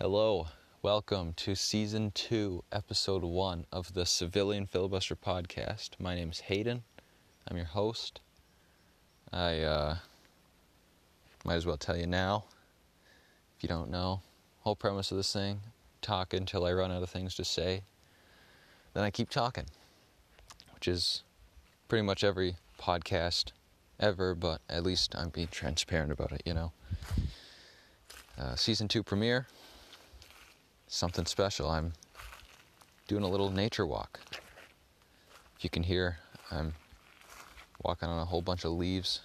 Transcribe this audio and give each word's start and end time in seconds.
Hello, 0.00 0.46
welcome 0.80 1.32
to 1.38 1.56
season 1.56 2.12
two, 2.12 2.62
episode 2.70 3.24
one 3.24 3.66
of 3.72 3.94
the 3.94 4.06
Civilian 4.06 4.64
Filibuster 4.64 5.16
podcast. 5.16 5.90
My 5.98 6.14
name 6.14 6.30
is 6.30 6.38
Hayden. 6.38 6.84
I'm 7.48 7.56
your 7.56 7.66
host. 7.66 8.20
I 9.32 9.58
uh, 9.58 9.96
might 11.44 11.56
as 11.56 11.66
well 11.66 11.76
tell 11.76 11.96
you 11.96 12.06
now, 12.06 12.44
if 13.56 13.64
you 13.64 13.68
don't 13.68 13.90
know, 13.90 14.20
whole 14.60 14.76
premise 14.76 15.10
of 15.10 15.16
this 15.16 15.32
thing: 15.32 15.62
talk 16.00 16.32
until 16.32 16.64
I 16.64 16.72
run 16.74 16.92
out 16.92 17.02
of 17.02 17.10
things 17.10 17.34
to 17.34 17.44
say. 17.44 17.82
Then 18.94 19.02
I 19.02 19.10
keep 19.10 19.30
talking, 19.30 19.66
which 20.76 20.86
is 20.86 21.24
pretty 21.88 22.02
much 22.02 22.22
every 22.22 22.54
podcast 22.80 23.50
ever. 23.98 24.36
But 24.36 24.60
at 24.70 24.84
least 24.84 25.16
I'm 25.16 25.30
being 25.30 25.48
transparent 25.48 26.12
about 26.12 26.30
it, 26.30 26.42
you 26.44 26.54
know. 26.54 26.70
Uh, 28.38 28.54
season 28.54 28.86
two 28.86 29.02
premiere 29.02 29.48
something 30.88 31.26
special. 31.26 31.70
I'm 31.70 31.92
doing 33.06 33.22
a 33.22 33.28
little 33.28 33.50
nature 33.50 33.86
walk. 33.86 34.20
If 35.56 35.64
you 35.64 35.70
can 35.70 35.82
hear, 35.82 36.18
I'm 36.50 36.74
walking 37.82 38.08
on 38.08 38.18
a 38.18 38.24
whole 38.24 38.42
bunch 38.42 38.64
of 38.64 38.72
leaves. 38.72 39.20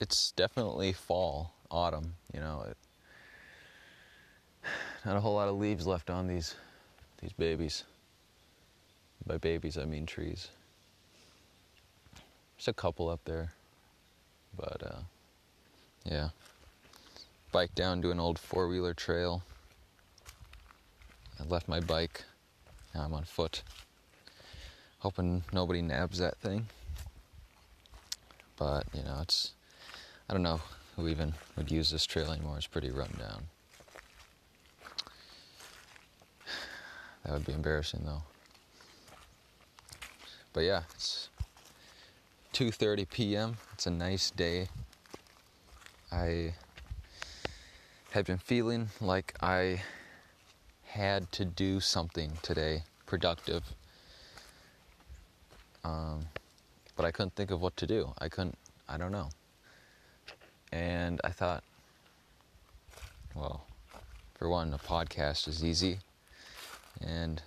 It's 0.00 0.32
definitely 0.32 0.92
fall, 0.92 1.52
autumn, 1.70 2.14
you 2.32 2.40
know. 2.40 2.64
It, 2.68 2.76
not 5.04 5.16
a 5.16 5.20
whole 5.20 5.34
lot 5.34 5.48
of 5.48 5.56
leaves 5.56 5.86
left 5.86 6.10
on 6.10 6.26
these 6.26 6.54
these 7.20 7.32
babies. 7.32 7.84
By 9.26 9.38
babies, 9.38 9.78
I 9.78 9.84
mean 9.84 10.04
trees. 10.04 10.48
There's 12.56 12.68
a 12.68 12.72
couple 12.72 13.08
up 13.08 13.20
there, 13.24 13.52
but 14.56 14.82
uh, 14.82 15.00
yeah 16.04 16.28
bike 17.54 17.74
down 17.76 18.02
to 18.02 18.10
an 18.10 18.18
old 18.18 18.36
four 18.36 18.66
wheeler 18.66 18.92
trail. 18.92 19.44
I 21.38 21.44
left 21.44 21.68
my 21.68 21.78
bike. 21.78 22.24
Now 22.92 23.02
I'm 23.02 23.14
on 23.14 23.22
foot. 23.22 23.62
Hoping 24.98 25.44
nobody 25.52 25.80
nabs 25.80 26.18
that 26.18 26.36
thing. 26.38 26.66
But, 28.56 28.86
you 28.92 29.04
know, 29.04 29.18
it's. 29.22 29.52
I 30.28 30.32
don't 30.32 30.42
know 30.42 30.60
who 30.96 31.06
even 31.06 31.32
would 31.56 31.70
use 31.70 31.90
this 31.90 32.04
trail 32.04 32.32
anymore. 32.32 32.56
It's 32.56 32.66
pretty 32.66 32.90
run 32.90 33.14
down. 33.20 33.44
That 37.24 37.34
would 37.34 37.46
be 37.46 37.52
embarrassing 37.52 38.02
though. 38.04 38.22
But 40.52 40.64
yeah, 40.64 40.82
it's 40.92 41.28
2:30 42.52 43.08
p.m. 43.08 43.56
It's 43.74 43.86
a 43.86 43.90
nice 43.90 44.30
day. 44.32 44.66
I 46.10 46.54
had 48.14 48.24
been 48.24 48.38
feeling 48.38 48.88
like 49.00 49.34
I 49.42 49.82
had 50.84 51.32
to 51.32 51.44
do 51.44 51.80
something 51.80 52.30
today 52.42 52.84
productive. 53.06 53.64
Um, 55.82 56.26
but 56.94 57.04
I 57.04 57.10
couldn't 57.10 57.34
think 57.34 57.50
of 57.50 57.60
what 57.60 57.76
to 57.78 57.88
do. 57.88 58.12
I 58.18 58.28
couldn't, 58.28 58.56
I 58.88 58.98
don't 58.98 59.10
know. 59.10 59.30
And 60.70 61.20
I 61.24 61.30
thought, 61.30 61.64
well, 63.34 63.66
for 64.34 64.48
one, 64.48 64.72
a 64.72 64.78
podcast 64.78 65.48
is 65.48 65.64
easy. 65.64 65.98
And 67.04 67.42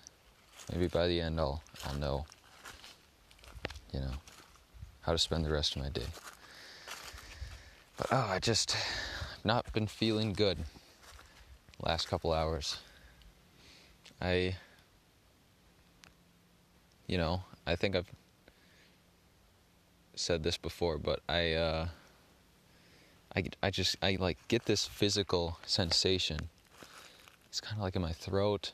maybe 0.70 0.90
by 0.90 1.08
the 1.08 1.22
end 1.22 1.40
I'll, 1.40 1.64
I'll 1.86 1.96
know, 1.96 2.26
you 3.94 4.02
know, 4.02 4.12
how 5.00 5.14
to 5.14 5.18
spend 5.18 5.46
the 5.46 5.50
rest 5.50 5.78
of 5.78 5.82
my 5.84 5.88
day. 5.88 6.08
But 7.96 8.08
oh, 8.12 8.28
I 8.30 8.40
just, 8.40 8.76
not 9.48 9.72
been 9.72 9.88
feeling 9.88 10.34
good 10.34 10.58
last 11.80 12.10
couple 12.10 12.34
hours. 12.34 12.80
I 14.22 14.58
you 17.08 17.18
know, 17.18 17.44
I 17.66 17.78
think 17.78 17.96
I've 17.96 18.12
said 20.16 20.44
this 20.44 20.58
before, 20.58 20.98
but 20.98 21.22
I 21.30 21.54
uh 21.54 21.88
I 23.38 23.44
I 23.64 23.70
just 23.72 23.96
I 24.02 24.18
like 24.20 24.38
get 24.50 24.66
this 24.66 24.86
physical 24.86 25.58
sensation. 25.66 26.50
It's 27.48 27.62
kind 27.62 27.78
of 27.78 27.84
like 27.84 27.96
in 27.96 28.02
my 28.02 28.12
throat, 28.12 28.74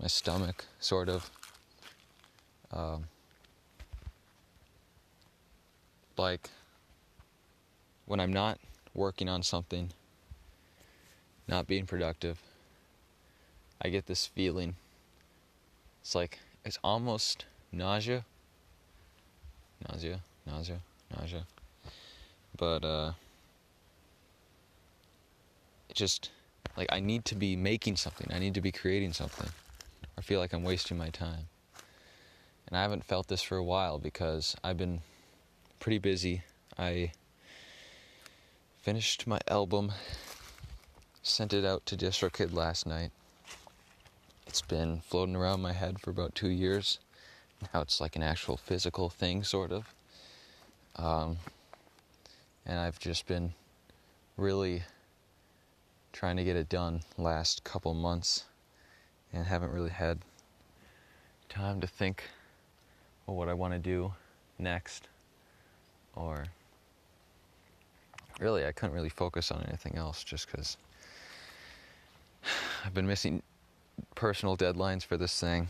my 0.00 0.06
stomach 0.06 0.66
sort 0.78 1.08
of 1.08 1.28
um 2.70 3.06
like 6.16 6.48
when 8.04 8.20
I'm 8.20 8.32
not 8.32 8.60
working 8.96 9.28
on 9.28 9.42
something, 9.42 9.90
not 11.46 11.66
being 11.66 11.86
productive, 11.86 12.40
I 13.80 13.88
get 13.88 14.06
this 14.06 14.26
feeling. 14.26 14.76
It's 16.00 16.14
like, 16.14 16.38
it's 16.64 16.78
almost 16.82 17.44
nausea. 17.70 18.24
Nausea, 19.88 20.20
nausea, 20.46 20.80
nausea. 21.16 21.46
But, 22.56 22.84
uh, 22.84 23.12
it 25.90 25.94
just, 25.94 26.30
like, 26.76 26.88
I 26.90 27.00
need 27.00 27.24
to 27.26 27.34
be 27.34 27.54
making 27.54 27.96
something. 27.96 28.28
I 28.32 28.38
need 28.38 28.54
to 28.54 28.60
be 28.60 28.72
creating 28.72 29.12
something. 29.12 29.50
I 30.16 30.22
feel 30.22 30.40
like 30.40 30.52
I'm 30.52 30.64
wasting 30.64 30.96
my 30.96 31.10
time. 31.10 31.48
And 32.66 32.76
I 32.76 32.82
haven't 32.82 33.04
felt 33.04 33.28
this 33.28 33.42
for 33.42 33.56
a 33.56 33.64
while 33.64 33.98
because 33.98 34.56
I've 34.64 34.78
been 34.78 35.00
pretty 35.78 35.98
busy. 35.98 36.42
I 36.78 37.12
finished 38.86 39.26
my 39.26 39.40
album, 39.48 39.90
sent 41.20 41.52
it 41.52 41.64
out 41.64 41.84
to 41.84 41.96
DistroKid 41.96 42.54
last 42.54 42.86
night. 42.86 43.10
It's 44.46 44.62
been 44.62 45.00
floating 45.00 45.34
around 45.34 45.60
my 45.60 45.72
head 45.72 45.98
for 46.00 46.10
about 46.10 46.36
two 46.36 46.50
years. 46.50 47.00
Now 47.74 47.80
it's 47.80 48.00
like 48.00 48.14
an 48.14 48.22
actual 48.22 48.56
physical 48.56 49.08
thing, 49.08 49.42
sort 49.42 49.72
of. 49.72 49.92
Um, 50.94 51.38
and 52.64 52.78
I've 52.78 53.00
just 53.00 53.26
been 53.26 53.54
really 54.36 54.84
trying 56.12 56.36
to 56.36 56.44
get 56.44 56.54
it 56.54 56.68
done 56.68 57.00
last 57.18 57.64
couple 57.64 57.92
months 57.92 58.44
and 59.32 59.46
haven't 59.46 59.72
really 59.72 59.90
had 59.90 60.20
time 61.48 61.80
to 61.80 61.88
think 61.88 62.22
of 63.26 63.34
what 63.34 63.48
I 63.48 63.52
want 63.52 63.72
to 63.72 63.80
do 63.80 64.12
next 64.60 65.08
or 66.14 66.44
really, 68.40 68.66
I 68.66 68.72
couldn't 68.72 68.94
really 68.94 69.08
focus 69.08 69.50
on 69.50 69.64
anything 69.68 69.96
else 69.96 70.22
just 70.22 70.50
because 70.50 70.76
I've 72.84 72.94
been 72.94 73.06
missing 73.06 73.42
personal 74.14 74.56
deadlines 74.56 75.04
for 75.04 75.16
this 75.16 75.38
thing, 75.40 75.68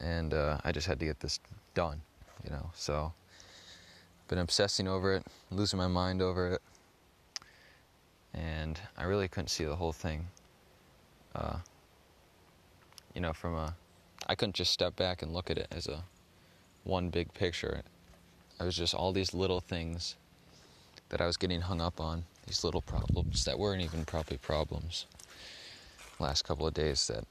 and 0.00 0.34
uh, 0.34 0.58
I 0.64 0.72
just 0.72 0.86
had 0.86 0.98
to 1.00 1.06
get 1.06 1.20
this 1.20 1.40
done, 1.74 2.00
you 2.44 2.50
know. 2.50 2.70
So, 2.74 3.12
been 4.28 4.38
obsessing 4.38 4.88
over 4.88 5.14
it, 5.14 5.26
losing 5.50 5.78
my 5.78 5.88
mind 5.88 6.20
over 6.22 6.52
it, 6.52 6.62
and 8.32 8.78
I 8.96 9.04
really 9.04 9.28
couldn't 9.28 9.48
see 9.48 9.64
the 9.64 9.76
whole 9.76 9.92
thing. 9.92 10.26
Uh, 11.34 11.58
you 13.14 13.20
know, 13.20 13.32
from 13.32 13.54
a, 13.54 13.74
I 14.26 14.34
couldn't 14.34 14.54
just 14.54 14.72
step 14.72 14.96
back 14.96 15.22
and 15.22 15.32
look 15.32 15.50
at 15.50 15.58
it 15.58 15.68
as 15.70 15.86
a 15.86 16.02
one 16.82 17.08
big 17.08 17.32
picture. 17.34 17.82
It 18.60 18.64
was 18.64 18.76
just 18.76 18.94
all 18.94 19.12
these 19.12 19.34
little 19.34 19.60
things 19.60 20.16
that 21.14 21.20
I 21.20 21.26
was 21.26 21.36
getting 21.36 21.60
hung 21.60 21.80
up 21.80 22.00
on, 22.00 22.24
these 22.44 22.64
little 22.64 22.82
problems 22.82 23.44
that 23.44 23.56
weren't 23.56 23.80
even 23.80 24.04
probably 24.04 24.36
problems. 24.36 25.06
Last 26.18 26.42
couple 26.42 26.66
of 26.66 26.74
days 26.74 27.06
that, 27.06 27.22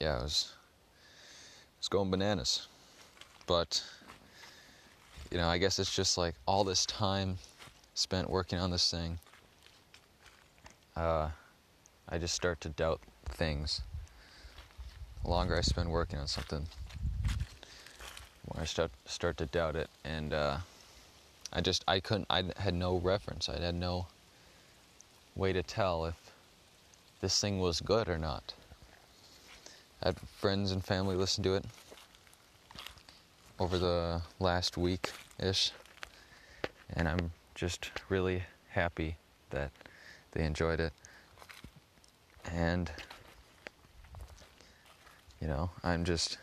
yeah, 0.00 0.16
I 0.16 0.22
was, 0.22 0.54
I 1.20 1.76
was 1.78 1.88
going 1.88 2.10
bananas. 2.10 2.66
But, 3.46 3.84
you 5.30 5.36
know, 5.36 5.46
I 5.46 5.58
guess 5.58 5.78
it's 5.78 5.94
just 5.94 6.16
like 6.16 6.36
all 6.46 6.64
this 6.64 6.86
time 6.86 7.36
spent 7.92 8.30
working 8.30 8.58
on 8.58 8.70
this 8.70 8.90
thing. 8.90 9.18
Uh, 10.96 11.28
I 12.08 12.16
just 12.16 12.34
start 12.34 12.62
to 12.62 12.70
doubt 12.70 13.02
things. 13.26 13.82
The 15.22 15.28
longer 15.28 15.54
I 15.54 15.60
spend 15.60 15.90
working 15.90 16.18
on 16.18 16.26
something, 16.26 16.66
the 17.26 18.54
more 18.54 18.62
I 18.62 18.64
start 18.64 18.90
start 19.04 19.36
to 19.36 19.44
doubt 19.44 19.76
it, 19.76 19.90
and 20.02 20.32
uh, 20.32 20.56
I 21.52 21.60
just 21.60 21.84
I 21.88 22.00
couldn't 22.00 22.26
I 22.30 22.44
had 22.58 22.74
no 22.74 22.96
reference. 22.96 23.48
I 23.48 23.58
had 23.60 23.74
no 23.74 24.06
way 25.34 25.52
to 25.52 25.62
tell 25.62 26.04
if 26.04 26.14
this 27.20 27.40
thing 27.40 27.58
was 27.58 27.80
good 27.80 28.08
or 28.08 28.18
not. 28.18 28.52
I 30.02 30.08
had 30.08 30.20
friends 30.20 30.72
and 30.72 30.84
family 30.84 31.16
listen 31.16 31.42
to 31.44 31.54
it 31.54 31.64
over 33.58 33.78
the 33.78 34.22
last 34.38 34.76
week 34.76 35.10
ish, 35.38 35.72
and 36.92 37.08
I'm 37.08 37.32
just 37.54 37.90
really 38.08 38.44
happy 38.70 39.16
that 39.50 39.70
they 40.32 40.44
enjoyed 40.44 40.80
it. 40.80 40.92
And 42.52 42.90
you 45.40 45.48
know, 45.48 45.70
I'm 45.82 46.04
just 46.04 46.38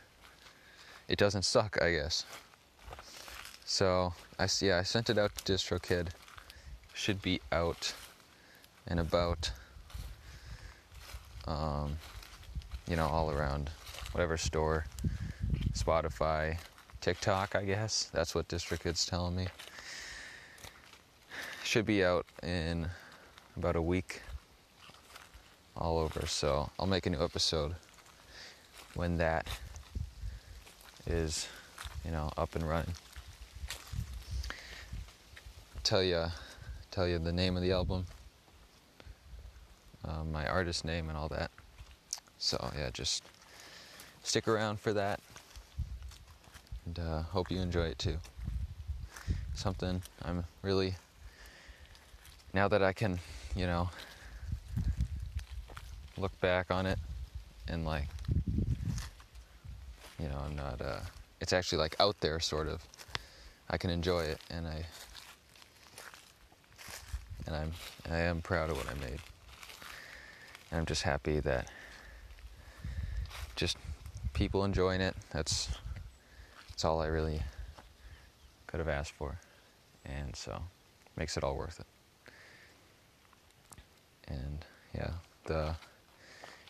it 1.07 1.17
doesn't 1.17 1.43
suck, 1.43 1.77
I 1.81 1.91
guess. 1.91 2.25
So 3.67 4.13
I 4.37 4.47
yeah, 4.61 4.77
I 4.77 4.83
sent 4.83 5.09
it 5.09 5.17
out 5.17 5.35
to 5.35 5.53
DistroKid. 5.53 6.09
Should 6.93 7.19
be 7.21 7.41
out 7.51 7.93
and 8.87 8.99
about, 8.99 9.51
um, 11.47 11.97
you 12.87 12.95
know, 12.95 13.07
all 13.07 13.31
around 13.31 13.71
whatever 14.11 14.37
store, 14.37 14.85
Spotify, 15.73 16.59
TikTok, 17.01 17.55
I 17.55 17.65
guess. 17.65 18.11
That's 18.13 18.35
what 18.35 18.47
DistroKid's 18.47 19.07
telling 19.07 19.35
me. 19.35 19.47
Should 21.63 21.87
be 21.87 22.05
out 22.05 22.27
in 22.43 22.87
about 23.57 23.75
a 23.75 23.81
week 23.81 24.21
all 25.75 25.97
over. 25.97 26.27
So 26.27 26.69
I'll 26.79 26.85
make 26.85 27.07
a 27.07 27.09
new 27.09 27.23
episode 27.23 27.75
when 28.93 29.17
that 29.17 29.47
is, 31.07 31.47
you 32.05 32.11
know, 32.11 32.31
up 32.37 32.55
and 32.55 32.69
running. 32.69 32.93
Tell 35.85 36.01
you, 36.01 36.25
tell 36.89 37.07
you 37.07 37.19
the 37.19 37.31
name 37.31 37.55
of 37.55 37.61
the 37.61 37.71
album, 37.71 38.07
uh, 40.03 40.23
my 40.23 40.47
artist 40.47 40.83
name, 40.83 41.09
and 41.09 41.15
all 41.17 41.27
that. 41.27 41.51
So 42.39 42.71
yeah, 42.75 42.89
just 42.91 43.21
stick 44.23 44.47
around 44.47 44.79
for 44.79 44.93
that, 44.93 45.19
and 46.87 46.97
uh, 46.97 47.21
hope 47.21 47.51
you 47.51 47.59
enjoy 47.59 47.85
it 47.85 47.99
too. 47.99 48.17
Something 49.53 50.01
I'm 50.23 50.45
really 50.63 50.95
now 52.51 52.67
that 52.67 52.81
I 52.81 52.91
can, 52.91 53.19
you 53.55 53.67
know, 53.67 53.91
look 56.17 56.31
back 56.41 56.71
on 56.71 56.87
it 56.87 56.97
and 57.67 57.85
like 57.85 58.07
you 60.17 60.27
know 60.29 60.41
i'm 60.45 60.55
not 60.55 60.81
uh 60.81 61.01
it's 61.41 61.51
actually 61.51 61.77
like 61.77 61.95
out 61.99 62.19
there 62.21 62.39
sort 62.39 62.69
of 62.69 62.81
i 63.69 63.77
can 63.77 63.89
enjoy 63.89 64.21
it 64.21 64.39
and 64.49 64.65
i 64.65 64.85
and 67.45 67.55
i'm 67.55 67.71
i 68.11 68.17
am 68.17 68.41
proud 68.41 68.69
of 68.69 68.77
what 68.77 68.87
i 68.89 68.93
made. 68.99 69.19
And 70.71 70.79
i'm 70.79 70.85
just 70.85 71.03
happy 71.03 71.39
that 71.41 71.69
just 73.55 73.77
people 74.33 74.63
enjoying 74.65 75.01
it 75.01 75.15
that's 75.31 75.69
that's 76.69 76.83
all 76.83 77.01
i 77.01 77.07
really 77.07 77.41
could 78.67 78.79
have 78.79 78.89
asked 78.89 79.13
for. 79.13 79.39
And 80.05 80.35
so 80.35 80.61
makes 81.15 81.37
it 81.37 81.43
all 81.45 81.55
worth 81.55 81.79
it. 81.79 81.85
And 84.27 84.65
yeah 84.93 85.11
the 85.45 85.75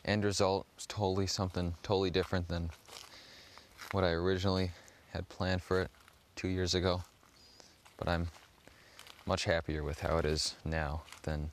end 0.06 0.24
result 0.24 0.68
is 0.78 0.86
totally 0.86 1.26
something 1.26 1.74
totally 1.82 2.12
different 2.12 2.48
than 2.48 2.70
what 3.92 4.04
I 4.04 4.10
originally 4.10 4.72
had 5.14 5.28
planned 5.30 5.64
for 5.64 5.82
it 5.82 5.90
two 6.36 6.48
years 6.48 6.76
ago. 6.76 7.02
But 7.98 8.08
I'm 8.08 8.28
much 9.26 9.46
happier 9.46 9.84
with 9.84 10.02
how 10.02 10.18
it 10.18 10.26
is 10.26 10.56
now 10.64 11.02
than 11.24 11.50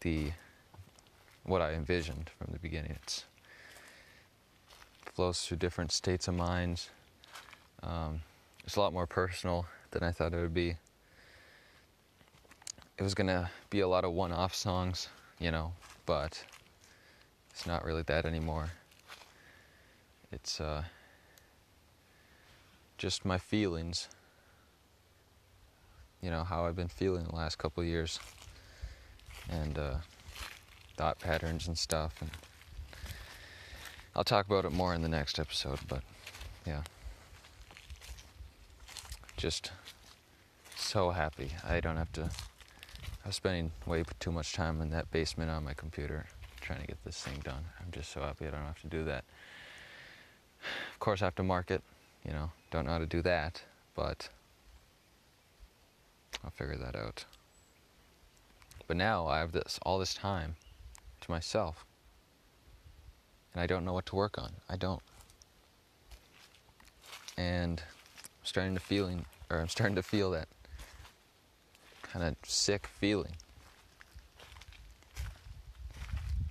the 0.00 0.30
what 1.44 1.60
I 1.60 1.72
envisioned 1.72 2.30
from 2.38 2.52
the 2.52 2.58
beginning. 2.58 2.92
It 2.92 3.24
flows 5.12 5.40
through 5.44 5.56
different 5.56 5.90
states 5.90 6.28
of 6.28 6.34
mind. 6.34 6.82
Um, 7.82 8.20
it's 8.64 8.76
a 8.76 8.80
lot 8.80 8.92
more 8.92 9.08
personal 9.08 9.66
than 9.90 10.04
I 10.04 10.12
thought 10.12 10.32
it 10.32 10.40
would 10.40 10.54
be. 10.54 10.76
It 12.96 13.02
was 13.02 13.14
gonna 13.14 13.50
be 13.70 13.80
a 13.80 13.88
lot 13.88 14.04
of 14.04 14.12
one-off 14.12 14.54
songs, 14.54 15.08
you 15.40 15.50
know, 15.50 15.72
but 16.06 16.44
it's 17.50 17.66
not 17.66 17.84
really 17.84 18.02
that 18.02 18.24
anymore. 18.24 18.70
It's 20.30 20.60
uh, 20.60 20.84
just 22.98 23.24
my 23.24 23.38
feelings. 23.38 24.08
You 26.22 26.30
know, 26.30 26.44
how 26.44 26.64
I've 26.64 26.76
been 26.76 26.88
feeling 26.88 27.24
the 27.24 27.34
last 27.34 27.58
couple 27.58 27.82
years. 27.84 28.20
And 29.50 29.78
uh, 29.78 29.94
thought 30.96 31.18
patterns 31.18 31.66
and 31.66 31.76
stuff. 31.76 32.14
And 32.20 32.30
I'll 34.14 34.24
talk 34.24 34.46
about 34.46 34.64
it 34.64 34.72
more 34.72 34.94
in 34.94 35.02
the 35.02 35.08
next 35.08 35.38
episode, 35.38 35.80
but 35.88 36.02
yeah. 36.66 36.82
Just 39.36 39.72
so 40.76 41.10
happy. 41.10 41.50
I 41.64 41.80
don't 41.80 41.96
have 41.96 42.12
to. 42.12 42.30
I 43.24 43.28
was 43.28 43.36
spending 43.36 43.72
way 43.86 44.04
too 44.20 44.32
much 44.32 44.52
time 44.52 44.80
in 44.80 44.90
that 44.90 45.10
basement 45.10 45.50
on 45.50 45.64
my 45.64 45.74
computer 45.74 46.26
trying 46.60 46.80
to 46.80 46.86
get 46.86 47.02
this 47.04 47.20
thing 47.20 47.40
done. 47.42 47.64
I'm 47.80 47.90
just 47.90 48.12
so 48.12 48.20
happy 48.20 48.46
I 48.46 48.50
don't 48.50 48.60
have 48.60 48.80
to 48.82 48.88
do 48.88 49.04
that. 49.04 49.24
Of 50.92 51.00
course, 51.00 51.22
I 51.22 51.26
have 51.26 51.34
to 51.36 51.42
market, 51.42 51.82
you 52.24 52.32
know, 52.32 52.50
don't 52.70 52.86
know 52.86 52.92
how 52.92 52.98
to 52.98 53.06
do 53.06 53.22
that, 53.22 53.62
but 53.96 54.28
I'll 56.44 56.50
figure 56.50 56.76
that 56.76 56.96
out. 56.96 57.24
But 58.86 58.96
now 58.96 59.26
I 59.26 59.38
have 59.38 59.52
this 59.52 59.78
all 59.82 59.98
this 59.98 60.14
time 60.14 60.56
to 61.20 61.30
myself. 61.30 61.84
And 63.54 63.62
I 63.62 63.66
don't 63.66 63.84
know 63.84 63.92
what 63.92 64.06
to 64.06 64.16
work 64.16 64.38
on. 64.38 64.52
I 64.68 64.76
don't. 64.76 65.02
And 67.36 67.80
I'm 67.80 68.44
starting 68.44 68.74
to 68.74 68.80
feeling 68.80 69.24
or 69.50 69.60
I'm 69.60 69.68
starting 69.68 69.96
to 69.96 70.02
feel 70.02 70.30
that 70.32 70.48
kind 72.02 72.24
of 72.24 72.36
sick 72.44 72.86
feeling 72.86 73.34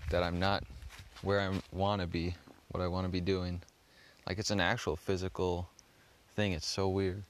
that 0.10 0.24
I'm 0.24 0.40
not 0.40 0.64
where 1.22 1.40
I 1.40 1.52
want 1.72 2.02
to 2.02 2.08
be, 2.08 2.36
what 2.70 2.82
I 2.82 2.88
want 2.88 3.06
to 3.06 3.12
be 3.12 3.22
doing. 3.22 3.62
Like 4.28 4.40
it's 4.40 4.52
an 4.52 4.60
actual 4.60 4.96
physical 4.96 5.70
thing. 6.36 6.54
It's 6.54 6.68
so 6.68 6.90
weird. 6.90 7.24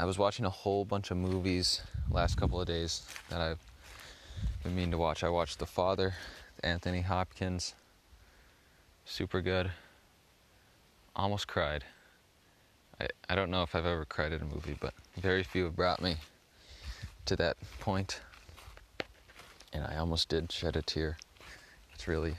I 0.00 0.04
was 0.04 0.16
watching 0.16 0.44
a 0.44 0.50
whole 0.50 0.84
bunch 0.84 1.10
of 1.10 1.16
movies 1.16 1.82
last 2.08 2.36
couple 2.36 2.60
of 2.60 2.68
days 2.68 3.02
that 3.30 3.40
I've 3.40 3.58
been 4.62 4.76
meaning 4.76 4.92
to 4.92 4.98
watch. 4.98 5.24
I 5.24 5.28
watched 5.28 5.58
The 5.58 5.66
Father, 5.66 6.14
Anthony 6.62 7.00
Hopkins. 7.00 7.74
Super 9.04 9.40
good. 9.40 9.72
Almost 11.16 11.48
cried. 11.48 11.82
I, 13.00 13.08
I 13.28 13.34
don't 13.34 13.50
know 13.50 13.64
if 13.64 13.74
I've 13.74 13.86
ever 13.86 14.04
cried 14.04 14.32
at 14.32 14.40
a 14.40 14.44
movie, 14.44 14.76
but 14.78 14.94
very 15.16 15.42
few 15.42 15.64
have 15.64 15.74
brought 15.74 16.00
me 16.00 16.18
to 17.24 17.34
that 17.34 17.56
point. 17.80 18.20
and 19.72 19.82
I 19.84 19.96
almost 19.96 20.28
did 20.28 20.52
shed 20.52 20.76
a 20.76 20.82
tear. 20.82 21.16
It's 21.92 22.06
really, 22.06 22.36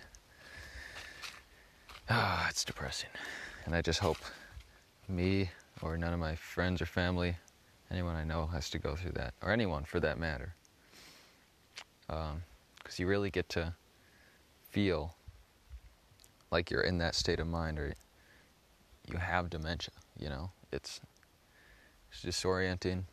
ah, 2.10 2.48
it's 2.50 2.64
depressing. 2.64 3.10
And 3.66 3.76
I 3.76 3.82
just 3.82 4.00
hope 4.00 4.20
me 5.10 5.50
or 5.82 5.98
none 5.98 6.14
of 6.14 6.20
my 6.20 6.36
friends 6.36 6.82
or 6.82 6.86
family, 6.86 7.36
anyone 7.92 8.16
I 8.16 8.24
know, 8.24 8.48
has 8.48 8.70
to 8.72 8.80
go 8.80 8.96
through 8.96 9.14
that, 9.14 9.34
or 9.42 9.52
anyone 9.52 9.84
for 9.84 10.00
that 10.00 10.20
matter. 10.20 10.54
Because 12.08 12.32
um, 12.32 12.42
you 12.98 13.08
really 13.08 13.30
get 13.30 13.50
to 13.50 13.74
feel 14.72 15.16
like 16.52 16.72
you're 16.72 16.82
in 16.82 16.98
that 17.00 17.16
state 17.16 17.40
of 17.40 17.48
mind, 17.48 17.80
or 17.80 17.94
you 19.08 19.18
have 19.18 19.50
dementia. 19.50 19.94
You 20.18 20.30
know, 20.30 20.52
it's 20.72 21.02
it's 22.12 22.24
disorienting. 22.24 23.04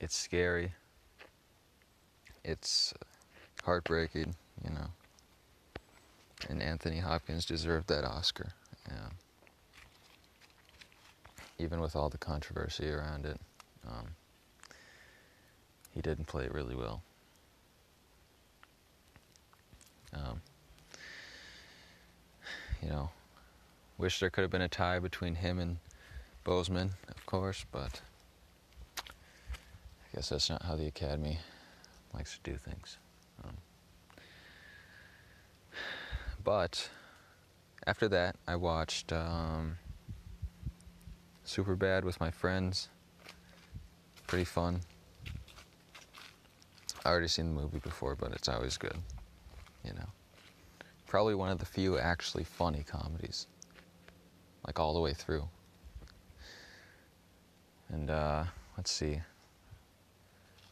It's 0.00 0.16
scary. 0.16 0.72
It's 2.44 2.92
heartbreaking, 3.64 4.34
you 4.62 4.70
know. 4.70 4.88
And 6.48 6.62
Anthony 6.62 6.98
Hopkins 6.98 7.46
deserved 7.46 7.88
that 7.88 8.04
Oscar. 8.04 8.52
Yeah. 8.86 9.08
Even 11.58 11.80
with 11.80 11.96
all 11.96 12.10
the 12.10 12.18
controversy 12.18 12.90
around 12.90 13.24
it, 13.24 13.40
um, 13.88 14.08
he 15.90 16.00
didn't 16.00 16.26
play 16.26 16.44
it 16.44 16.52
really 16.52 16.74
well. 16.74 17.02
Um, 20.12 20.40
you 22.82 22.88
know, 22.88 23.10
wish 23.98 24.20
there 24.20 24.30
could 24.30 24.42
have 24.42 24.50
been 24.50 24.62
a 24.62 24.68
tie 24.68 24.98
between 24.98 25.36
him 25.36 25.58
and 25.58 25.78
Boseman, 26.44 26.90
of 27.08 27.26
course, 27.26 27.64
but 27.72 28.00
I 28.98 30.16
guess 30.16 30.28
that's 30.28 30.50
not 30.50 30.62
how 30.62 30.76
the 30.76 30.86
Academy 30.86 31.38
likes 32.12 32.38
to 32.38 32.50
do 32.50 32.56
things. 32.56 32.98
Um, 33.42 33.56
but 36.44 36.90
after 37.86 38.08
that, 38.08 38.36
I 38.46 38.56
watched 38.56 39.12
um, 39.12 39.78
Superbad 41.46 42.04
with 42.04 42.20
my 42.20 42.30
friends. 42.30 42.88
Pretty 44.26 44.44
fun. 44.44 44.80
I 47.04 47.10
already 47.10 47.28
seen 47.28 47.54
the 47.54 47.60
movie 47.60 47.78
before, 47.78 48.16
but 48.16 48.32
it's 48.32 48.48
always 48.48 48.76
good. 48.76 48.96
You 49.84 49.92
know, 49.92 50.08
probably 51.06 51.34
one 51.34 51.50
of 51.50 51.58
the 51.58 51.66
few 51.66 51.98
actually 51.98 52.44
funny 52.44 52.84
comedies, 52.86 53.46
like 54.66 54.80
all 54.80 54.94
the 54.94 55.00
way 55.00 55.12
through. 55.12 55.48
And 57.90 58.10
uh, 58.10 58.44
let's 58.76 58.90
see. 58.90 59.20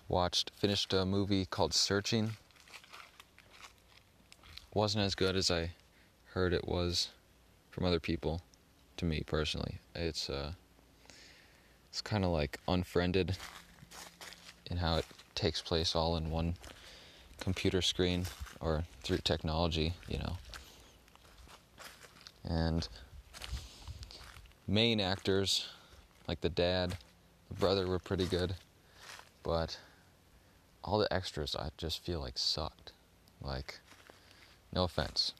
Watched, 0.08 0.50
finished 0.56 0.92
a 0.92 1.04
movie 1.04 1.44
called 1.44 1.74
Searching 1.74 2.32
wasn't 4.74 5.04
as 5.04 5.14
good 5.14 5.36
as 5.36 5.50
I 5.50 5.70
heard 6.32 6.52
it 6.52 6.66
was 6.66 7.08
from 7.70 7.84
other 7.84 8.00
people. 8.00 8.42
To 8.98 9.04
me 9.04 9.22
personally, 9.26 9.80
it's 9.94 10.30
uh, 10.30 10.52
it's 11.92 12.00
kind 12.00 12.24
of 12.24 12.30
like 12.30 12.58
unfriended 12.66 13.36
in 14.70 14.78
how 14.78 14.96
it 14.96 15.04
takes 15.34 15.60
place 15.60 15.94
all 15.94 16.16
in 16.16 16.30
one 16.30 16.54
computer 17.38 17.82
screen 17.82 18.24
or 18.60 18.84
through 19.02 19.18
technology, 19.18 19.92
you 20.08 20.16
know. 20.16 20.38
And 22.44 22.88
main 24.66 25.02
actors 25.02 25.68
like 26.26 26.40
the 26.40 26.48
dad, 26.48 26.96
the 27.50 27.54
brother 27.56 27.86
were 27.86 27.98
pretty 27.98 28.24
good, 28.24 28.54
but 29.42 29.78
all 30.82 30.98
the 30.98 31.12
extras 31.12 31.54
I 31.54 31.68
just 31.76 32.02
feel 32.02 32.20
like 32.20 32.38
sucked. 32.38 32.92
Like, 33.42 33.80
no 34.72 34.84
offense. 34.84 35.34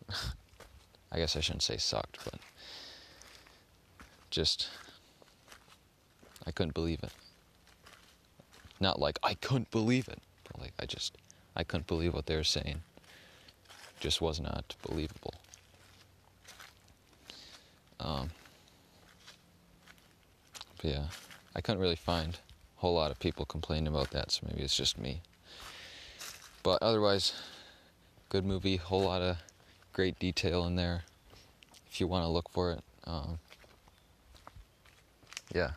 I 1.12 1.16
guess 1.16 1.34
I 1.34 1.40
shouldn't 1.40 1.62
say 1.62 1.78
sucked, 1.78 2.18
but 2.24 2.40
just 4.28 4.68
I 6.46 6.50
couldn't 6.50 6.74
believe 6.74 7.02
it. 7.02 7.12
Not 8.80 8.98
like 8.98 9.18
I 9.22 9.34
couldn't 9.34 9.70
believe 9.70 10.08
it, 10.08 10.18
but 10.44 10.60
like 10.60 10.72
I 10.80 10.86
just 10.86 11.16
I 11.54 11.64
couldn't 11.64 11.86
believe 11.86 12.14
what 12.14 12.26
they 12.26 12.36
were 12.36 12.44
saying. 12.44 12.82
Just 14.00 14.20
was 14.20 14.40
not 14.40 14.74
believable. 14.82 15.34
Um, 18.00 18.30
but 20.76 20.90
yeah, 20.90 21.04
I 21.54 21.60
couldn't 21.60 21.80
really 21.80 21.96
find 21.96 22.34
a 22.34 22.80
whole 22.80 22.94
lot 22.94 23.12
of 23.12 23.20
people 23.20 23.44
complaining 23.44 23.86
about 23.86 24.10
that, 24.10 24.32
so 24.32 24.46
maybe 24.48 24.62
it's 24.62 24.76
just 24.76 24.98
me. 24.98 25.20
But 26.64 26.82
otherwise, 26.82 27.32
good 28.28 28.44
movie, 28.44 28.76
whole 28.76 29.02
lot 29.02 29.22
of 29.22 29.36
great 29.92 30.18
detail 30.18 30.66
in 30.66 30.74
there. 30.74 31.04
If 31.88 32.00
you 32.00 32.08
want 32.08 32.24
to 32.24 32.28
look 32.28 32.48
for 32.50 32.72
it, 32.72 32.80
um, 33.04 33.38
yeah, 35.54 35.72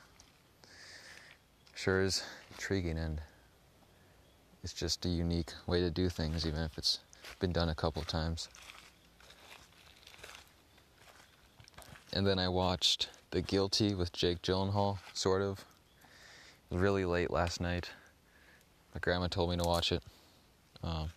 sure 1.76 2.02
is 2.02 2.24
intriguing 2.50 2.98
and 2.98 3.22
it's 4.64 4.74
just 4.74 5.06
a 5.06 5.10
unique 5.10 5.54
way 5.68 5.82
to 5.82 5.92
do 5.92 6.10
things, 6.10 6.48
even 6.48 6.62
if 6.62 6.76
it's 6.78 7.00
been 7.40 7.52
done 7.52 7.70
a 7.70 7.76
couple 7.76 8.02
of 8.02 8.08
times. 8.08 8.50
And 12.12 12.26
then 12.26 12.40
I 12.40 12.48
watched 12.48 13.10
The 13.30 13.42
Guilty 13.42 13.94
with 13.94 14.12
Jake 14.14 14.42
Gyllenhaal, 14.42 14.98
sort 15.14 15.44
of. 15.44 15.64
Really 16.72 17.06
late 17.06 17.30
last 17.30 17.62
night. 17.62 17.90
My 18.94 19.00
grandma 19.00 19.28
told 19.28 19.52
me 19.52 19.58
to 19.58 19.64
watch 19.64 19.92
it. 19.92 20.02
Um, 20.82 21.12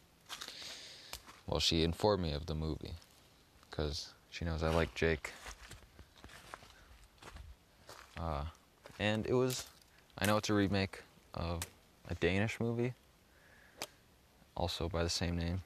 well, 1.46 1.60
she 1.60 1.84
informed 1.84 2.22
me 2.22 2.32
of 2.32 2.46
the 2.46 2.54
movie 2.54 2.92
because 3.70 4.10
she 4.28 4.44
knows 4.44 4.62
I 4.62 4.74
like 4.74 4.94
Jake. 4.94 5.32
Uh, 8.20 8.42
and 8.98 9.26
it 9.26 9.32
was, 9.32 9.64
I 10.20 10.26
know 10.26 10.36
it's 10.36 10.50
a 10.50 10.54
remake 10.54 11.02
of 11.34 11.62
a 12.08 12.14
Danish 12.16 12.58
movie, 12.58 12.94
also 14.56 14.88
by 14.88 15.04
the 15.04 15.08
same 15.08 15.38
name, 15.38 15.62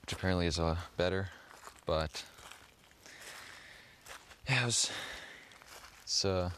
which 0.00 0.12
apparently 0.12 0.46
is 0.46 0.58
uh, 0.58 0.76
better, 0.96 1.28
but 1.84 2.24
yeah, 4.48 4.62
it 4.62 4.64
was, 4.64 4.90
it's 6.02 6.24
uh, 6.24 6.48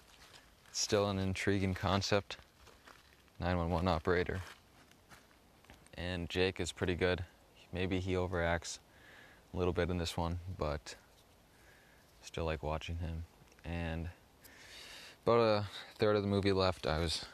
still 0.70 1.10
an 1.10 1.18
intriguing 1.18 1.74
concept. 1.74 2.36
911 3.40 3.88
operator. 3.88 4.40
And 5.98 6.28
Jake 6.28 6.60
is 6.60 6.70
pretty 6.70 6.94
good. 6.94 7.24
Maybe 7.72 7.98
he 7.98 8.12
overacts 8.12 8.78
a 9.52 9.56
little 9.56 9.72
bit 9.72 9.90
in 9.90 9.98
this 9.98 10.16
one, 10.16 10.38
but 10.58 10.94
still 12.22 12.44
like 12.44 12.62
watching 12.62 12.98
him. 12.98 13.24
And 13.64 14.10
about 15.24 15.40
a 15.40 15.64
third 15.98 16.16
of 16.16 16.22
the 16.22 16.28
movie 16.28 16.52
left, 16.52 16.86
I 16.86 16.98
was 16.98 17.24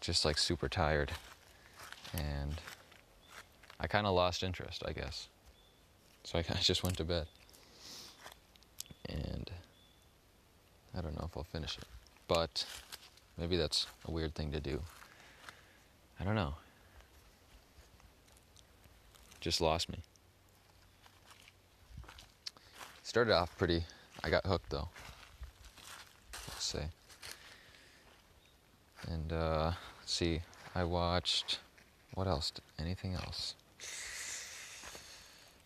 just 0.00 0.24
like 0.24 0.38
super 0.38 0.68
tired. 0.68 1.12
And 2.14 2.54
I 3.80 3.86
kind 3.86 4.06
of 4.06 4.14
lost 4.14 4.42
interest, 4.42 4.82
I 4.86 4.92
guess. 4.92 5.28
So 6.24 6.38
I 6.38 6.42
just 6.60 6.82
went 6.82 6.96
to 6.98 7.04
bed. 7.04 7.26
And 9.08 9.50
I 10.96 11.00
don't 11.00 11.16
know 11.18 11.26
if 11.30 11.36
I'll 11.36 11.44
finish 11.44 11.76
it. 11.78 11.84
But 12.26 12.64
maybe 13.36 13.56
that's 13.56 13.86
a 14.06 14.10
weird 14.10 14.34
thing 14.34 14.52
to 14.52 14.60
do. 14.60 14.82
I 16.20 16.24
don't 16.24 16.34
know. 16.34 16.54
Just 19.40 19.60
lost 19.60 19.88
me. 19.88 19.98
Started 23.02 23.32
off 23.32 23.56
pretty. 23.56 23.84
I 24.22 24.30
got 24.30 24.44
hooked 24.44 24.70
though. 24.70 24.88
Let's 26.48 26.64
say. 26.64 26.88
And 29.10 29.32
uh, 29.32 29.72
let's 30.00 30.12
see. 30.12 30.40
I 30.74 30.84
watched. 30.84 31.60
What 32.14 32.26
else? 32.26 32.52
Anything 32.78 33.14
else? 33.14 33.54
I 33.80 33.84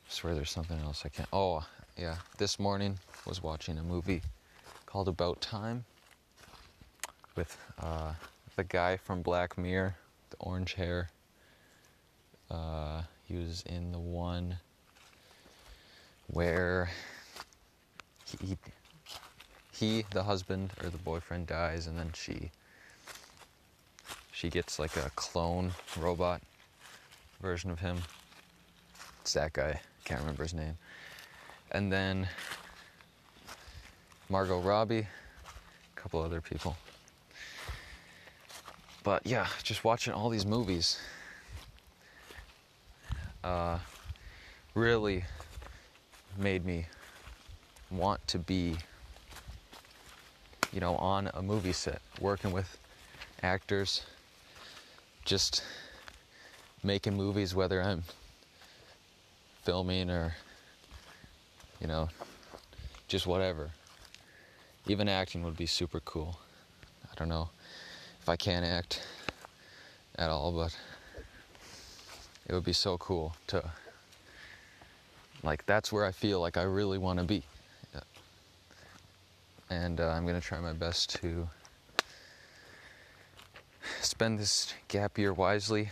swear 0.08 0.34
there's 0.34 0.50
something 0.50 0.78
else 0.80 1.02
I 1.04 1.08
can't. 1.08 1.28
Oh, 1.32 1.66
yeah. 1.96 2.16
This 2.38 2.58
morning 2.58 2.98
was 3.26 3.42
watching 3.42 3.78
a 3.78 3.82
movie 3.82 4.22
called 4.86 5.08
About 5.08 5.40
Time 5.40 5.84
with 7.34 7.56
uh, 7.80 8.12
the 8.54 8.64
guy 8.64 8.96
from 8.96 9.22
Black 9.22 9.58
Mirror, 9.58 9.96
the 10.30 10.36
orange 10.38 10.74
hair. 10.74 11.10
Uh, 12.50 13.02
he 13.24 13.36
was 13.36 13.62
in 13.66 13.90
the 13.90 13.98
one 13.98 14.56
where 16.28 16.90
he, 18.40 18.56
he, 19.72 20.04
the 20.12 20.22
husband 20.22 20.70
or 20.82 20.90
the 20.90 20.98
boyfriend, 20.98 21.46
dies, 21.46 21.86
and 21.86 21.98
then 21.98 22.10
she 22.14 22.50
she 24.42 24.50
gets 24.50 24.80
like 24.80 24.96
a 24.96 25.08
clone 25.14 25.70
robot 25.96 26.42
version 27.40 27.70
of 27.70 27.78
him. 27.78 27.96
It's 29.20 29.34
that 29.34 29.52
guy. 29.52 29.80
Can't 30.04 30.18
remember 30.18 30.42
his 30.42 30.52
name. 30.52 30.76
And 31.70 31.92
then 31.92 32.26
Margot 34.28 34.58
Robbie, 34.58 35.06
a 35.06 36.00
couple 36.00 36.20
other 36.20 36.40
people. 36.40 36.76
But 39.04 39.24
yeah, 39.24 39.46
just 39.62 39.84
watching 39.84 40.12
all 40.12 40.28
these 40.28 40.44
movies 40.44 40.98
uh, 43.44 43.78
really 44.74 45.24
made 46.36 46.66
me 46.66 46.86
want 47.92 48.26
to 48.26 48.40
be, 48.40 48.76
you 50.72 50.80
know, 50.80 50.96
on 50.96 51.30
a 51.34 51.42
movie 51.42 51.72
set, 51.72 52.02
working 52.20 52.50
with 52.50 52.76
actors, 53.44 54.02
just 55.24 55.62
making 56.82 57.14
movies, 57.14 57.54
whether 57.54 57.82
I'm 57.82 58.02
filming 59.62 60.10
or, 60.10 60.34
you 61.80 61.86
know, 61.86 62.08
just 63.08 63.26
whatever. 63.26 63.70
Even 64.86 65.08
acting 65.08 65.42
would 65.44 65.56
be 65.56 65.66
super 65.66 66.00
cool. 66.00 66.38
I 67.04 67.14
don't 67.16 67.28
know 67.28 67.48
if 68.20 68.28
I 68.28 68.36
can 68.36 68.64
act 68.64 69.02
at 70.16 70.30
all, 70.30 70.52
but 70.52 70.76
it 72.46 72.52
would 72.52 72.64
be 72.64 72.72
so 72.72 72.98
cool 72.98 73.36
to, 73.48 73.62
like, 75.42 75.64
that's 75.66 75.92
where 75.92 76.04
I 76.04 76.12
feel 76.12 76.40
like 76.40 76.56
I 76.56 76.62
really 76.62 76.98
want 76.98 77.18
to 77.18 77.24
be. 77.24 77.42
And 79.70 80.00
uh, 80.00 80.08
I'm 80.08 80.26
going 80.26 80.38
to 80.38 80.46
try 80.46 80.60
my 80.60 80.74
best 80.74 81.14
to 81.22 81.48
spend 84.00 84.38
this 84.38 84.72
gap 84.88 85.18
year 85.18 85.32
wisely. 85.32 85.90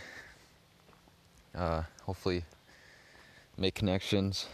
Uh, 1.53 1.83
hopefully, 2.03 2.43
make 3.57 3.75
connections. 3.75 4.47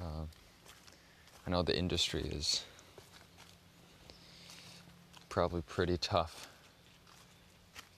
Uh, 0.00 0.24
I 1.46 1.50
know 1.50 1.62
the 1.62 1.76
industry 1.76 2.22
is 2.22 2.64
probably 5.28 5.62
pretty 5.62 5.96
tough 5.96 6.48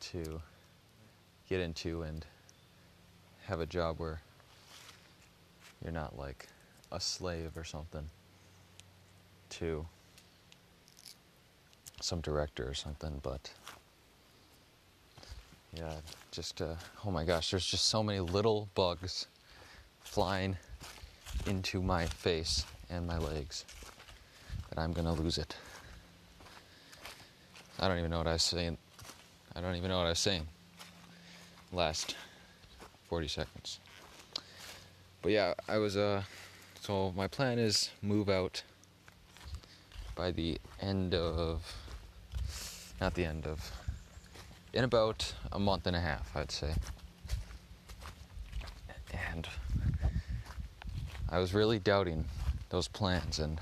to 0.01 0.41
get 1.49 1.61
into 1.61 2.03
and 2.03 2.25
have 3.47 3.61
a 3.61 3.67
job 3.67 3.99
where 3.99 4.21
you're 5.83 5.93
not 5.93 6.17
like 6.19 6.47
a 6.93 7.01
slave 7.01 7.57
or 7.57 7.65
something 7.65 8.09
to 9.49 9.87
some 12.01 12.21
director 12.21 12.69
or 12.69 12.75
something, 12.75 13.21
but 13.23 13.51
yeah, 15.77 15.95
just 16.33 16.61
uh, 16.61 16.75
oh 17.05 17.11
my 17.11 17.25
gosh, 17.25 17.51
there's 17.51 17.67
just 17.67 17.87
so 17.87 18.03
many 18.03 18.21
little 18.21 18.69
bugs 18.75 19.27
flying 20.03 20.57
into 21.47 21.81
my 21.81 22.07
face 22.07 22.65
and 22.91 23.07
my 23.07 23.19
legs 23.19 23.65
that 24.69 24.79
I'm 24.79 24.93
gonna 24.93 25.13
lose 25.13 25.39
it. 25.39 25.57
I 27.79 27.89
don't 27.89 27.99
even 27.99 28.11
know 28.11 28.19
what 28.19 28.27
I 28.27 28.33
was 28.33 28.43
saying. 28.43 28.77
I 29.55 29.61
don't 29.61 29.77
even 29.77 29.91
know 29.91 29.99
what 29.99 30.07
I 30.07 30.11
was 30.11 30.19
saying. 30.19 30.47
Last 31.73 32.17
40 33.09 33.29
seconds. 33.29 33.81
But 35.23 35.33
yeah, 35.33 35.55
I 35.69 35.79
was 35.79 35.97
uh 35.97 36.23
so 36.81 37.13
my 37.17 37.27
plan 37.29 37.59
is 37.59 37.91
move 38.03 38.29
out 38.29 38.63
by 40.17 40.31
the 40.31 40.59
end 40.81 41.15
of 41.15 41.63
not 43.01 43.15
the 43.15 43.25
end 43.25 43.47
of 43.47 43.73
in 44.73 44.85
about 44.85 45.35
a 45.53 45.59
month 45.59 45.87
and 45.87 45.97
a 45.97 46.01
half, 46.01 46.37
I'd 46.37 46.53
say. 46.53 46.75
And 49.33 49.49
I 51.29 51.39
was 51.39 51.55
really 51.55 51.79
doubting 51.79 52.25
those 52.69 52.87
plans 52.87 53.39
and 53.39 53.61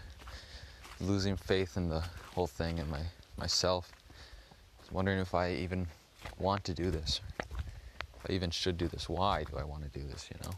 losing 1.01 1.37
faith 1.37 1.77
in 1.77 1.89
the 1.89 2.03
whole 2.35 2.47
thing 2.47 2.79
and 2.79 2.91
my 2.91 3.03
myself. 3.39 3.91
I 4.11 4.83
was 4.83 4.93
wondering 4.93 5.19
if 5.19 5.35
I 5.35 5.53
even 5.53 5.87
want 6.39 6.65
to 6.65 6.75
do 6.75 6.91
this. 6.91 7.21
If 7.51 8.31
I 8.31 8.33
even 8.33 8.51
should 8.51 8.77
do 8.77 8.89
this. 8.89 9.09
Why 9.09 9.45
do 9.45 9.57
I 9.57 9.65
want 9.65 9.85
to 9.85 9.99
do 9.99 10.05
this, 10.07 10.29
you 10.33 10.39
know? 10.45 10.57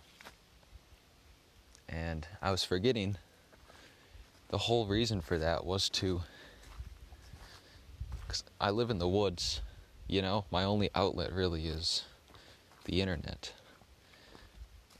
And 1.88 2.26
I 2.40 2.50
was 2.50 2.64
forgetting 2.64 3.16
the 4.48 4.58
whole 4.58 4.86
reason 4.86 5.20
for 5.20 5.38
that 5.38 5.64
was 5.64 5.88
to 5.90 6.22
cause 8.30 8.44
I 8.60 8.70
live 8.70 8.90
in 8.90 8.98
the 8.98 9.08
woods, 9.08 9.60
you 10.06 10.22
know, 10.22 10.44
my 10.52 10.62
only 10.62 10.88
outlet 10.94 11.32
really 11.32 11.66
is 11.66 12.04
the 12.84 13.00
internet. 13.00 13.52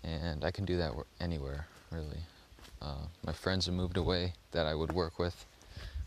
And 0.03 0.45
I 0.45 0.51
can 0.51 0.65
do 0.65 0.77
that 0.79 0.93
anywhere, 1.21 1.69
really. 1.93 2.25
Uh, 2.83 3.07
my 3.25 3.33
friends 3.33 3.67
have 3.67 3.75
moved 3.77 3.97
away 3.97 4.33
that 4.51 4.67
I 4.67 4.75
would 4.75 4.91
work 4.91 5.21
with 5.21 5.47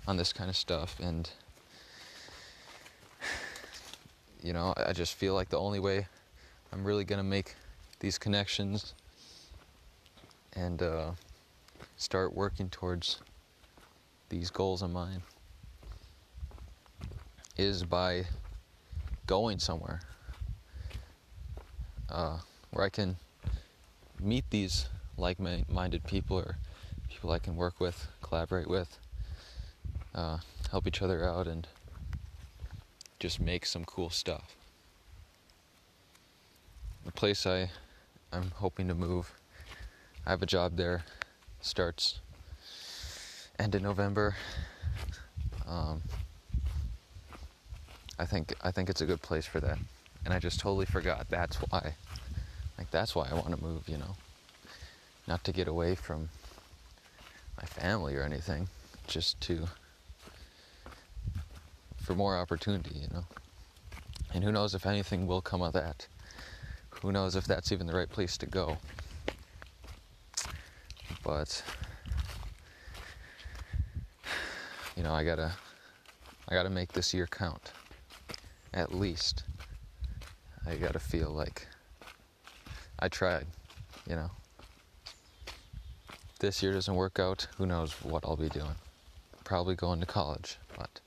on 0.06 0.18
this 0.18 0.34
kind 0.34 0.50
of 0.50 0.58
stuff, 0.58 1.00
and 1.00 1.30
you 4.44 4.52
know, 4.52 4.74
I 4.76 4.92
just 4.92 5.14
feel 5.14 5.34
like 5.34 5.48
the 5.48 5.60
only 5.60 5.80
way 5.80 6.08
I'm 6.74 6.84
really 6.84 7.06
gonna 7.06 7.24
make 7.24 7.56
these 8.02 8.18
connections 8.18 8.94
and 10.58 10.84
uh, 10.84 11.12
start 11.96 12.34
working 12.34 12.70
towards 12.70 13.22
these 14.28 14.50
goals 14.50 14.82
of 14.82 14.92
mine 14.92 15.22
is 17.58 17.84
by 17.84 18.26
going 19.28 19.60
somewhere 19.60 20.02
uh, 22.10 22.38
where 22.72 22.86
I 22.86 22.90
can 22.90 23.18
meet 24.20 24.46
these 24.50 24.88
like 25.18 25.40
minded 25.40 26.04
people 26.06 26.38
or 26.38 26.58
people 27.10 27.32
I 27.32 27.40
can 27.40 27.56
work 27.56 27.80
with, 27.80 28.08
collaborate 28.22 28.68
with, 28.68 28.98
uh, 30.16 30.40
help 30.72 30.88
each 30.88 31.02
other 31.02 31.28
out, 31.28 31.48
and 31.48 31.68
just 33.20 33.40
make 33.40 33.66
some 33.66 33.86
cool 33.86 34.10
stuff. 34.10 34.56
The 37.06 37.12
place 37.12 37.46
I, 37.46 37.70
I'm 38.32 38.52
hoping 38.56 38.88
to 38.88 38.96
move, 38.96 39.32
I 40.26 40.32
have 40.32 40.42
a 40.42 40.48
job 40.48 40.78
there, 40.78 41.04
starts 41.62 42.20
end 43.60 43.76
of 43.76 43.82
November. 43.82 44.36
Um, 45.68 46.02
I 48.20 48.26
think 48.26 48.54
I 48.62 48.72
think 48.72 48.90
it's 48.90 49.02
a 49.02 49.06
good 49.06 49.22
place 49.22 49.46
for 49.46 49.60
that, 49.60 49.78
and 50.26 50.34
I 50.34 50.40
just 50.40 50.60
totally 50.60 50.86
forgot. 50.86 51.28
That's 51.30 51.58
why, 51.58 51.96
like 52.78 52.92
that's 52.92 53.16
why 53.16 53.28
I 53.30 53.34
want 53.34 53.56
to 53.56 53.62
move. 53.62 53.88
You 53.88 53.98
know, 53.98 54.16
not 55.28 55.44
to 55.46 55.52
get 55.52 55.68
away 55.68 55.96
from 55.96 56.30
my 57.60 57.66
family 57.66 58.16
or 58.16 58.24
anything, 58.24 58.68
just 59.08 59.42
to 59.42 59.68
for 61.98 62.14
more 62.14 62.38
opportunity. 62.38 63.00
You 63.00 63.08
know, 63.12 63.26
and 64.34 64.44
who 64.44 64.52
knows 64.52 64.76
if 64.76 64.86
anything 64.86 65.26
will 65.26 65.42
come 65.42 65.62
of 65.62 65.74
that. 65.74 66.08
Who 67.02 67.12
knows 67.12 67.36
if 67.36 67.46
that's 67.46 67.72
even 67.72 67.88
the 67.88 67.94
right 67.94 68.10
place 68.10 68.38
to 68.38 68.46
go. 68.46 68.78
But 71.24 71.64
you 74.96 75.04
know, 75.04 75.14
I 75.14 75.24
gotta, 75.24 75.52
I 76.48 76.54
gotta 76.54 76.70
make 76.70 76.94
this 76.94 77.14
year 77.14 77.28
count. 77.28 77.72
At 78.74 78.94
least, 78.94 79.44
I 80.66 80.76
gotta 80.76 81.00
feel 81.00 81.30
like 81.30 81.68
I 83.00 83.08
tried. 83.08 83.46
You 84.10 84.16
know, 84.16 84.32
this 86.40 86.64
year 86.64 86.74
doesn't 86.74 86.96
work 86.96 87.20
out. 87.20 87.48
Who 87.58 87.66
knows 87.66 87.94
what 88.04 88.24
I'll 88.26 88.36
be 88.36 88.50
doing? 88.50 88.76
Probably 89.44 89.76
going 89.76 90.00
to 90.00 90.06
college, 90.06 90.58
but 90.78 91.00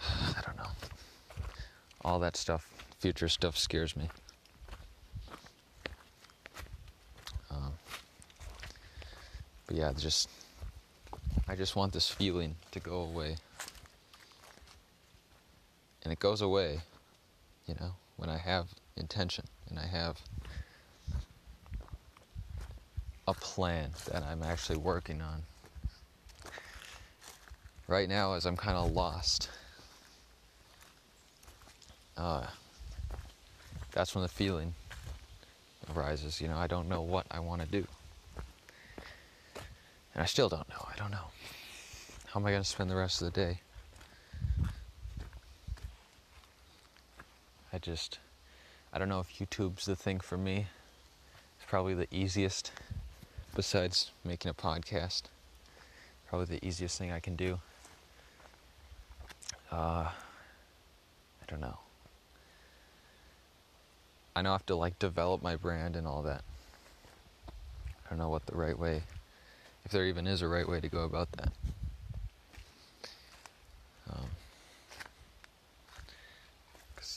I 0.08 0.40
don't 0.44 0.56
know. 0.56 0.70
All 2.04 2.18
that 2.20 2.36
stuff, 2.36 2.68
future 2.98 3.28
stuff, 3.28 3.56
scares 3.56 3.96
me. 3.96 4.08
Um, 7.50 7.72
but 9.66 9.76
yeah, 9.76 9.92
just 9.96 10.28
I 11.46 11.54
just 11.54 11.76
want 11.76 11.92
this 11.92 12.08
feeling 12.08 12.54
to 12.72 12.80
go 12.80 13.02
away. 13.02 13.36
And 16.04 16.12
it 16.12 16.18
goes 16.18 16.42
away, 16.42 16.80
you 17.66 17.74
know, 17.80 17.92
when 18.16 18.28
I 18.28 18.36
have 18.36 18.68
intention 18.96 19.46
and 19.68 19.78
I 19.78 19.86
have 19.86 20.20
a 23.26 23.32
plan 23.32 23.90
that 24.10 24.22
I'm 24.22 24.42
actually 24.42 24.76
working 24.76 25.22
on. 25.22 25.42
Right 27.88 28.08
now, 28.08 28.34
as 28.34 28.44
I'm 28.46 28.56
kind 28.56 28.76
of 28.76 28.92
lost, 28.92 29.48
uh, 32.16 32.46
that's 33.92 34.14
when 34.14 34.22
the 34.22 34.28
feeling 34.28 34.74
arises. 35.94 36.40
You 36.40 36.48
know, 36.48 36.56
I 36.56 36.66
don't 36.66 36.88
know 36.88 37.02
what 37.02 37.26
I 37.30 37.40
want 37.40 37.62
to 37.62 37.66
do. 37.66 37.86
And 40.14 40.22
I 40.22 40.26
still 40.26 40.48
don't 40.48 40.68
know. 40.68 40.86
I 40.92 40.96
don't 40.96 41.10
know. 41.10 41.28
How 42.26 42.40
am 42.40 42.46
I 42.46 42.50
going 42.50 42.62
to 42.62 42.68
spend 42.68 42.90
the 42.90 42.96
rest 42.96 43.22
of 43.22 43.32
the 43.32 43.40
day? 43.40 43.60
I 47.74 47.78
just, 47.78 48.20
I 48.92 49.00
don't 49.00 49.08
know 49.08 49.18
if 49.18 49.40
YouTube's 49.40 49.84
the 49.84 49.96
thing 49.96 50.20
for 50.20 50.38
me. 50.38 50.68
It's 51.58 51.68
probably 51.68 51.94
the 51.94 52.06
easiest, 52.12 52.70
besides 53.56 54.12
making 54.24 54.48
a 54.48 54.54
podcast. 54.54 55.22
Probably 56.28 56.46
the 56.56 56.64
easiest 56.64 56.96
thing 56.96 57.10
I 57.10 57.18
can 57.18 57.34
do. 57.34 57.58
Uh, 59.72 60.06
I 60.06 60.12
don't 61.48 61.60
know. 61.60 61.78
I 64.36 64.42
know 64.42 64.50
I 64.50 64.52
have 64.52 64.66
to 64.66 64.76
like 64.76 65.00
develop 65.00 65.42
my 65.42 65.56
brand 65.56 65.96
and 65.96 66.06
all 66.06 66.22
that. 66.22 66.44
I 67.48 68.08
don't 68.08 68.20
know 68.20 68.28
what 68.28 68.46
the 68.46 68.56
right 68.56 68.78
way 68.78 69.02
if 69.84 69.90
there 69.90 70.06
even 70.06 70.28
is 70.28 70.42
a 70.42 70.48
right 70.48 70.68
way 70.68 70.80
to 70.80 70.88
go 70.88 71.02
about 71.02 71.32
that. 71.32 71.52
Um, 74.12 74.28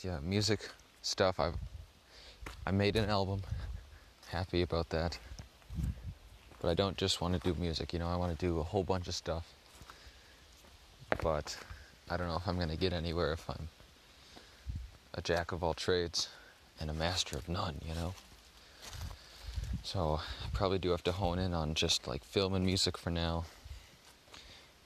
Yeah, 0.04 0.20
music 0.22 0.60
stuff. 1.02 1.40
I've 1.40 1.56
I 2.66 2.72
made 2.72 2.96
an 2.96 3.10
album. 3.10 3.42
Happy 4.30 4.62
about 4.62 4.90
that. 4.90 5.18
But 6.62 6.70
I 6.70 6.74
don't 6.74 6.98
just 6.98 7.22
want 7.22 7.34
to 7.34 7.40
do 7.40 7.60
music. 7.60 7.94
You 7.94 8.00
know, 8.00 8.08
I 8.08 8.16
want 8.16 8.38
to 8.38 8.46
do 8.46 8.60
a 8.60 8.64
whole 8.64 8.84
bunch 8.84 9.08
of 9.08 9.16
stuff. 9.16 9.46
But 11.22 11.58
I 12.10 12.18
don't 12.18 12.28
know 12.28 12.36
if 12.36 12.48
I'm 12.48 12.60
gonna 12.60 12.76
get 12.76 12.94
anywhere 12.94 13.34
if 13.34 13.50
I'm 13.50 13.70
a 15.14 15.22
jack 15.22 15.52
of 15.52 15.64
all 15.64 15.74
trades 15.74 16.30
and 16.80 16.90
a 16.90 16.94
master 16.94 17.38
of 17.38 17.50
none. 17.50 17.76
You 17.88 17.96
know. 17.96 18.14
So 19.84 20.20
I 20.22 20.50
probably 20.54 20.80
do 20.80 20.90
have 20.92 21.04
to 21.06 21.14
hone 21.14 21.40
in 21.40 21.54
on 21.54 21.74
just 21.74 22.08
like 22.08 22.24
film 22.24 22.54
and 22.54 22.66
music 22.66 22.98
for 22.98 23.10
now. 23.10 23.46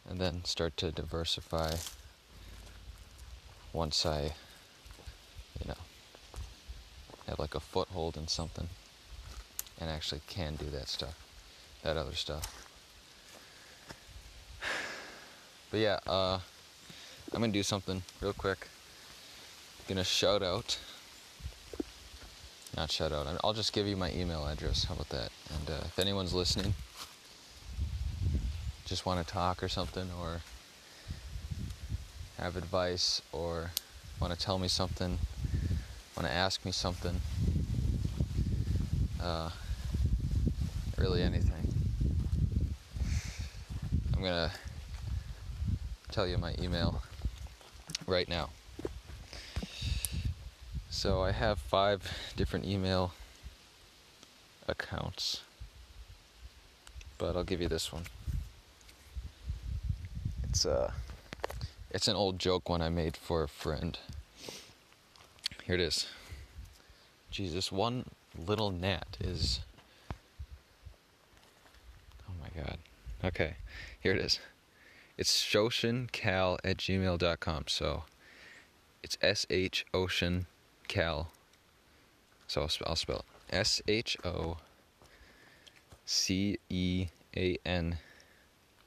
And 0.07 0.19
then 0.19 0.45
start 0.45 0.77
to 0.77 0.91
diversify 0.91 1.75
once 3.73 4.05
I, 4.05 4.33
have 7.31 7.39
like 7.39 7.55
a 7.55 7.59
foothold 7.59 8.15
in 8.17 8.27
something 8.27 8.69
and 9.79 9.89
actually 9.89 10.21
can 10.27 10.55
do 10.55 10.69
that 10.69 10.87
stuff, 10.87 11.17
that 11.83 11.97
other 11.97 12.13
stuff. 12.13 12.67
But 15.71 15.79
yeah, 15.79 15.99
uh, 16.05 16.39
I'm 17.33 17.39
gonna 17.41 17.51
do 17.51 17.63
something 17.63 18.03
real 18.21 18.33
quick. 18.33 18.67
Gonna 19.87 20.03
shout 20.03 20.43
out 20.43 20.77
not 22.75 22.89
shout 22.89 23.11
out. 23.11 23.27
I'll 23.43 23.53
just 23.53 23.73
give 23.73 23.85
you 23.85 23.97
my 23.97 24.11
email 24.13 24.45
address. 24.47 24.85
How 24.85 24.93
about 24.93 25.09
that? 25.09 25.29
And 25.57 25.69
uh, 25.69 25.83
if 25.85 25.99
anyone's 25.99 26.33
listening, 26.33 26.73
just 28.85 29.05
want 29.05 29.25
to 29.25 29.33
talk 29.33 29.61
or 29.61 29.67
something, 29.67 30.09
or 30.21 30.41
have 32.37 32.55
advice, 32.55 33.21
or 33.33 33.71
want 34.21 34.33
to 34.33 34.39
tell 34.39 34.57
me 34.57 34.69
something, 34.69 35.19
want 36.21 36.31
to 36.31 36.37
ask 36.37 36.63
me 36.63 36.71
something, 36.71 37.19
uh, 39.19 39.49
really 40.95 41.23
anything. 41.23 41.73
I'm 44.13 44.21
gonna 44.21 44.51
tell 46.11 46.27
you 46.27 46.37
my 46.37 46.53
email 46.59 47.01
right 48.05 48.29
now. 48.29 48.49
So 50.91 51.23
I 51.23 51.31
have 51.31 51.57
five 51.57 52.03
different 52.35 52.65
email 52.65 53.13
accounts, 54.67 55.41
but 57.17 57.35
I'll 57.35 57.43
give 57.43 57.61
you 57.61 57.67
this 57.67 57.91
one. 57.91 58.03
It's 60.43 60.67
uh, 60.67 60.91
it's 61.89 62.07
an 62.07 62.15
old 62.15 62.37
joke 62.37 62.69
one 62.69 62.83
I 62.83 62.89
made 62.89 63.17
for 63.17 63.41
a 63.41 63.47
friend, 63.47 63.97
Here 65.63 65.75
it 65.75 65.81
is. 65.81 66.07
Jesus, 67.29 67.71
one 67.71 68.05
little 68.37 68.71
gnat 68.71 69.17
is. 69.19 69.61
Oh 72.27 72.33
my 72.41 72.61
god. 72.61 72.77
Okay, 73.23 73.55
here 73.99 74.13
it 74.13 74.19
is. 74.19 74.39
It's 75.17 75.43
shoshincal 75.43 76.57
at 76.63 76.77
gmail.com. 76.77 77.65
So 77.67 78.03
it's 79.03 79.17
S 79.21 79.45
H 79.49 79.85
Ocean 79.93 80.47
Cal. 80.87 81.31
So 82.47 82.61
I'll, 82.61 82.69
sp- 82.73 82.87
I'll 82.87 82.95
spell 82.95 83.19
it 83.19 83.25
S 83.55 83.81
H 83.87 84.17
O 84.23 84.57
C 86.05 86.57
E 86.69 87.07
A 87.37 87.57
N 87.65 87.97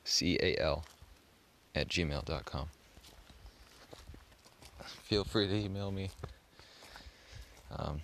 C 0.05 0.39
A 0.43 0.57
L 0.61 0.85
at 1.75 1.89
gmail.com. 1.89 2.67
Feel 5.03 5.25
free 5.25 5.47
to 5.47 5.55
email 5.55 5.91
me. 5.91 6.11
Um, 7.77 8.01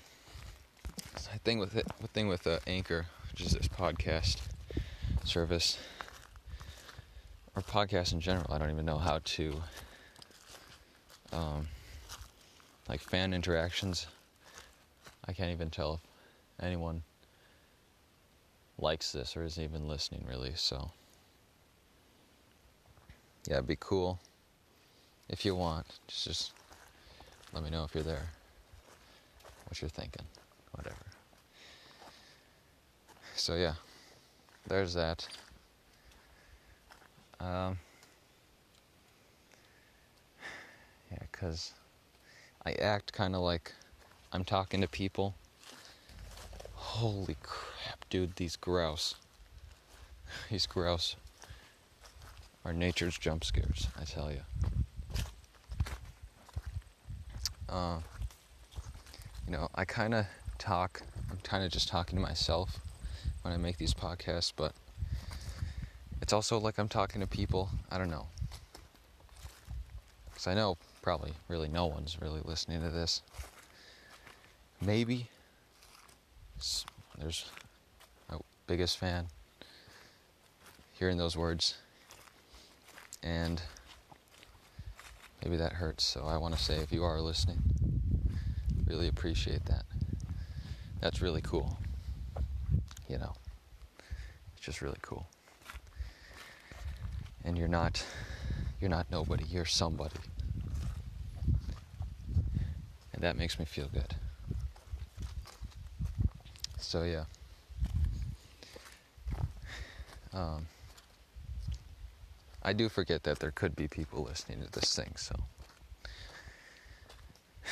the 1.15 1.39
thing 1.45 1.59
with 1.59 1.77
it, 1.77 1.87
the 2.01 2.09
thing 2.09 2.29
with 2.29 2.47
uh, 2.47 2.59
Anchor, 2.67 3.07
which 3.31 3.41
is 3.43 3.53
this 3.53 3.69
podcast 3.69 4.39
service, 5.25 5.79
or 7.55 7.63
podcast 7.63 8.13
in 8.13 8.21
general, 8.21 8.53
I 8.53 8.59
don't 8.59 8.71
even 8.71 8.85
know 8.85 8.99
how 8.99 9.21
to, 9.23 9.63
um, 11.33 11.69
like 12.89 13.01
fan 13.01 13.33
interactions. 13.33 14.07
I 15.27 15.33
can't 15.33 15.51
even 15.51 15.71
tell 15.71 15.95
if 16.59 16.65
anyone 16.65 17.03
likes 18.79 19.13
this 19.13 19.37
or 19.37 19.45
is 19.45 19.59
even 19.59 19.87
listening 19.87 20.25
really, 20.29 20.53
so 20.57 20.91
yeah, 23.47 23.55
it'd 23.55 23.67
be 23.67 23.77
cool 23.79 24.19
if 25.29 25.45
you 25.45 25.55
want. 25.55 25.87
Just, 26.09 26.25
just 26.25 26.53
let 27.53 27.63
me 27.63 27.71
know 27.71 27.85
if 27.85 27.95
you're 27.95 28.03
there, 28.03 28.29
what 29.71 29.81
you're 29.81 29.89
thinking, 29.89 30.25
whatever. 30.73 30.97
So 33.37 33.55
yeah, 33.55 33.75
there's 34.67 34.95
that. 34.95 35.29
Um, 37.39 37.79
yeah, 41.11 41.23
cause 41.31 41.73
I 42.67 42.73
act 42.73 43.13
kind 43.13 43.37
of 43.37 43.43
like 43.43 43.73
I'm 44.33 44.45
talking 44.45 44.81
to 44.81 44.89
people. 44.89 45.37
Holy 46.75 47.37
crap, 47.41 48.05
dude! 48.11 48.35
These 48.37 48.57
grouse. 48.57 49.15
These 50.51 50.67
grouse 50.67 51.15
are 52.65 52.73
nature's 52.73 53.17
jump 53.17 53.45
scares, 53.45 53.87
I 53.99 54.05
tell 54.05 54.33
you. 54.33 54.41
Uh, 57.69 58.01
you 59.51 59.57
know, 59.57 59.69
I 59.75 59.85
kind 59.85 60.15
of 60.15 60.27
talk, 60.59 61.03
I'm 61.29 61.39
kind 61.39 61.65
of 61.65 61.73
just 61.73 61.89
talking 61.89 62.17
to 62.17 62.23
myself 62.23 62.79
when 63.43 63.53
I 63.53 63.57
make 63.57 63.79
these 63.79 63.93
podcasts, 63.93 64.53
but 64.55 64.73
it's 66.23 66.33
also 66.33 66.57
like 66.61 66.79
I'm 66.79 66.87
talking 66.87 67.21
to 67.21 67.27
people. 67.27 67.69
I 67.91 67.99
don't 67.99 68.11
know. 68.11 68.29
Because 70.27 70.47
I 70.47 70.55
know 70.55 70.77
probably 71.03 71.33
really 71.49 71.67
no 71.67 71.87
one's 71.87 72.17
really 72.21 72.41
listening 72.45 72.81
to 72.83 72.91
this. 72.91 73.23
Maybe 74.81 75.29
there's 77.19 77.51
my 78.31 78.39
biggest 78.69 78.99
fan 78.99 79.27
hearing 80.93 81.17
those 81.17 81.37
words 81.37 81.75
and 83.25 83.61
maybe 85.43 85.57
that 85.57 85.73
hurts. 85.73 86.05
So 86.05 86.25
I 86.25 86.37
want 86.37 86.55
to 86.55 86.63
say, 86.63 86.77
if 86.77 86.93
you 86.93 87.03
are 87.03 87.21
listening, 87.21 87.59
really 88.91 89.07
appreciate 89.07 89.65
that. 89.67 89.85
That's 91.01 91.23
really 91.23 91.41
cool. 91.43 91.79
You 93.09 93.19
know, 93.19 93.33
it's 94.57 94.67
just 94.67 94.83
really 94.83 94.99
cool. 95.01 95.29
And 97.45 97.57
you're 97.57 97.69
not, 97.69 98.05
you're 98.81 98.91
not 98.91 99.07
nobody. 99.09 99.45
You're 99.45 99.65
somebody, 99.65 100.17
and 103.13 103.23
that 103.23 103.37
makes 103.37 103.61
me 103.61 103.65
feel 103.65 103.87
good. 103.93 104.17
So 106.81 107.05
yeah. 107.05 107.27
Um, 110.33 110.67
I 112.63 112.73
do 112.73 112.89
forget 112.89 113.23
that 113.23 113.39
there 113.39 113.53
could 113.53 113.77
be 113.77 113.87
people 113.87 114.25
listening 114.25 114.63
to 114.63 114.71
this 114.73 114.97
thing, 114.97 115.13
so 115.17 115.37
I 117.65 117.69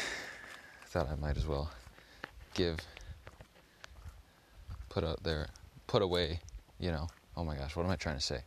thought 0.88 1.08
I 1.10 1.16
might 1.16 1.36
as 1.36 1.46
well 1.46 1.70
give, 2.54 2.78
put 4.88 5.04
out 5.04 5.22
there, 5.22 5.48
put 5.86 6.00
away, 6.00 6.40
you 6.80 6.90
know, 6.90 7.08
oh 7.36 7.44
my 7.44 7.56
gosh, 7.56 7.76
what 7.76 7.84
am 7.84 7.90
I 7.90 7.96
trying 7.96 8.16
to 8.16 8.22
say? 8.22 8.40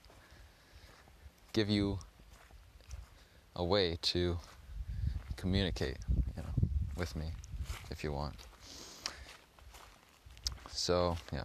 Give 1.53 1.69
you 1.69 1.99
a 3.55 3.63
way 3.63 3.97
to 4.01 4.37
communicate, 5.35 5.97
you 6.35 6.41
know, 6.41 6.69
with 6.97 7.15
me 7.15 7.27
if 7.91 8.03
you 8.03 8.11
want. 8.11 8.35
So, 10.71 11.17
yeah. 11.31 11.43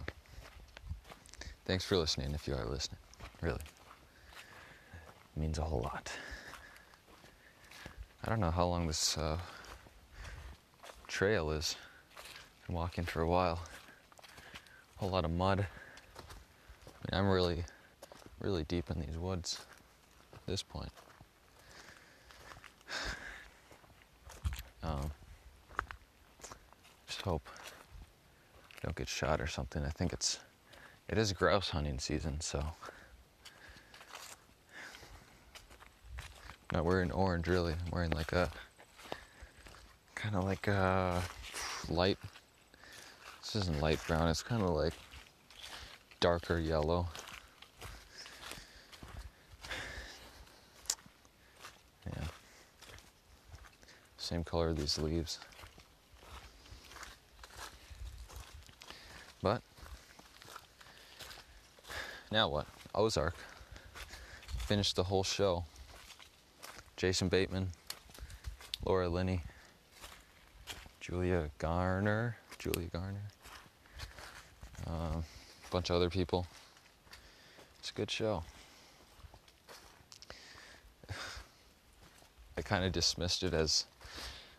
Thanks 1.65 1.83
for 1.83 1.97
listening 1.97 2.33
if 2.33 2.47
you 2.47 2.55
are 2.55 2.65
listening, 2.65 2.99
really 3.41 3.61
means 5.35 5.59
a 5.59 5.61
whole 5.61 5.81
lot. 5.81 6.11
I 8.23 8.29
don't 8.29 8.39
know 8.39 8.49
how 8.49 8.65
long 8.65 8.87
this 8.87 9.15
uh, 9.17 9.37
trail 11.07 11.51
is. 11.51 11.75
Been 12.67 12.75
walking 12.75 13.05
for 13.05 13.21
a 13.21 13.27
while. 13.27 13.59
A 14.95 14.99
whole 14.99 15.09
lot 15.09 15.25
of 15.25 15.31
mud. 15.31 15.59
I 15.59 17.15
mean, 17.15 17.19
I'm 17.19 17.29
really, 17.29 17.63
really 18.41 18.63
deep 18.65 18.89
in 18.89 18.99
these 18.99 19.17
woods 19.17 19.61
at 20.33 20.45
this 20.45 20.63
point. 20.63 20.91
Um, 24.83 25.11
just 27.07 27.21
hope 27.23 27.49
I 28.77 28.79
don't 28.83 28.95
get 28.95 29.09
shot 29.09 29.41
or 29.41 29.47
something. 29.47 29.83
I 29.83 29.89
think 29.89 30.13
it's 30.13 30.39
it 31.09 31.17
is 31.17 31.33
grouse 31.33 31.69
hunting 31.69 31.99
season, 31.99 32.39
so 32.39 32.63
not 36.71 36.85
wearing 36.85 37.11
orange 37.11 37.47
really. 37.47 37.73
I'm 37.73 37.91
wearing 37.91 38.11
like 38.11 38.31
a 38.31 38.49
kind 40.17 40.35
of 40.35 40.43
like 40.43 40.67
a 40.67 41.21
light. 41.89 42.17
This 43.41 43.55
isn't 43.55 43.79
light 43.79 43.99
brown. 44.07 44.27
It's 44.29 44.41
kind 44.41 44.63
of 44.63 44.71
like 44.71 44.93
darker 46.19 46.57
yellow. 46.57 47.07
Yeah. 52.07 52.27
Same 54.17 54.43
color 54.43 54.69
of 54.69 54.77
these 54.77 54.97
leaves. 54.97 55.39
But 59.43 59.61
now 62.31 62.49
what? 62.49 62.65
Ozark. 62.95 63.35
Finished 64.57 64.95
the 64.95 65.03
whole 65.03 65.23
show. 65.23 65.63
Jason 66.97 67.29
Bateman, 67.29 67.69
Laura 68.83 69.07
Linney, 69.07 69.43
Julia 71.07 71.49
Garner, 71.57 72.35
Julia 72.59 72.89
Garner, 72.89 73.21
um, 74.87 75.23
a 75.23 75.71
bunch 75.71 75.89
of 75.89 75.95
other 75.95 76.09
people. 76.09 76.45
It's 77.79 77.91
a 77.91 77.93
good 77.93 78.11
show. 78.11 78.43
I 82.57 82.61
kind 82.61 82.83
of 82.83 82.91
dismissed 82.91 83.43
it 83.43 83.53
as 83.53 83.85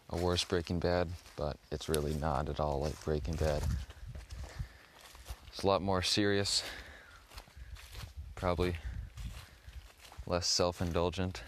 a 0.08 0.16
worse 0.16 0.42
Breaking 0.42 0.78
Bad, 0.78 1.10
but 1.36 1.58
it's 1.70 1.86
really 1.86 2.14
not 2.14 2.48
at 2.48 2.60
all 2.60 2.80
like 2.80 2.98
Breaking 3.04 3.34
Bad. 3.34 3.62
It's 5.48 5.62
a 5.62 5.66
lot 5.66 5.82
more 5.82 6.00
serious, 6.00 6.62
probably 8.36 8.76
less 10.26 10.46
self 10.46 10.80
indulgent. 10.80 11.42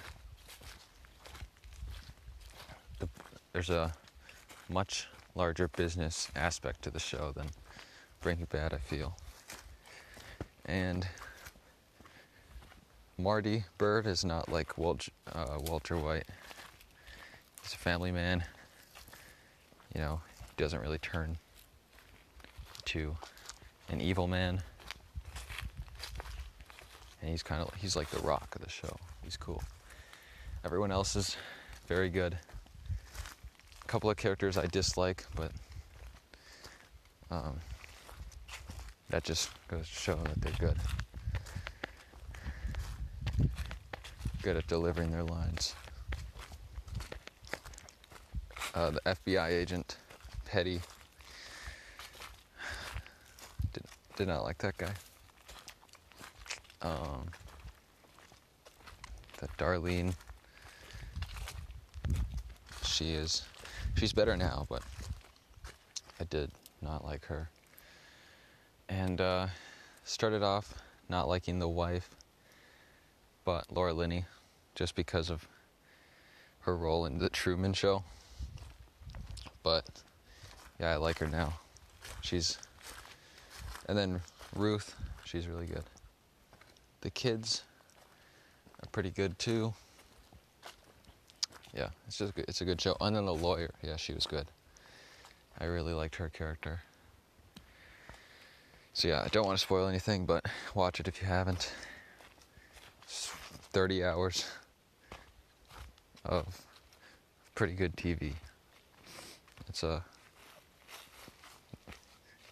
there's 3.54 3.70
a 3.70 3.92
much 4.70 5.08
larger 5.34 5.68
business 5.68 6.28
aspect 6.36 6.82
to 6.82 6.90
the 6.90 6.98
show 6.98 7.32
than 7.32 7.46
Breaking 8.20 8.46
Bad, 8.50 8.72
I 8.72 8.78
feel. 8.78 9.16
And 10.66 11.06
Marty 13.18 13.64
Byrde 13.78 14.06
is 14.06 14.24
not 14.24 14.48
like 14.48 14.78
Walter, 14.78 15.10
uh, 15.32 15.58
Walter 15.66 15.96
White. 15.96 16.26
He's 17.62 17.74
a 17.74 17.76
family 17.76 18.12
man. 18.12 18.44
You 19.94 20.00
know, 20.00 20.20
he 20.36 20.62
doesn't 20.62 20.80
really 20.80 20.98
turn 20.98 21.36
to 22.86 23.16
an 23.88 24.00
evil 24.00 24.26
man. 24.26 24.62
And 27.20 27.30
he's 27.30 27.42
kind 27.42 27.60
of 27.62 27.74
he's 27.74 27.96
like 27.96 28.08
the 28.10 28.20
rock 28.20 28.54
of 28.54 28.62
the 28.62 28.70
show. 28.70 28.96
He's 29.22 29.36
cool. 29.36 29.62
Everyone 30.64 30.90
else 30.90 31.16
is 31.16 31.36
very 31.86 32.08
good 32.08 32.38
couple 33.90 34.08
of 34.08 34.16
characters 34.16 34.56
I 34.56 34.66
dislike, 34.66 35.26
but 35.34 35.50
um, 37.28 37.58
that 39.08 39.24
just 39.24 39.50
goes 39.66 39.88
to 39.88 39.92
show 39.92 40.14
that 40.14 40.40
they're 40.40 40.52
good. 40.60 40.76
Good 44.42 44.56
at 44.58 44.68
delivering 44.68 45.10
their 45.10 45.24
lines. 45.24 45.74
Uh, 48.76 48.90
the 48.90 49.00
FBI 49.00 49.48
agent, 49.48 49.96
Petty, 50.44 50.80
did, 53.72 53.82
did 54.14 54.28
not 54.28 54.44
like 54.44 54.58
that 54.58 54.78
guy. 54.78 54.92
Um, 56.80 57.26
that 59.38 59.50
Darlene, 59.58 60.14
she 62.84 63.14
is, 63.14 63.42
she's 64.00 64.14
better 64.14 64.34
now, 64.34 64.66
but 64.70 64.82
I 66.18 66.24
did 66.24 66.50
not 66.80 67.04
like 67.04 67.26
her. 67.26 67.50
And 68.88 69.20
uh, 69.20 69.48
started 70.04 70.42
off 70.42 70.72
not 71.10 71.28
liking 71.28 71.58
the 71.58 71.68
wife, 71.68 72.08
but 73.44 73.66
Laura 73.70 73.92
Linney, 73.92 74.24
just 74.74 74.94
because 74.94 75.28
of 75.28 75.46
her 76.60 76.74
role 76.74 77.04
in 77.04 77.18
the 77.18 77.28
Truman 77.28 77.74
Show. 77.74 78.02
But 79.62 79.84
yeah, 80.78 80.92
I 80.92 80.96
like 80.96 81.18
her 81.18 81.28
now. 81.28 81.52
She's, 82.22 82.56
and 83.86 83.98
then 83.98 84.22
Ruth, 84.56 84.96
she's 85.24 85.46
really 85.46 85.66
good. 85.66 85.84
The 87.02 87.10
kids 87.10 87.64
are 88.82 88.88
pretty 88.92 89.10
good 89.10 89.38
too. 89.38 89.74
Yeah, 91.74 91.88
it's 92.06 92.18
just 92.18 92.34
good. 92.34 92.44
it's 92.48 92.60
a 92.60 92.64
good 92.64 92.80
show. 92.80 92.96
And 93.00 93.14
then 93.14 93.26
the 93.26 93.34
lawyer, 93.34 93.70
yeah, 93.82 93.96
she 93.96 94.12
was 94.12 94.26
good. 94.26 94.46
I 95.58 95.64
really 95.64 95.92
liked 95.92 96.16
her 96.16 96.28
character. 96.28 96.80
So 98.92 99.08
yeah, 99.08 99.22
I 99.24 99.28
don't 99.28 99.46
want 99.46 99.58
to 99.58 99.62
spoil 99.62 99.86
anything, 99.86 100.26
but 100.26 100.44
watch 100.74 101.00
it 101.00 101.08
if 101.08 101.20
you 101.22 101.28
haven't. 101.28 101.72
It's 103.04 103.28
30 103.72 104.04
hours 104.04 104.46
of 106.24 106.60
pretty 107.54 107.74
good 107.74 107.96
TV. 107.96 108.32
It's 109.68 109.82
a 109.82 110.04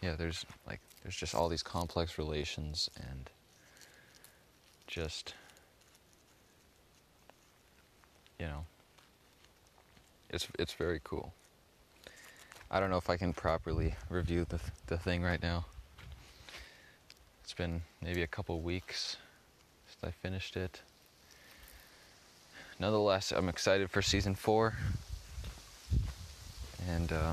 yeah, 0.03 0.15
there's 0.17 0.47
like 0.67 0.81
there's 1.03 1.17
just 1.17 1.35
all 1.35 1.49
these 1.49 1.63
complex 1.63 2.19
relations 2.19 2.89
and 2.97 3.31
just 4.87 5.35
you 8.39 8.47
know 8.47 8.65
it's 10.31 10.49
it's 10.59 10.73
very 10.73 11.01
cool. 11.05 11.33
I 12.71 12.81
don't 12.81 12.91
know 12.91 12.99
if 12.99 13.09
I 13.09 13.17
can 13.17 13.33
properly 13.33 13.95
review 14.11 14.47
the 14.49 14.61
the 14.87 14.99
thing 14.99 15.23
right 15.23 15.43
now. 15.43 15.65
It's 17.43 17.55
been 17.55 17.83
maybe 18.03 18.23
a 18.23 18.27
couple 18.27 18.61
weeks 18.61 19.17
since 19.87 20.05
I 20.05 20.11
finished 20.11 20.57
it. 20.57 20.83
Nonetheless, 22.79 23.33
I'm 23.33 23.49
excited 23.49 23.91
for 23.91 24.03
season 24.03 24.35
four, 24.35 24.75
and 26.89 27.11
uh, 27.11 27.33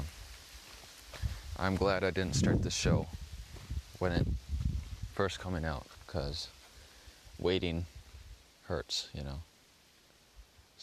I'm 1.60 1.75
glad 1.75 2.03
I 2.03 2.10
didn't 2.10 2.36
start 2.36 2.63
the 2.63 2.71
show 2.71 3.08
when 3.99 4.12
it 4.12 4.27
first 5.13 5.39
coming 5.39 5.65
out, 5.65 5.86
because 6.05 6.47
waiting 7.38 7.86
hurts, 8.67 9.10
you 9.13 9.21
know. 9.21 9.41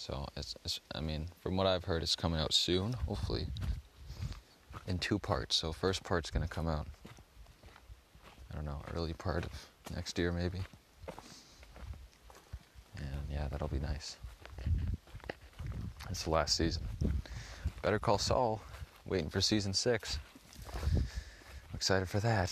So 0.02 0.26
it's, 0.36 0.56
it's, 0.64 0.80
I 0.96 1.00
mean, 1.00 1.28
from 1.38 1.56
what 1.56 1.68
I've 1.68 1.84
heard, 1.84 2.02
it's 2.02 2.16
coming 2.16 2.40
out 2.40 2.52
soon, 2.52 2.92
hopefully, 3.06 3.46
in 4.88 4.98
two 4.98 5.16
parts. 5.16 5.54
So 5.54 5.70
first 5.70 6.02
part's 6.02 6.28
gonna 6.28 6.48
come 6.48 6.66
out. 6.66 6.88
I 8.50 8.56
don't 8.56 8.64
know, 8.64 8.82
early 8.96 9.12
part 9.12 9.44
of 9.44 9.52
next 9.94 10.18
year 10.18 10.32
maybe. 10.32 10.58
And 12.96 13.06
yeah, 13.30 13.46
that'll 13.48 13.68
be 13.68 13.78
nice. 13.78 14.16
It's 16.10 16.24
the 16.24 16.30
last 16.30 16.56
season. 16.56 16.82
Better 17.82 18.00
Call 18.00 18.18
Saul, 18.18 18.60
waiting 19.06 19.30
for 19.30 19.40
season 19.40 19.72
six. 19.72 20.18
I'm 20.74 21.04
excited 21.74 22.08
for 22.08 22.18
that. 22.18 22.50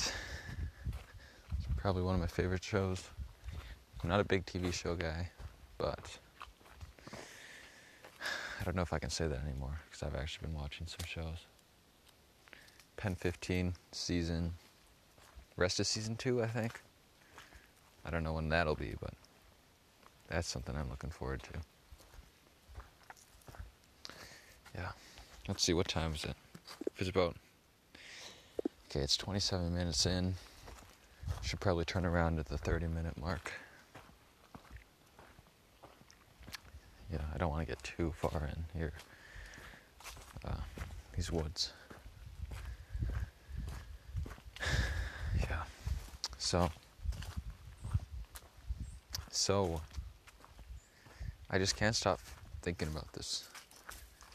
It's 1.58 1.66
probably 1.78 2.02
one 2.02 2.14
of 2.14 2.20
my 2.20 2.28
favorite 2.28 2.62
shows. 2.62 3.02
I'm 4.04 4.08
not 4.08 4.20
a 4.20 4.24
big 4.24 4.46
TV 4.46 4.72
show 4.72 4.94
guy, 4.94 5.28
but 5.78 6.16
I 8.60 8.64
don't 8.64 8.76
know 8.76 8.82
if 8.82 8.92
I 8.92 8.98
can 8.98 9.08
say 9.08 9.26
that 9.26 9.42
anymore 9.42 9.80
because 9.86 10.02
I've 10.02 10.20
actually 10.20 10.48
been 10.48 10.56
watching 10.56 10.86
some 10.86 11.06
shows. 11.06 11.46
PEN15 12.98 13.72
season, 13.92 14.52
rest 15.56 15.80
of 15.80 15.86
season 15.86 16.16
two, 16.16 16.42
I 16.42 16.46
think. 16.46 16.82
I 18.04 18.10
don't 18.10 18.22
know 18.22 18.34
when 18.34 18.50
that'll 18.50 18.74
be, 18.74 18.94
but 19.00 19.14
that's 20.28 20.46
something 20.46 20.76
I'm 20.76 20.90
looking 20.90 21.10
forward 21.10 21.42
to. 21.44 21.60
Yeah. 24.74 24.88
Let's 25.48 25.62
see, 25.62 25.72
what 25.72 25.88
time 25.88 26.12
is 26.12 26.24
it? 26.24 26.36
It's 26.98 27.08
about. 27.08 27.36
Okay, 28.90 29.00
it's 29.00 29.16
27 29.16 29.74
minutes 29.74 30.04
in. 30.04 30.34
Should 31.42 31.60
probably 31.60 31.86
turn 31.86 32.04
around 32.04 32.38
at 32.38 32.46
the 32.46 32.58
30 32.58 32.88
minute 32.88 33.16
mark. 33.18 33.52
Yeah, 37.12 37.18
I 37.34 37.38
don't 37.38 37.50
want 37.50 37.66
to 37.66 37.66
get 37.66 37.82
too 37.82 38.12
far 38.16 38.48
in 38.48 38.78
here. 38.78 38.92
Uh, 40.44 40.54
these 41.14 41.32
woods. 41.32 41.72
yeah. 45.40 45.62
So. 46.38 46.70
So. 49.30 49.80
I 51.50 51.58
just 51.58 51.76
can't 51.76 51.96
stop 51.96 52.20
thinking 52.62 52.88
about 52.88 53.12
this. 53.12 53.48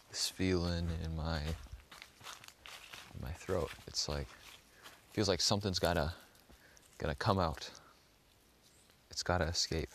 This 0.10 0.30
feeling 0.30 0.90
in 1.04 1.16
my. 1.16 1.38
In 1.38 3.22
my 3.22 3.32
throat. 3.32 3.72
It's 3.88 4.10
like. 4.10 4.28
Feels 5.14 5.30
like 5.30 5.40
something's 5.40 5.80
gotta. 5.80 6.14
Gotta 6.98 7.16
come 7.16 7.40
out. 7.40 7.70
It's 9.10 9.24
gotta 9.24 9.46
escape. 9.46 9.92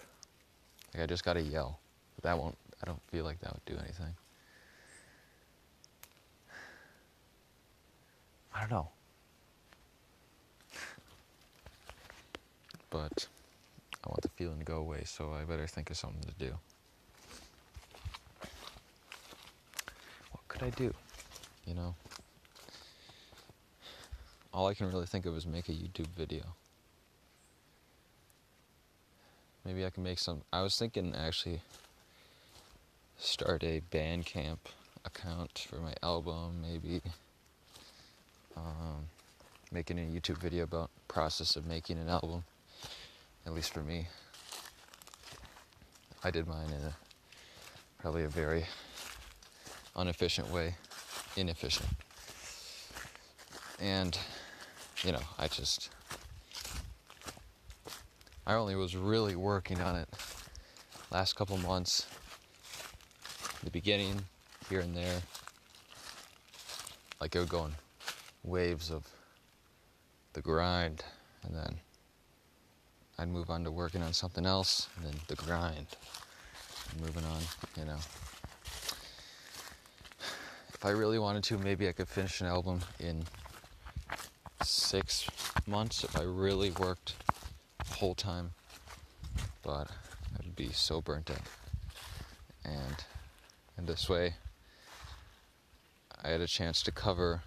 Like 0.94 1.02
I 1.02 1.06
just 1.06 1.24
gotta 1.24 1.42
yell. 1.42 1.78
But 2.16 2.24
that 2.24 2.38
won't 2.38 2.56
I 2.82 2.86
don't 2.86 3.02
feel 3.10 3.24
like 3.24 3.40
that 3.40 3.52
would 3.52 3.64
do 3.66 3.76
anything. 3.82 4.14
I 8.54 8.60
don't 8.60 8.70
know. 8.70 8.88
But 12.90 13.28
I 14.04 14.08
want 14.08 14.22
the 14.22 14.28
feeling 14.30 14.58
to 14.58 14.64
go 14.64 14.76
away, 14.76 15.02
so 15.04 15.32
I 15.32 15.44
better 15.44 15.66
think 15.66 15.90
of 15.90 15.96
something 15.96 16.22
to 16.22 16.44
do. 16.44 16.54
What 20.32 20.48
could 20.48 20.62
I 20.62 20.70
do? 20.70 20.92
You 21.66 21.74
know? 21.74 21.94
All 24.52 24.66
I 24.66 24.74
can 24.74 24.90
really 24.90 25.06
think 25.06 25.26
of 25.26 25.36
is 25.36 25.46
make 25.46 25.68
a 25.68 25.72
YouTube 25.72 26.08
video. 26.16 26.42
Maybe 29.64 29.86
I 29.86 29.90
can 29.90 30.02
make 30.02 30.18
some. 30.18 30.42
I 30.52 30.62
was 30.62 30.76
thinking 30.76 31.14
actually 31.14 31.60
start 33.20 33.62
a 33.62 33.83
Bandcamp 33.92 34.59
account 35.04 35.66
for 35.68 35.76
my 35.76 35.92
album, 36.02 36.62
maybe 36.62 37.02
um, 38.56 39.06
making 39.70 39.98
a 39.98 40.02
YouTube 40.02 40.38
video 40.38 40.64
about 40.64 40.90
process 41.06 41.54
of 41.54 41.66
making 41.66 41.98
an 41.98 42.09
album. 42.09 42.44
At 43.46 43.52
least 43.52 43.74
for 43.74 43.83
me, 43.83 44.09
I 46.24 46.30
did 46.30 46.46
mine 46.46 46.68
in 46.68 46.87
a 46.87 46.94
probably 48.00 48.24
a 48.24 48.28
very 48.28 48.64
inefficient 49.98 50.50
way, 50.50 50.74
inefficient, 51.37 51.88
and 53.78 54.18
you 55.04 55.12
know 55.12 55.20
I 55.38 55.48
just 55.48 55.90
I 58.46 58.54
only 58.54 58.76
was 58.76 58.96
really 58.96 59.37
working 59.37 59.80
on 59.80 59.96
it 59.96 60.09
last 61.11 61.35
couple 61.35 61.59
months 61.59 62.06
the 63.64 63.70
beginning, 63.70 64.25
here 64.68 64.81
and 64.81 64.96
there, 64.96 65.20
like 67.20 67.35
it 67.35 67.38
would 67.38 67.49
go 67.49 67.66
in 67.66 67.73
waves 68.44 68.90
of 68.90 69.07
the 70.33 70.40
grind, 70.40 71.05
and 71.42 71.55
then 71.55 71.77
I'd 73.18 73.29
move 73.29 73.51
on 73.51 73.64
to 73.64 73.70
working 73.70 74.03
on 74.03 74.12
something 74.12 74.46
else, 74.46 74.88
and 74.96 75.07
then 75.07 75.20
the 75.29 75.37
grind, 75.37 75.87
and 76.90 77.01
moving 77.01 77.25
on, 77.25 77.42
you 77.77 77.85
know. 77.85 77.99
If 80.73 80.85
I 80.87 80.90
really 80.90 81.18
wanted 81.18 81.44
to, 81.44 81.59
maybe 81.59 81.88
I 81.88 81.92
could 81.92 82.09
finish 82.09 82.40
an 82.40 82.46
album 82.46 82.81
in 82.99 83.25
six 84.62 85.29
months 85.66 86.05
if 86.05 86.16
I 86.16 86.23
really 86.23 86.70
worked 86.70 87.14
whole 87.90 88.14
time, 88.14 88.53
but 89.62 89.90
I'd 90.38 90.57
be 90.57 90.70
so 90.73 91.03
burnt 91.03 91.31
out. 91.31 91.42
And 92.64 92.96
and 93.80 93.88
this 93.88 94.10
way 94.10 94.34
I 96.22 96.28
had 96.28 96.42
a 96.42 96.46
chance 96.46 96.82
to 96.82 96.92
cover 96.92 97.40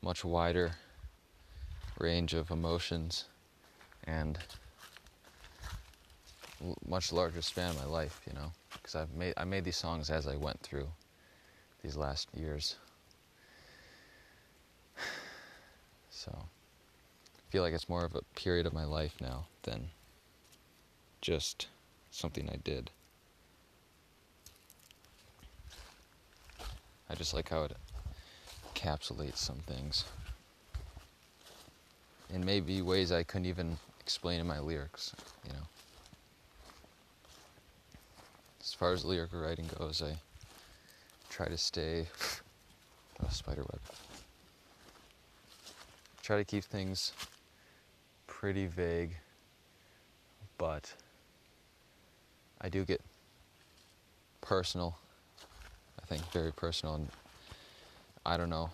much 0.00 0.24
wider 0.24 0.72
range 1.98 2.32
of 2.32 2.50
emotions 2.50 3.26
and 4.04 4.38
much 6.88 7.12
larger 7.12 7.42
span 7.42 7.72
of 7.72 7.76
my 7.76 7.84
life, 7.84 8.22
you 8.26 8.32
know, 8.32 8.52
because 8.72 8.94
I've 8.94 9.12
made 9.12 9.34
I 9.36 9.44
made 9.44 9.64
these 9.64 9.76
songs 9.76 10.08
as 10.08 10.26
I 10.26 10.36
went 10.36 10.60
through 10.60 10.88
these 11.82 11.96
last 11.96 12.28
years. 12.34 12.76
So, 16.14 16.30
I 16.30 17.50
feel 17.50 17.62
like 17.62 17.74
it's 17.74 17.88
more 17.88 18.04
of 18.04 18.14
a 18.14 18.22
period 18.36 18.64
of 18.64 18.72
my 18.72 18.84
life 18.84 19.16
now 19.20 19.46
than 19.64 19.90
just 21.20 21.66
something 22.12 22.48
I 22.48 22.56
did. 22.56 22.92
I 27.12 27.14
just 27.14 27.34
like 27.34 27.50
how 27.50 27.64
it 27.64 27.76
encapsulates 28.74 29.36
some 29.36 29.58
things 29.66 30.04
in 32.32 32.42
maybe 32.42 32.80
ways 32.80 33.12
I 33.12 33.22
couldn't 33.22 33.44
even 33.44 33.76
explain 34.00 34.40
in 34.40 34.46
my 34.46 34.58
lyrics, 34.58 35.14
you 35.46 35.52
know. 35.52 35.66
As 38.62 38.72
far 38.72 38.92
as 38.92 39.04
lyrical 39.04 39.40
writing 39.40 39.68
goes, 39.78 40.00
I 40.00 40.14
try 41.28 41.48
to 41.48 41.58
stay. 41.58 42.06
oh, 43.22 43.28
spider 43.30 43.62
web. 43.62 43.80
Try 46.22 46.38
to 46.38 46.44
keep 46.44 46.64
things 46.64 47.12
pretty 48.26 48.66
vague, 48.66 49.16
but 50.56 50.94
I 52.62 52.70
do 52.70 52.86
get 52.86 53.02
personal. 54.40 54.96
I 56.00 56.06
think 56.06 56.22
very 56.32 56.52
personal, 56.52 56.94
and 56.94 57.08
I 58.24 58.36
don't 58.36 58.50
know 58.50 58.70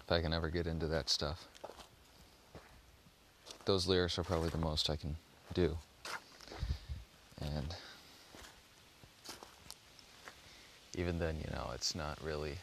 if 0.00 0.12
I 0.12 0.20
can 0.20 0.32
ever 0.32 0.48
get 0.50 0.66
into 0.66 0.86
that 0.88 1.08
stuff. 1.08 1.46
Those 3.64 3.86
lyrics 3.86 4.18
are 4.18 4.24
probably 4.24 4.48
the 4.50 4.58
most 4.58 4.88
I 4.90 4.96
can 4.96 5.16
do. 5.54 5.76
And 7.40 7.74
even 10.96 11.18
then, 11.18 11.36
you 11.36 11.50
know, 11.52 11.70
it's 11.74 11.94
not 11.94 12.18
really, 12.24 12.54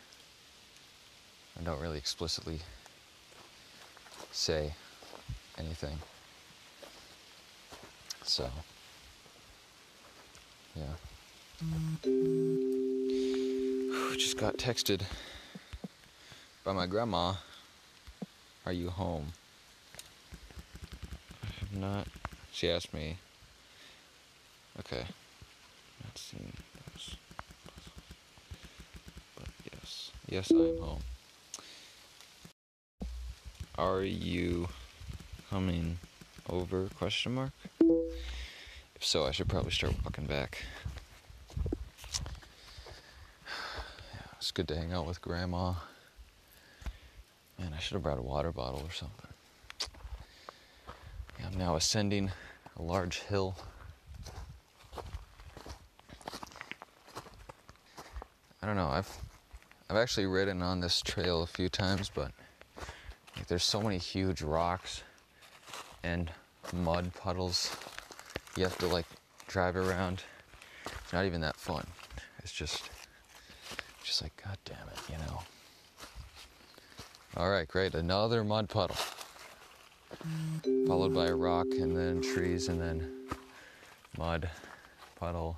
I 1.59 1.63
don't 1.63 1.79
really 1.81 1.97
explicitly 1.97 2.59
say 4.31 4.73
anything. 5.57 5.97
So, 8.23 8.49
yeah. 10.75 10.95
Just 14.13 14.37
got 14.37 14.57
texted 14.57 15.01
by 16.63 16.71
my 16.71 16.85
grandma. 16.85 17.33
Are 18.65 18.71
you 18.71 18.89
home? 18.89 19.33
I 21.43 21.47
have 21.59 21.75
not. 21.75 22.07
She 22.51 22.69
asked 22.69 22.93
me. 22.93 23.17
Okay. 24.79 25.03
Not 26.03 26.17
seen 26.17 26.53
those. 26.93 27.15
But 29.35 29.47
yes. 29.73 30.11
Yes, 30.29 30.51
I 30.51 30.55
am 30.55 30.77
home. 30.79 31.01
Are 33.77 34.03
you 34.03 34.69
coming 35.49 35.97
over? 36.49 36.87
Question 36.97 37.33
mark. 37.35 37.51
If 38.95 39.03
so, 39.03 39.25
I 39.25 39.31
should 39.31 39.49
probably 39.49 39.71
start 39.71 39.95
walking 40.03 40.25
back. 40.25 40.63
Yeah, 44.13 44.37
it's 44.37 44.42
good 44.53 44.67
to 44.67 44.75
hang 44.75 44.93
out 44.93 45.07
with 45.07 45.19
grandma. 45.19 45.73
Man, 47.57 47.73
I 47.75 47.79
should 47.79 47.95
have 47.95 48.03
brought 48.03 48.19
a 48.19 48.21
water 48.21 48.51
bottle 48.51 48.81
or 48.85 48.91
something. 48.91 49.27
Yeah, 51.39 51.47
I'm 51.51 51.57
now 51.57 51.75
ascending 51.75 52.31
a 52.77 52.81
large 52.81 53.21
hill. 53.21 53.55
I 58.61 58.67
don't 58.67 58.75
know. 58.75 58.89
I've 58.89 59.09
I've 59.89 59.97
actually 59.97 60.27
ridden 60.27 60.61
on 60.61 60.79
this 60.79 61.01
trail 61.01 61.41
a 61.41 61.47
few 61.47 61.67
times, 61.67 62.11
but 62.13 62.31
like, 63.35 63.47
there's 63.47 63.63
so 63.63 63.81
many 63.81 63.97
huge 63.97 64.43
rocks 64.43 65.01
and 66.03 66.29
mud 66.71 67.11
puddles. 67.15 67.75
You 68.55 68.63
have 68.63 68.77
to 68.77 68.87
like 68.87 69.05
drive 69.47 69.75
around. 69.75 70.21
It's 70.85 71.13
not 71.13 71.25
even 71.25 71.41
that 71.41 71.55
fun. 71.55 71.87
It's 72.39 72.53
just 72.53 72.89
just 74.13 74.21
like 74.21 74.43
god 74.45 74.59
damn 74.63 74.87
it, 74.89 74.99
you 75.09 75.17
know. 75.25 75.41
All 77.35 77.49
right, 77.49 77.67
great. 77.67 77.95
Another 77.95 78.43
mud 78.43 78.69
puddle. 78.69 78.95
Followed 80.85 81.15
by 81.15 81.25
a 81.25 81.35
rock 81.35 81.65
and 81.71 81.97
then 81.97 82.21
trees 82.21 82.67
and 82.67 82.79
then 82.79 83.11
mud 84.15 84.51
puddle. 85.15 85.57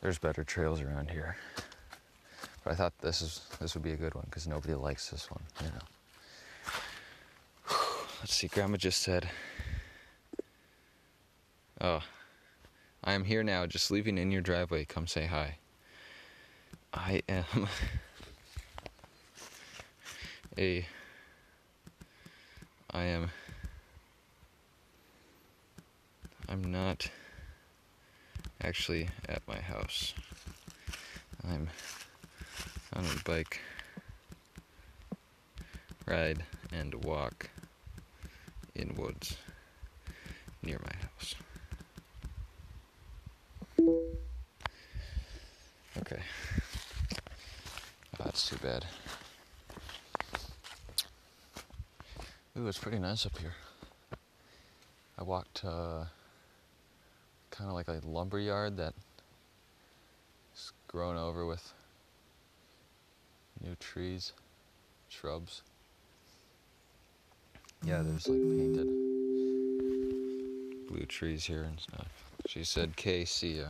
There's 0.00 0.18
better 0.18 0.42
trails 0.42 0.80
around 0.80 1.10
here. 1.10 1.36
But 2.64 2.72
I 2.72 2.76
thought 2.76 2.94
this 3.02 3.20
is 3.20 3.46
this 3.60 3.74
would 3.74 3.84
be 3.84 3.92
a 3.92 3.96
good 3.96 4.14
one 4.14 4.24
because 4.24 4.46
nobody 4.46 4.72
likes 4.72 5.10
this 5.10 5.30
one, 5.30 5.42
you 5.60 5.66
know. 5.66 5.84
Let's 8.20 8.32
see, 8.32 8.48
Grandma 8.48 8.78
just 8.78 9.02
said, 9.02 9.28
Oh, 11.82 12.00
I 13.02 13.14
am 13.14 13.24
here 13.24 13.42
now, 13.42 13.66
just 13.66 13.90
leaving 13.90 14.18
in 14.18 14.30
your 14.30 14.42
driveway. 14.42 14.84
Come 14.84 15.06
say 15.06 15.26
hi. 15.26 15.56
I 16.92 17.22
am 17.28 17.44
a. 20.58 20.84
I 22.90 23.02
am. 23.04 23.30
I'm 26.48 26.70
not 26.70 27.08
actually 28.62 29.08
at 29.28 29.46
my 29.48 29.60
house. 29.60 30.12
I'm 31.48 31.70
on 32.92 33.04
a 33.04 33.22
bike 33.24 33.60
ride 36.06 36.44
and 36.72 36.94
walk 37.04 37.48
in 38.74 38.94
woods 38.96 39.36
near 40.62 40.80
my 40.84 40.92
house. 41.06 41.34
Okay. 46.00 46.20
Oh, 48.18 48.24
that's 48.24 48.48
too 48.48 48.56
bad. 48.56 48.84
Ooh, 52.58 52.66
it's 52.66 52.78
pretty 52.78 52.98
nice 52.98 53.26
up 53.26 53.38
here. 53.38 53.54
I 55.18 55.22
walked 55.22 55.64
uh, 55.64 56.04
kind 57.50 57.68
of 57.68 57.74
like 57.74 57.88
a 57.88 58.00
lumber 58.06 58.38
yard 58.38 58.76
that 58.78 58.94
is 60.54 60.72
grown 60.88 61.16
over 61.16 61.46
with 61.46 61.72
new 63.62 63.76
trees, 63.76 64.32
shrubs. 65.08 65.62
Yeah, 67.84 68.02
there's 68.02 68.26
like 68.28 68.38
painted 68.38 68.86
blue 70.88 71.06
trees 71.06 71.44
here 71.44 71.62
and 71.62 71.78
stuff. 71.78 72.08
She 72.46 72.64
said, 72.64 72.96
K, 72.96 73.24
see 73.24 73.58
ya. 73.58 73.68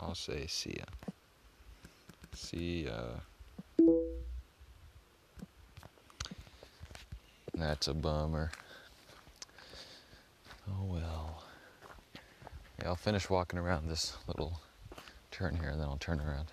I'll 0.00 0.14
say, 0.14 0.46
see 0.46 0.76
ya. 0.78 1.12
See 2.34 2.86
ya. 2.86 3.00
That's 7.54 7.86
a 7.86 7.94
bummer. 7.94 8.50
Oh 10.68 10.84
well. 10.84 11.44
Yeah, 12.80 12.88
I'll 12.88 12.96
finish 12.96 13.30
walking 13.30 13.58
around 13.58 13.88
this 13.88 14.16
little 14.26 14.60
turn 15.30 15.56
here 15.56 15.70
and 15.70 15.80
then 15.80 15.86
I'll 15.86 15.96
turn 15.96 16.20
around. 16.20 16.48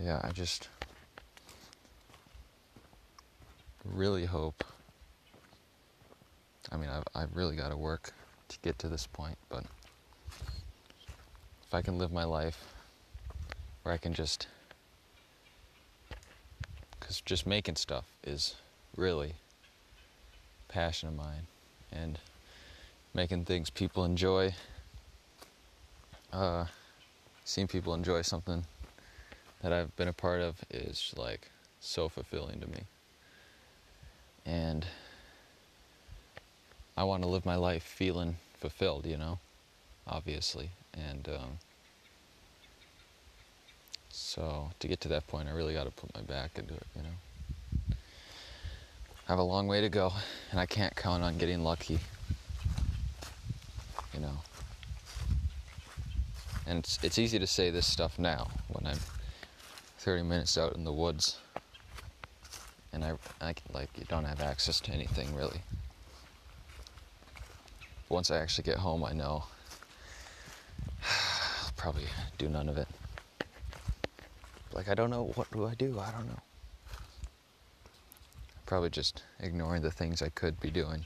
Yeah, 0.00 0.20
I 0.22 0.30
just 0.30 0.68
really 3.84 4.24
hope. 4.24 4.64
I 6.70 6.76
mean, 6.76 6.88
I've, 6.88 7.04
I've 7.14 7.36
really 7.36 7.56
got 7.56 7.70
to 7.70 7.76
work 7.76 8.12
to 8.48 8.58
get 8.60 8.78
to 8.78 8.88
this 8.88 9.06
point, 9.06 9.36
but 9.48 9.64
if 11.72 11.76
I 11.76 11.80
can 11.80 11.96
live 11.96 12.12
my 12.12 12.24
life 12.24 12.74
where 13.82 13.94
I 13.94 13.96
can 13.96 14.12
just. 14.12 14.46
Because 17.00 17.22
just 17.22 17.46
making 17.46 17.76
stuff 17.76 18.04
is 18.22 18.56
really 18.94 19.32
passion 20.68 21.08
of 21.08 21.16
mine 21.16 21.46
and 21.90 22.18
making 23.14 23.46
things 23.46 23.70
people 23.70 24.04
enjoy 24.04 24.52
uh, 26.30 26.66
seeing 27.46 27.68
people 27.68 27.94
enjoy 27.94 28.20
something 28.20 28.64
that 29.62 29.72
I've 29.72 29.96
been 29.96 30.08
a 30.08 30.12
part 30.12 30.42
of 30.42 30.56
is 30.70 31.14
like 31.16 31.50
so 31.80 32.10
fulfilling 32.10 32.60
to 32.60 32.66
me 32.66 32.82
and 34.44 34.84
I 36.98 37.04
want 37.04 37.22
to 37.22 37.28
live 37.30 37.46
my 37.46 37.56
life 37.56 37.82
feeling 37.82 38.36
fulfilled, 38.58 39.06
you 39.06 39.16
know, 39.16 39.38
obviously. 40.06 40.68
And 40.94 41.28
um, 41.28 41.58
so 44.10 44.70
to 44.78 44.88
get 44.88 45.00
to 45.02 45.08
that 45.08 45.26
point, 45.26 45.48
I 45.48 45.52
really 45.52 45.74
got 45.74 45.84
to 45.84 45.90
put 45.90 46.14
my 46.14 46.22
back 46.22 46.58
into 46.58 46.74
it, 46.74 46.86
you 46.96 47.02
know. 47.02 47.96
I 49.28 49.32
have 49.32 49.38
a 49.38 49.42
long 49.44 49.66
way 49.68 49.80
to 49.80 49.88
go, 49.88 50.12
and 50.50 50.60
I 50.60 50.66
can't 50.66 50.94
count 50.94 51.22
on 51.22 51.38
getting 51.38 51.62
lucky, 51.62 51.98
you 54.12 54.20
know. 54.20 54.38
And 56.66 56.78
it's, 56.78 56.98
it's 57.02 57.18
easy 57.18 57.38
to 57.38 57.46
say 57.46 57.70
this 57.70 57.86
stuff 57.86 58.18
now 58.18 58.50
when 58.68 58.86
I'm 58.86 59.00
30 59.98 60.22
minutes 60.24 60.58
out 60.58 60.74
in 60.74 60.84
the 60.84 60.92
woods 60.92 61.38
and 62.92 63.04
I, 63.04 63.12
I 63.40 63.54
like 63.72 63.88
you 63.96 64.04
don't 64.08 64.24
have 64.24 64.40
access 64.40 64.80
to 64.80 64.92
anything 64.92 65.34
really. 65.34 65.60
Once 68.08 68.30
I 68.30 68.38
actually 68.38 68.64
get 68.64 68.78
home, 68.78 69.04
I 69.04 69.12
know 69.12 69.44
probably 71.82 72.04
do 72.38 72.48
none 72.48 72.68
of 72.68 72.78
it. 72.78 72.86
Like 74.72 74.88
I 74.88 74.94
don't 74.94 75.10
know 75.10 75.32
what 75.34 75.50
do 75.50 75.66
I 75.66 75.74
do? 75.74 75.98
I 75.98 76.12
don't 76.12 76.28
know. 76.28 76.38
Probably 78.66 78.88
just 78.88 79.24
ignoring 79.40 79.82
the 79.82 79.90
things 79.90 80.22
I 80.22 80.28
could 80.28 80.60
be 80.60 80.70
doing 80.70 81.04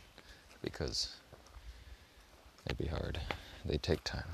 because 0.61 1.17
they'd 2.67 2.77
be 2.77 2.89
hard. 2.89 3.19
They 3.65 3.79
take 3.79 4.05
time. 4.05 4.29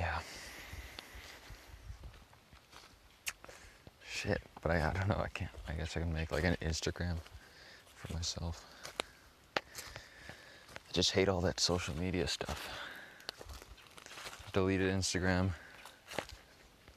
Yeah. 0.00 0.18
Shit, 4.08 4.40
but 4.62 4.70
I, 4.72 4.76
I 4.88 4.92
don't 4.94 5.08
know. 5.08 5.20
I 5.22 5.28
can't. 5.28 5.50
I 5.68 5.74
guess 5.74 5.94
I 5.94 6.00
can 6.00 6.12
make 6.14 6.32
like 6.32 6.44
an 6.44 6.56
Instagram 6.62 7.16
for 7.96 8.14
myself. 8.14 8.64
I 9.58 9.60
just 10.94 11.10
hate 11.10 11.28
all 11.28 11.42
that 11.42 11.60
social 11.60 11.94
media 11.98 12.26
stuff. 12.26 12.85
Deleted 14.56 14.90
Instagram 14.90 15.50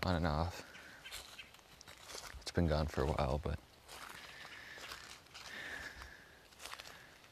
on 0.05 0.15
and 0.15 0.25
off. 0.25 0.63
It's 2.39 2.51
been 2.51 2.67
gone 2.67 2.87
for 2.87 3.01
a 3.01 3.07
while, 3.07 3.41
but 3.43 3.59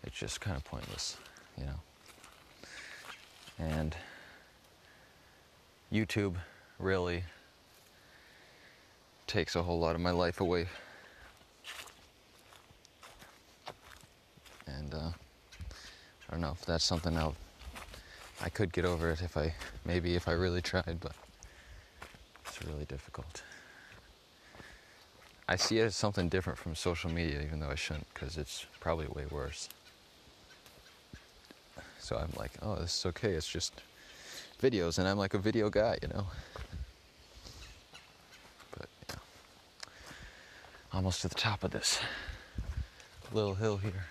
it's 0.03 0.17
just 0.17 0.41
kind 0.41 0.57
of 0.57 0.65
pointless, 0.65 1.15
you 1.57 1.63
know. 1.63 1.79
And 3.57 3.95
YouTube 5.93 6.35
really 6.77 7.23
takes 9.27 9.55
a 9.55 9.63
whole 9.63 9.79
lot 9.79 9.95
of 9.95 10.01
my 10.01 10.11
life 10.11 10.41
away. 10.41 10.67
And 14.65 14.93
uh, 14.93 15.11
I 16.27 16.31
don't 16.31 16.41
know 16.41 16.51
if 16.51 16.65
that's 16.65 16.83
something 16.83 17.15
I'll, 17.15 17.33
I 18.41 18.49
could 18.49 18.71
get 18.71 18.85
over 18.85 19.09
it 19.09 19.21
if 19.21 19.35
I, 19.35 19.53
maybe 19.85 20.15
if 20.15 20.27
I 20.27 20.33
really 20.33 20.61
tried, 20.61 20.99
but 20.99 21.13
it's 22.45 22.63
really 22.63 22.85
difficult. 22.85 23.41
I 25.49 25.55
see 25.55 25.79
it 25.79 25.85
as 25.85 25.95
something 25.95 26.29
different 26.29 26.59
from 26.59 26.75
social 26.75 27.09
media, 27.09 27.41
even 27.41 27.59
though 27.59 27.69
I 27.69 27.75
shouldn't, 27.75 28.07
because 28.13 28.37
it's 28.37 28.65
probably 28.79 29.07
way 29.07 29.25
worse. 29.31 29.69
So 31.99 32.17
I'm 32.17 32.31
like, 32.37 32.51
oh, 32.61 32.75
this 32.75 32.99
is 32.99 33.05
okay. 33.07 33.31
It's 33.31 33.47
just 33.47 33.73
videos, 34.61 34.99
and 34.99 35.07
I'm 35.07 35.17
like 35.17 35.33
a 35.33 35.39
video 35.39 35.69
guy, 35.69 35.97
you 36.01 36.09
know. 36.09 36.27
But 38.77 38.89
yeah, 39.09 39.15
almost 40.93 41.21
to 41.21 41.29
the 41.29 41.35
top 41.35 41.63
of 41.63 41.71
this 41.71 41.99
little 43.33 43.55
hill 43.55 43.77
here. 43.77 44.05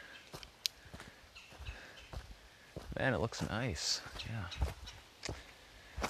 Man, 2.99 3.12
it 3.12 3.20
looks 3.20 3.47
nice. 3.51 4.01
Yeah. 4.26 6.09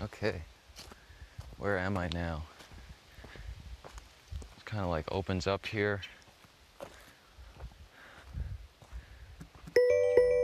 Okay. 0.00 0.42
Where 1.58 1.76
am 1.76 1.98
I 1.98 2.08
now? 2.14 2.44
It 3.84 4.64
kind 4.64 4.84
of 4.84 4.90
like 4.90 5.10
opens 5.10 5.48
up 5.48 5.66
here. 5.66 6.00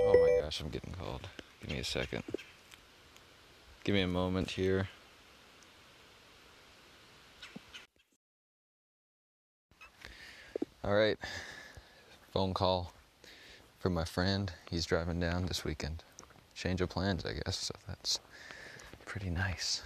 Oh 0.03 0.13
my 0.13 0.41
gosh, 0.43 0.61
I'm 0.61 0.71
getting 0.71 0.95
cold. 0.99 1.29
Give 1.61 1.71
me 1.71 1.79
a 1.79 1.85
second. 1.85 2.25
Give 3.85 3.95
me 3.95 4.01
a 4.01 4.09
moment 4.09 4.51
here. 4.51 4.89
All 10.83 10.95
right. 10.95 11.19
Phone 12.33 12.55
call 12.55 12.93
from 13.87 13.95
my 13.95 14.05
friend. 14.05 14.53
He's 14.69 14.85
driving 14.85 15.21
down 15.21 15.47
this 15.47 15.65
weekend. 15.65 16.03
Change 16.57 16.81
of 16.81 16.89
plans, 16.89 17.25
I 17.25 17.35
guess. 17.35 17.57
So 17.57 17.75
that's 17.87 18.19
pretty 19.05 19.31
nice. 19.31 19.81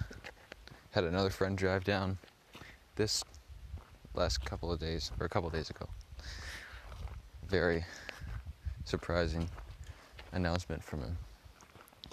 Had 0.89 1.03
another 1.03 1.29
friend 1.29 1.55
drive 1.55 1.83
down 1.83 2.17
this 2.95 3.23
last 4.15 4.43
couple 4.43 4.71
of 4.71 4.79
days, 4.79 5.11
or 5.19 5.27
a 5.27 5.29
couple 5.29 5.49
of 5.49 5.53
days 5.53 5.69
ago. 5.69 5.87
Very 7.47 7.85
surprising 8.85 9.47
announcement 10.31 10.83
from 10.83 11.01
him. 11.01 11.15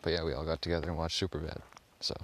But 0.03 0.13
yeah, 0.13 0.25
we 0.25 0.35
all 0.35 0.45
got 0.45 0.61
together 0.61 0.89
and 0.91 0.99
watched 0.99 1.19
Superbad. 1.19 1.63
So 2.01 2.15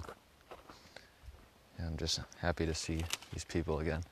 yeah, 1.79 1.87
I'm 1.87 1.97
just 1.97 2.19
happy 2.37 2.67
to 2.67 2.75
see 2.75 3.03
these 3.33 3.45
people 3.45 3.79
again, 3.79 4.03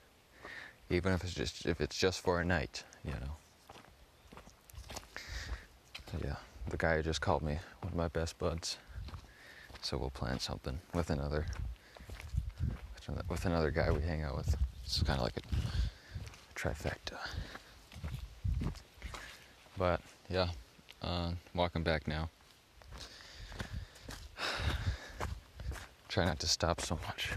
even 0.90 1.14
if 1.14 1.24
it's 1.24 1.36
just 1.36 1.68
if 1.68 1.80
it's 1.80 1.96
just 1.96 2.22
for 2.22 2.42
a 2.42 2.44
night, 2.44 2.84
you 3.06 3.12
know. 3.12 3.43
Yeah, 6.22 6.36
the 6.70 6.78
guy 6.78 6.98
who 6.98 7.04
just 7.04 7.22
called 7.22 7.42
me, 7.42 7.60
one 7.82 7.92
of 7.92 7.96
my 7.96 8.08
best 8.08 8.38
buds. 8.38 8.78
So 9.82 9.98
we'll 9.98 10.12
plan 10.12 10.40
something 10.40 10.80
with 10.94 11.10
another 11.10 11.46
with 13.28 13.46
another 13.46 13.70
guy 13.70 13.92
we 13.92 14.02
hang 14.02 14.22
out 14.24 14.38
with. 14.38 14.56
It's 14.84 15.04
kind 15.04 15.20
of 15.20 15.26
like 15.26 15.38
a 15.38 15.42
trifecta. 16.56 17.18
But 19.78 20.02
yeah, 20.30 20.50
uh, 21.02 21.32
walking 21.54 21.84
back 21.84 22.08
now. 22.08 22.30
Try 26.08 26.26
not 26.26 26.40
to 26.40 26.48
stop 26.48 26.80
so 26.80 26.98
much. 27.08 27.32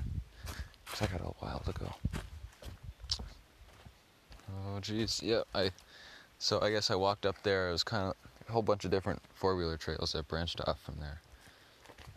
Cause 0.87 1.03
I 1.03 1.07
got 1.07 1.23
a 1.23 1.35
while 1.45 1.61
to 1.61 1.73
go. 1.73 1.95
Oh 4.49 4.81
geez, 4.81 5.21
yeah. 5.23 5.43
I 5.55 5.71
so 6.39 6.61
I 6.61 6.71
guess 6.71 6.91
I 6.91 6.95
walked 6.95 7.27
up 7.27 7.43
there. 7.43 7.71
It 7.71 7.73
was 7.73 7.83
kind 7.83 8.09
of 8.09 8.15
a 8.49 8.53
whole 8.53 8.63
bunch 8.63 8.85
of 8.85 8.91
different 8.91 9.21
four-wheeler 9.35 9.77
trails 9.77 10.13
that 10.13 10.29
branched 10.29 10.61
off 10.67 10.81
from 10.83 10.97
there, 11.01 11.21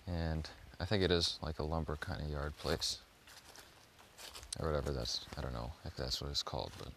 and 0.07 0.49
I 0.79 0.85
think 0.85 1.03
it 1.03 1.11
is 1.11 1.37
like 1.41 1.59
a 1.59 1.63
lumber 1.63 1.95
kind 1.97 2.21
of 2.21 2.29
yard 2.29 2.55
place 2.57 2.99
or 4.59 4.67
whatever. 4.67 4.91
That's 4.91 5.25
I 5.37 5.41
don't 5.41 5.53
know 5.53 5.71
if 5.85 5.95
that's 5.95 6.21
what 6.21 6.31
it's 6.31 6.43
called, 6.43 6.71
but 6.77 6.89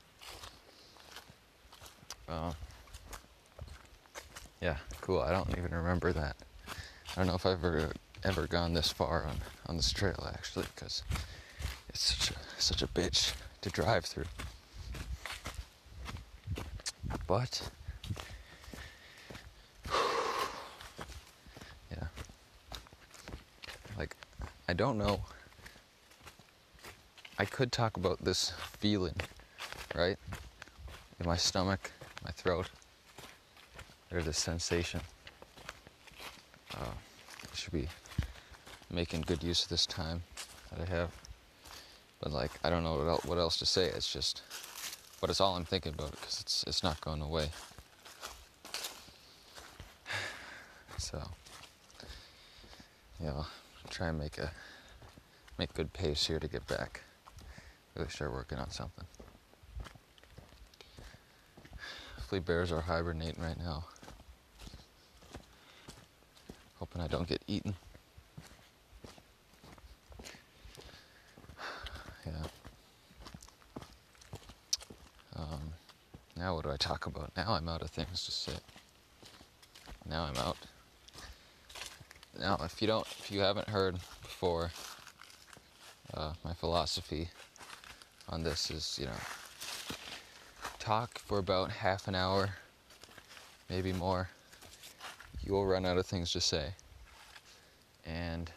uh, 2.32 2.52
yeah, 4.60 4.76
cool. 5.00 5.20
I 5.20 5.32
don't 5.32 5.50
even 5.58 5.74
remember 5.74 6.12
that. 6.12 6.36
I 6.68 7.16
don't 7.16 7.26
know 7.26 7.34
if 7.34 7.44
I've 7.44 7.64
ever 7.64 7.92
ever 8.24 8.46
gone 8.46 8.72
this 8.72 8.92
far 8.92 9.24
on, 9.24 9.36
on 9.66 9.76
this 9.76 9.92
trail 9.92 10.30
actually, 10.32 10.66
because 10.74 11.02
it's 11.88 12.00
such 12.00 12.30
a, 12.30 12.34
such 12.58 12.82
a 12.82 12.86
bitch 12.86 13.34
to 13.62 13.70
drive 13.70 14.04
through. 14.04 14.26
But 17.26 17.68
yeah, 21.90 22.06
like 23.98 24.14
I 24.72 24.74
don't 24.74 24.96
know. 24.96 25.20
I 27.38 27.44
could 27.44 27.70
talk 27.72 27.98
about 27.98 28.24
this 28.24 28.54
feeling, 28.78 29.16
right? 29.94 30.16
In 31.20 31.26
my 31.26 31.36
stomach, 31.36 31.90
my 32.24 32.30
throat. 32.30 32.70
There's 34.08 34.26
a 34.26 34.32
sensation. 34.32 35.02
Uh, 36.72 36.86
I 36.86 37.54
should 37.54 37.74
be 37.74 37.86
making 38.90 39.24
good 39.26 39.42
use 39.42 39.62
of 39.62 39.68
this 39.68 39.84
time 39.84 40.22
that 40.70 40.88
I 40.88 40.90
have. 40.90 41.10
But 42.22 42.32
like, 42.32 42.52
I 42.64 42.70
don't 42.70 42.82
know 42.82 43.20
what 43.26 43.36
else 43.36 43.58
to 43.58 43.66
say. 43.66 43.88
It's 43.88 44.10
just, 44.10 44.40
but 45.20 45.28
it's 45.28 45.42
all 45.42 45.54
I'm 45.54 45.66
thinking 45.66 45.92
about 45.92 46.12
because 46.12 46.40
it's 46.40 46.64
it's 46.66 46.82
not 46.82 46.98
going 47.02 47.20
away. 47.20 47.50
So, 50.96 51.20
yeah, 53.22 53.32
I'll 53.36 53.46
try 53.90 54.08
and 54.08 54.18
make 54.18 54.38
a 54.38 54.50
make 55.58 55.74
good 55.74 55.92
pace 55.92 56.26
here 56.26 56.38
to 56.38 56.48
get 56.48 56.66
back. 56.66 57.02
Really 57.94 58.08
start 58.08 58.32
working 58.32 58.58
on 58.58 58.70
something. 58.70 59.04
Hopefully, 62.16 62.40
bears 62.40 62.72
are 62.72 62.80
hibernating 62.80 63.42
right 63.42 63.58
now. 63.58 63.84
Hoping 66.78 67.02
I 67.02 67.06
don't 67.06 67.28
get 67.28 67.42
eaten. 67.46 67.74
Yeah. 72.26 72.32
Um, 75.36 75.72
now 76.36 76.54
what 76.54 76.64
do 76.64 76.70
I 76.70 76.76
talk 76.76 77.06
about? 77.06 77.30
Now 77.36 77.52
I'm 77.52 77.68
out 77.68 77.82
of 77.82 77.90
things 77.90 78.24
to 78.24 78.32
say. 78.32 78.52
Now 80.08 80.24
I'm 80.24 80.36
out. 80.36 80.56
Now, 82.38 82.58
if 82.64 82.80
you 82.80 82.88
don't, 82.88 83.06
if 83.20 83.30
you 83.30 83.40
haven't 83.40 83.68
heard 83.68 83.96
before, 84.22 84.70
uh, 86.14 86.32
my 86.44 86.52
philosophy 86.52 87.28
on 88.28 88.42
this 88.42 88.70
is, 88.70 88.98
you 89.00 89.06
know, 89.06 89.20
talk 90.78 91.18
for 91.18 91.38
about 91.38 91.70
half 91.70 92.08
an 92.08 92.14
hour, 92.14 92.50
maybe 93.70 93.92
more. 93.92 94.28
You 95.44 95.52
will 95.52 95.66
run 95.66 95.86
out 95.86 95.98
of 95.98 96.06
things 96.06 96.32
to 96.32 96.40
say. 96.40 96.74
And, 98.06 98.50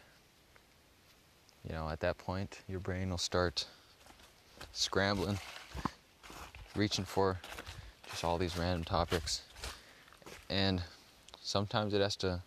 you 1.67 1.73
know, 1.73 1.89
at 1.89 1.99
that 2.01 2.17
point, 2.17 2.61
your 2.67 2.79
brain 2.79 3.09
will 3.09 3.17
start 3.17 3.65
scrambling, 4.71 5.39
reaching 6.75 7.05
for 7.05 7.39
just 8.09 8.23
all 8.23 8.37
these 8.37 8.57
random 8.57 8.83
topics. 8.83 9.41
And 10.49 10.81
sometimes 11.41 11.93
it 11.93 12.01
has 12.01 12.15
to 12.17 12.41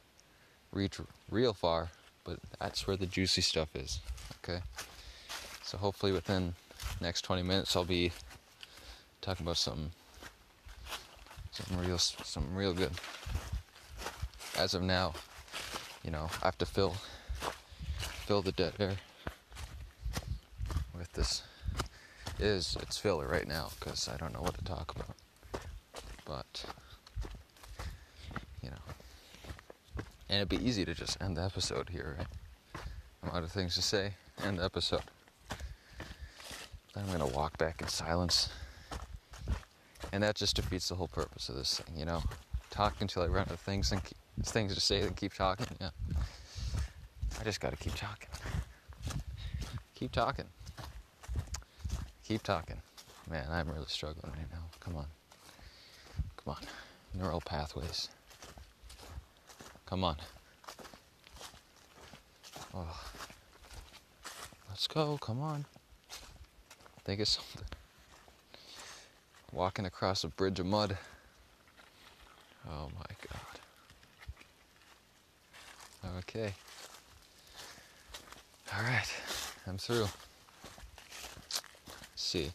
reach 0.72 0.98
real 1.30 1.52
far, 1.52 1.90
but 2.24 2.38
that's 2.60 2.86
where 2.86 2.96
the 2.96 3.06
juicy 3.06 3.42
stuff 3.42 3.74
is. 3.74 4.00
Okay? 4.44 4.60
So 5.68 5.76
hopefully 5.76 6.12
within 6.12 6.54
next 6.98 7.26
20 7.26 7.42
minutes 7.42 7.76
I'll 7.76 7.84
be 7.84 8.10
talking 9.20 9.44
about 9.44 9.58
something 9.58 9.90
something 11.50 11.78
real 11.86 11.98
something 11.98 12.54
real 12.54 12.72
good. 12.72 12.92
As 14.56 14.72
of 14.72 14.80
now, 14.80 15.12
you 16.02 16.10
know, 16.10 16.30
I 16.42 16.46
have 16.46 16.56
to 16.56 16.64
fill 16.64 16.96
fill 18.00 18.40
the 18.40 18.52
dead 18.52 18.72
air 18.78 18.96
with 20.96 21.12
this 21.12 21.42
is 22.40 22.78
it's 22.80 22.96
filler 22.96 23.28
right 23.28 23.46
now 23.46 23.68
because 23.78 24.08
I 24.08 24.16
don't 24.16 24.32
know 24.32 24.40
what 24.40 24.56
to 24.56 24.64
talk 24.64 24.94
about. 24.96 25.62
But 26.24 26.64
you 28.62 28.70
know, 28.70 30.02
and 30.30 30.38
it'd 30.38 30.48
be 30.48 30.66
easy 30.66 30.86
to 30.86 30.94
just 30.94 31.20
end 31.20 31.36
the 31.36 31.42
episode 31.42 31.90
here, 31.90 32.16
right? 32.16 32.82
I'm 33.22 33.36
out 33.36 33.42
of 33.42 33.52
things 33.52 33.74
to 33.74 33.82
say. 33.82 34.14
End 34.42 34.60
the 34.60 34.64
episode. 34.64 35.02
Then 36.98 37.06
I'm 37.06 37.18
gonna 37.18 37.32
walk 37.32 37.56
back 37.58 37.80
in 37.80 37.86
silence, 37.86 38.48
and 40.12 40.20
that 40.24 40.34
just 40.34 40.56
defeats 40.56 40.88
the 40.88 40.96
whole 40.96 41.06
purpose 41.06 41.48
of 41.48 41.54
this 41.54 41.78
thing. 41.78 41.96
You 41.96 42.04
know, 42.04 42.24
talk 42.70 42.96
until 43.00 43.22
I 43.22 43.26
run 43.26 43.42
out 43.42 43.52
of 43.52 43.60
things 43.60 43.92
and 43.92 44.02
keep, 44.02 44.16
things 44.42 44.74
to 44.74 44.80
say, 44.80 45.02
then 45.02 45.14
keep 45.14 45.32
talking. 45.32 45.68
Yeah, 45.80 45.90
I 47.40 47.44
just 47.44 47.60
gotta 47.60 47.76
keep 47.76 47.94
talking. 47.94 48.28
Keep 49.94 50.10
talking. 50.10 50.46
Keep 52.24 52.42
talking. 52.42 52.78
Man, 53.30 53.46
I'm 53.48 53.68
really 53.68 53.86
struggling 53.86 54.32
right 54.32 54.50
now. 54.50 54.64
Come 54.80 54.96
on. 54.96 55.06
Come 56.36 56.56
on. 56.56 56.62
Neural 57.14 57.40
pathways. 57.40 58.08
Come 59.86 60.02
on. 60.02 60.16
Oh. 62.74 63.00
Let's 64.68 64.88
go. 64.88 65.16
Come 65.18 65.40
on. 65.40 65.64
Think 67.08 67.20
of 67.22 67.28
something. 67.28 67.64
Walking 69.50 69.86
across 69.86 70.24
a 70.24 70.28
bridge 70.28 70.60
of 70.60 70.66
mud. 70.66 70.98
Oh 72.68 72.90
my 72.94 73.06
god. 73.30 73.40
Okay. 76.18 76.52
All 78.76 78.82
right. 78.82 79.10
I'm 79.66 79.78
through 79.78 80.06
see. 82.14 82.50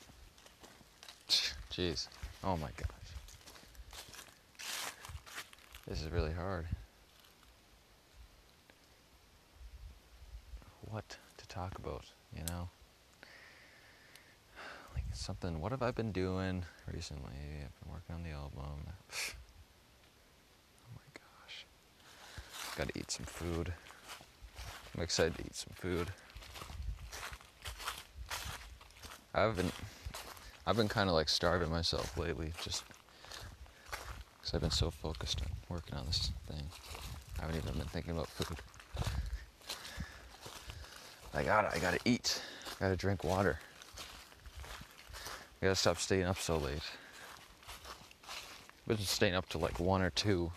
Jeez. 1.71 2.07
Oh 2.43 2.55
my 2.55 2.69
gosh. 2.77 3.09
This 5.87 5.99
is 6.03 6.11
really 6.11 6.31
hard. 6.31 6.67
What 10.91 11.17
to 11.37 11.47
talk 11.47 11.75
about, 11.79 12.05
you 12.37 12.43
know? 12.43 12.69
Something, 15.23 15.61
what 15.61 15.71
have 15.71 15.81
I 15.81 15.91
been 15.91 16.11
doing 16.11 16.65
recently? 16.93 17.31
I've 17.31 17.79
been 17.79 17.93
working 17.93 18.13
on 18.13 18.23
the 18.23 18.31
album. 18.31 18.61
Oh 20.85 20.91
my 20.93 21.07
gosh. 21.13 21.65
Gotta 22.75 22.91
eat 22.99 23.09
some 23.09 23.25
food. 23.25 23.71
I'm 24.93 25.01
excited 25.01 25.37
to 25.37 25.45
eat 25.45 25.55
some 25.55 25.71
food. 25.75 26.11
I've 29.33 29.55
been 29.55 29.71
I've 30.67 30.75
been 30.75 30.89
kind 30.89 31.07
of 31.07 31.15
like 31.15 31.29
starving 31.29 31.69
myself 31.69 32.17
lately, 32.17 32.51
just 32.61 32.83
because 34.41 34.53
I've 34.53 34.61
been 34.61 34.71
so 34.71 34.91
focused 34.91 35.39
on 35.39 35.47
working 35.69 35.97
on 35.97 36.05
this 36.05 36.33
thing. 36.49 36.65
I 37.39 37.43
haven't 37.43 37.63
even 37.63 37.77
been 37.77 37.87
thinking 37.87 38.11
about 38.11 38.27
food. 38.27 38.57
I 41.33 41.43
gotta, 41.43 41.73
I 41.73 41.79
gotta 41.79 41.99
eat. 42.03 42.41
I 42.75 42.83
gotta 42.83 42.97
drink 42.97 43.23
water. 43.23 43.57
I 45.63 45.67
gotta 45.67 45.75
stop 45.77 45.97
staying 45.97 46.25
up 46.25 46.37
so 46.37 46.57
late. 46.57 46.83
I've 48.81 48.85
been 48.85 48.97
staying 48.97 49.33
up 49.33 49.47
to 49.47 49.57
like 49.57 49.79
one 49.79 50.01
or 50.01 50.09
two 50.09 50.51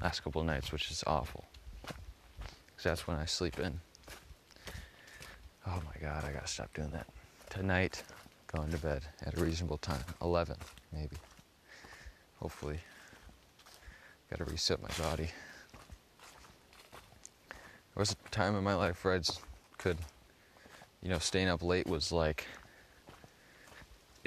last 0.00 0.20
couple 0.20 0.44
nights, 0.44 0.70
which 0.70 0.92
is 0.92 1.02
awful. 1.08 1.44
Because 1.82 2.84
that's 2.84 3.08
when 3.08 3.16
I 3.16 3.24
sleep 3.24 3.58
in. 3.58 3.80
Oh 5.66 5.82
my 5.84 6.00
god, 6.00 6.22
I 6.24 6.30
gotta 6.30 6.46
stop 6.46 6.72
doing 6.72 6.90
that 6.90 7.08
tonight, 7.50 8.04
going 8.46 8.70
to 8.70 8.78
bed 8.78 9.02
at 9.26 9.36
a 9.36 9.40
reasonable 9.44 9.78
time, 9.78 10.04
11 10.22 10.54
maybe. 10.92 11.16
Hopefully. 12.36 12.78
Got 14.30 14.38
to 14.38 14.44
reset 14.44 14.80
my 14.80 15.04
body. 15.04 15.30
There 17.48 17.96
was 17.96 18.12
a 18.12 18.30
time 18.30 18.54
in 18.54 18.62
my 18.62 18.74
life 18.74 19.04
where 19.04 19.14
I 19.14 19.20
could, 19.78 19.98
you 21.02 21.08
know, 21.08 21.18
staying 21.18 21.48
up 21.48 21.60
late 21.60 21.88
was 21.88 22.12
like 22.12 22.46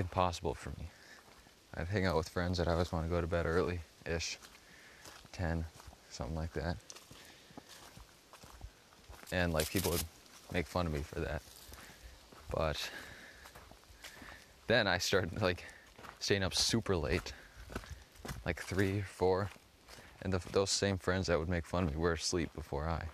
impossible 0.01 0.53
for 0.53 0.71
me. 0.71 0.89
I'd 1.75 1.87
hang 1.87 2.05
out 2.05 2.17
with 2.17 2.27
friends 2.27 2.57
that 2.57 2.67
I 2.67 2.73
always 2.73 2.91
want 2.91 3.05
to 3.05 3.09
go 3.09 3.21
to 3.21 3.27
bed 3.27 3.45
early 3.45 3.79
ish, 4.05 4.37
10, 5.31 5.63
something 6.09 6.35
like 6.35 6.51
that. 6.53 6.75
And 9.31 9.53
like 9.53 9.69
people 9.69 9.91
would 9.91 10.03
make 10.51 10.67
fun 10.67 10.87
of 10.87 10.93
me 10.93 10.99
for 10.99 11.21
that. 11.21 11.41
But 12.53 12.89
then 14.67 14.87
I 14.87 14.97
started 14.97 15.41
like 15.41 15.63
staying 16.19 16.43
up 16.43 16.53
super 16.53 16.97
late, 16.97 17.31
like 18.45 18.61
three, 18.61 19.01
four, 19.01 19.49
and 20.23 20.33
the, 20.33 20.41
those 20.51 20.71
same 20.71 20.97
friends 20.97 21.27
that 21.27 21.39
would 21.39 21.47
make 21.47 21.65
fun 21.65 21.83
of 21.83 21.91
me 21.91 21.97
were 21.97 22.13
asleep 22.13 22.53
before 22.53 22.89
I. 22.89 23.05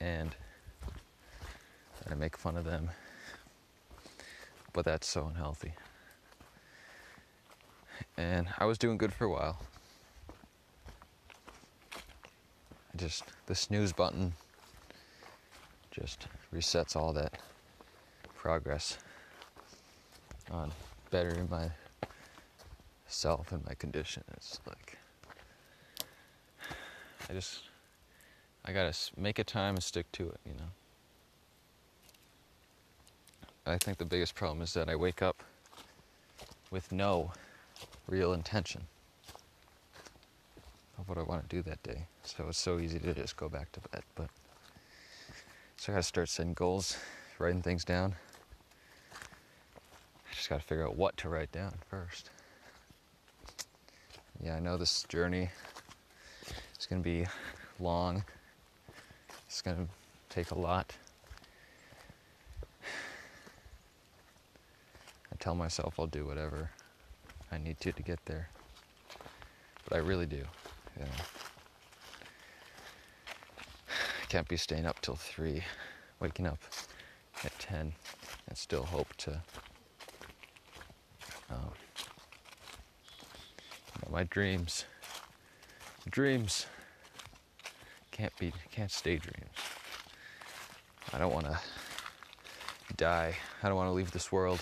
And 0.00 0.34
I 2.10 2.14
make 2.14 2.36
fun 2.36 2.56
of 2.56 2.64
them, 2.64 2.88
but 4.72 4.84
that's 4.84 5.06
so 5.06 5.26
unhealthy. 5.26 5.72
And 8.16 8.48
I 8.58 8.64
was 8.64 8.78
doing 8.78 8.98
good 8.98 9.12
for 9.12 9.24
a 9.24 9.30
while. 9.30 9.60
I 11.92 12.96
just 12.96 13.24
the 13.46 13.54
snooze 13.54 13.92
button 13.92 14.32
just 15.90 16.26
resets 16.54 16.96
all 16.96 17.12
that 17.12 17.38
progress 18.34 18.98
on 20.50 20.72
bettering 21.10 21.48
myself 23.06 23.52
and 23.52 23.64
my 23.66 23.74
condition. 23.74 24.24
It's 24.36 24.60
like 24.66 24.98
I 27.28 27.32
just 27.32 27.62
I 28.64 28.72
gotta 28.72 28.96
make 29.16 29.38
a 29.38 29.44
time 29.44 29.74
and 29.74 29.82
stick 29.82 30.10
to 30.12 30.28
it, 30.28 30.40
you 30.44 30.52
know. 30.54 30.70
I 33.70 33.78
think 33.78 33.98
the 33.98 34.04
biggest 34.04 34.34
problem 34.34 34.62
is 34.62 34.74
that 34.74 34.88
I 34.88 34.96
wake 34.96 35.22
up 35.22 35.42
with 36.70 36.90
no 36.92 37.32
real 38.06 38.32
intention 38.32 38.82
of 40.98 41.08
what 41.08 41.18
I 41.18 41.22
want 41.22 41.48
to 41.48 41.56
do 41.56 41.62
that 41.62 41.82
day. 41.82 42.06
So 42.22 42.46
it's 42.48 42.58
so 42.58 42.78
easy 42.78 42.98
to 42.98 43.14
just 43.14 43.36
go 43.36 43.48
back 43.48 43.72
to 43.72 43.80
bed. 43.80 44.02
But 44.14 44.28
so 45.76 45.92
I 45.92 45.96
gotta 45.96 46.02
start 46.02 46.28
setting 46.28 46.54
goals, 46.54 46.96
writing 47.38 47.62
things 47.62 47.84
down 47.84 48.14
I 50.30 50.34
just 50.34 50.48
got 50.48 50.60
to 50.60 50.66
figure 50.66 50.86
out 50.86 50.96
what 50.96 51.16
to 51.18 51.28
write 51.28 51.50
down 51.50 51.74
first. 51.88 52.30
Yeah, 54.42 54.56
I 54.56 54.60
know 54.60 54.76
this 54.76 55.02
journey 55.08 55.50
is 56.78 56.86
to 57.02 57.08
be 57.08 57.26
long. 57.78 58.24
It's 59.46 59.60
to 59.76 59.88
take 60.28 60.52
a 60.52 60.58
lot. 60.58 60.94
I 65.29 65.29
tell 65.40 65.54
myself 65.54 65.98
I'll 65.98 66.06
do 66.06 66.26
whatever 66.26 66.70
I 67.50 67.58
need 67.58 67.80
to 67.80 67.92
to 67.92 68.02
get 68.02 68.24
there. 68.26 68.48
But 69.88 69.96
I 69.96 70.00
really 70.00 70.26
do. 70.26 70.44
I 71.00 71.04
can't 74.28 74.46
be 74.46 74.56
staying 74.56 74.86
up 74.86 75.00
till 75.00 75.16
3, 75.16 75.64
waking 76.20 76.46
up 76.46 76.58
at 77.42 77.58
10 77.58 77.92
and 78.48 78.58
still 78.58 78.84
hope 78.84 79.16
to 79.16 79.40
um, 81.50 81.70
my 84.10 84.24
dreams, 84.24 84.84
dreams 86.08 86.66
can't 88.10 88.36
be, 88.38 88.52
can't 88.70 88.90
stay 88.90 89.16
dreams. 89.16 89.56
I 91.12 91.18
don't 91.18 91.32
want 91.32 91.46
to 91.46 91.58
die. 92.96 93.34
I 93.62 93.68
don't 93.68 93.76
want 93.76 93.88
to 93.88 93.92
leave 93.92 94.12
this 94.12 94.30
world 94.30 94.60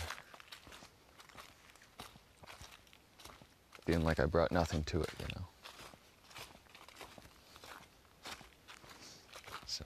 feeling 3.88 4.04
like 4.04 4.20
I 4.20 4.26
brought 4.26 4.52
nothing 4.52 4.84
to 4.84 5.00
it, 5.00 5.08
you 5.18 5.24
know. 5.34 5.46
So, 9.64 9.82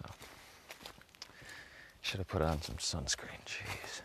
should 2.01 2.19
have 2.19 2.27
put 2.27 2.43
on 2.43 2.61
some 2.63 2.79
sunscreen. 2.79 3.39
Jeez, 3.47 4.01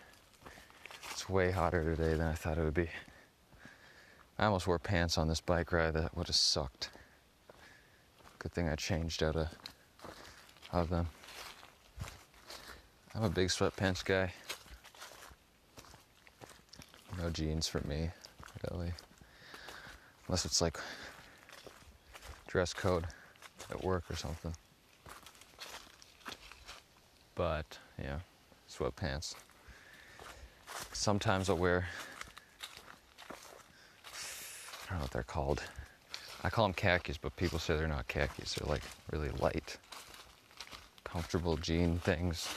it's 1.10 1.28
way 1.28 1.50
hotter 1.50 1.84
today 1.84 2.12
than 2.12 2.28
I 2.28 2.36
thought 2.36 2.60
it 2.60 2.64
would 2.64 2.76
be. 2.76 2.90
I 4.38 4.46
almost 4.46 4.68
wore 4.68 4.78
pants 4.78 5.18
on 5.18 5.28
this 5.28 5.42
bike 5.42 5.72
ride. 5.72 5.96
That 5.96 6.16
would 6.16 6.28
have 6.28 6.36
sucked. 6.36 6.92
Good 8.38 8.52
thing 8.52 8.70
I 8.70 8.76
changed 8.76 9.24
out 9.24 9.36
of, 9.36 9.48
out 10.74 10.82
of 10.82 10.90
them. 10.92 11.08
I'm 13.16 13.24
a 13.24 13.30
big 13.30 13.48
sweatpants 13.48 14.06
guy. 14.06 14.32
No 17.18 17.32
jeans 17.32 17.68
for 17.68 17.82
me, 17.88 18.12
really. 18.70 18.94
Unless 20.28 20.46
it's 20.46 20.62
like 20.62 20.78
dress 22.48 22.74
code 22.74 23.06
at 23.70 23.84
work 23.84 24.04
or 24.10 24.16
something. 24.16 24.54
But, 27.36 27.78
yeah, 28.02 28.20
sweatpants. 28.70 29.36
Sometimes 30.92 31.50
I'll 31.50 31.58
wear, 31.58 31.86
I 34.86 34.90
don't 34.90 34.98
know 34.98 35.04
what 35.04 35.12
they're 35.12 35.24
called. 35.24 35.64
I 36.44 36.50
call 36.50 36.66
them 36.66 36.74
khakis, 36.74 37.18
but 37.18 37.36
people 37.36 37.60
say 37.60 37.78
they're 37.78 37.88
not 37.88 38.08
khakis. 38.08 38.56
They're 38.56 38.70
like 38.70 38.84
really 39.12 39.30
light, 39.40 39.78
comfortable 41.04 41.58
jean 41.58 42.00
things. 42.00 42.48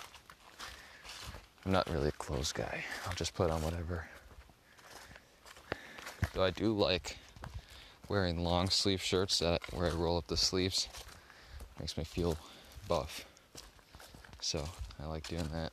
I'm 1.64 1.72
not 1.72 1.88
really 1.90 2.08
a 2.08 2.12
clothes 2.12 2.52
guy. 2.52 2.84
I'll 3.06 3.14
just 3.14 3.34
put 3.34 3.50
on 3.50 3.62
whatever. 3.62 4.06
Though 6.32 6.44
I 6.44 6.50
do 6.50 6.72
like 6.72 7.16
wearing 8.10 8.42
long 8.42 8.68
sleeve 8.68 9.00
shirts 9.00 9.38
that 9.38 9.62
where 9.72 9.86
I 9.86 9.94
roll 9.94 10.18
up 10.18 10.26
the 10.26 10.36
sleeves. 10.36 10.88
Makes 11.78 11.96
me 11.96 12.02
feel 12.02 12.36
buff. 12.88 13.24
So 14.40 14.68
I 15.00 15.06
like 15.06 15.28
doing 15.28 15.48
that. 15.52 15.72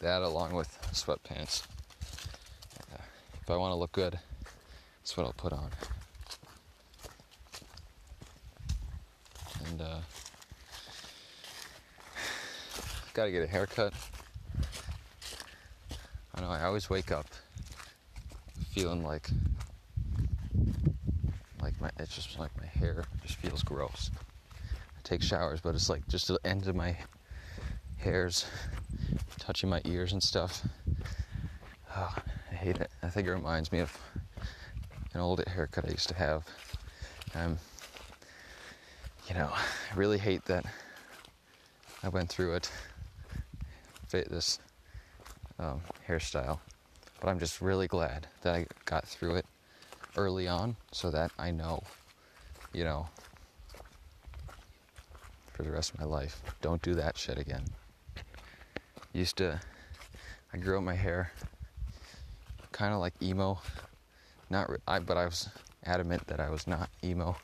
That 0.00 0.20
along 0.20 0.52
with 0.52 0.68
sweatpants. 0.92 1.62
Uh, 2.92 2.98
if 3.40 3.50
I 3.50 3.56
want 3.56 3.72
to 3.72 3.76
look 3.76 3.92
good, 3.92 4.18
that's 5.00 5.16
what 5.16 5.24
I'll 5.24 5.32
put 5.32 5.54
on. 5.54 5.70
And 9.64 9.80
uh, 9.80 10.00
gotta 13.14 13.30
get 13.30 13.42
a 13.42 13.46
haircut. 13.46 13.94
I 16.34 16.42
know 16.42 16.50
I 16.50 16.62
always 16.64 16.90
wake 16.90 17.10
up 17.10 17.26
feeling 18.74 19.02
like 19.02 19.30
it's 22.04 22.14
just 22.14 22.38
like 22.38 22.50
my 22.60 22.66
hair 22.66 23.02
just 23.22 23.36
feels 23.36 23.62
gross. 23.62 24.10
I 24.54 25.00
take 25.02 25.22
showers, 25.22 25.62
but 25.62 25.74
it's 25.74 25.88
like 25.88 26.06
just 26.06 26.28
the 26.28 26.38
end 26.44 26.68
of 26.68 26.76
my 26.76 26.94
hairs 27.96 28.44
touching 29.38 29.70
my 29.70 29.80
ears 29.86 30.12
and 30.12 30.22
stuff. 30.22 30.66
Oh, 31.96 32.14
I 32.52 32.54
hate 32.54 32.76
it. 32.76 32.90
I 33.02 33.08
think 33.08 33.26
it 33.26 33.32
reminds 33.32 33.72
me 33.72 33.78
of 33.78 33.98
an 35.14 35.20
old 35.20 35.42
haircut 35.48 35.86
I 35.86 35.92
used 35.92 36.08
to 36.08 36.14
have. 36.14 36.46
Um, 37.34 37.56
you 39.26 39.34
know, 39.34 39.48
I 39.50 39.96
really 39.96 40.18
hate 40.18 40.44
that 40.44 40.66
I 42.02 42.10
went 42.10 42.28
through 42.28 42.54
it, 42.56 42.70
fit 44.08 44.30
this 44.30 44.58
um, 45.58 45.80
hairstyle, 46.06 46.58
but 47.20 47.30
I'm 47.30 47.38
just 47.38 47.62
really 47.62 47.86
glad 47.86 48.26
that 48.42 48.54
I 48.54 48.66
got 48.84 49.08
through 49.08 49.36
it 49.36 49.46
early 50.16 50.48
on 50.48 50.76
so 50.92 51.10
that 51.10 51.30
I 51.38 51.50
know, 51.50 51.82
you 52.72 52.84
know, 52.84 53.06
for 55.52 55.62
the 55.62 55.70
rest 55.70 55.92
of 55.92 56.00
my 56.00 56.06
life, 56.06 56.42
don't 56.60 56.82
do 56.82 56.94
that 56.94 57.16
shit 57.16 57.38
again. 57.38 57.64
Used 59.12 59.36
to, 59.36 59.60
I 60.52 60.56
grew 60.56 60.78
up 60.78 60.84
my 60.84 60.94
hair 60.94 61.30
kind 62.74 62.92
of 62.92 62.98
like 62.98 63.14
emo. 63.22 63.58
Not, 64.50 64.68
I, 64.86 64.98
but 64.98 65.16
I 65.16 65.24
was 65.24 65.48
adamant 65.84 66.26
that 66.26 66.40
I 66.40 66.50
was 66.50 66.66
not 66.66 66.90
emo. 67.04 67.36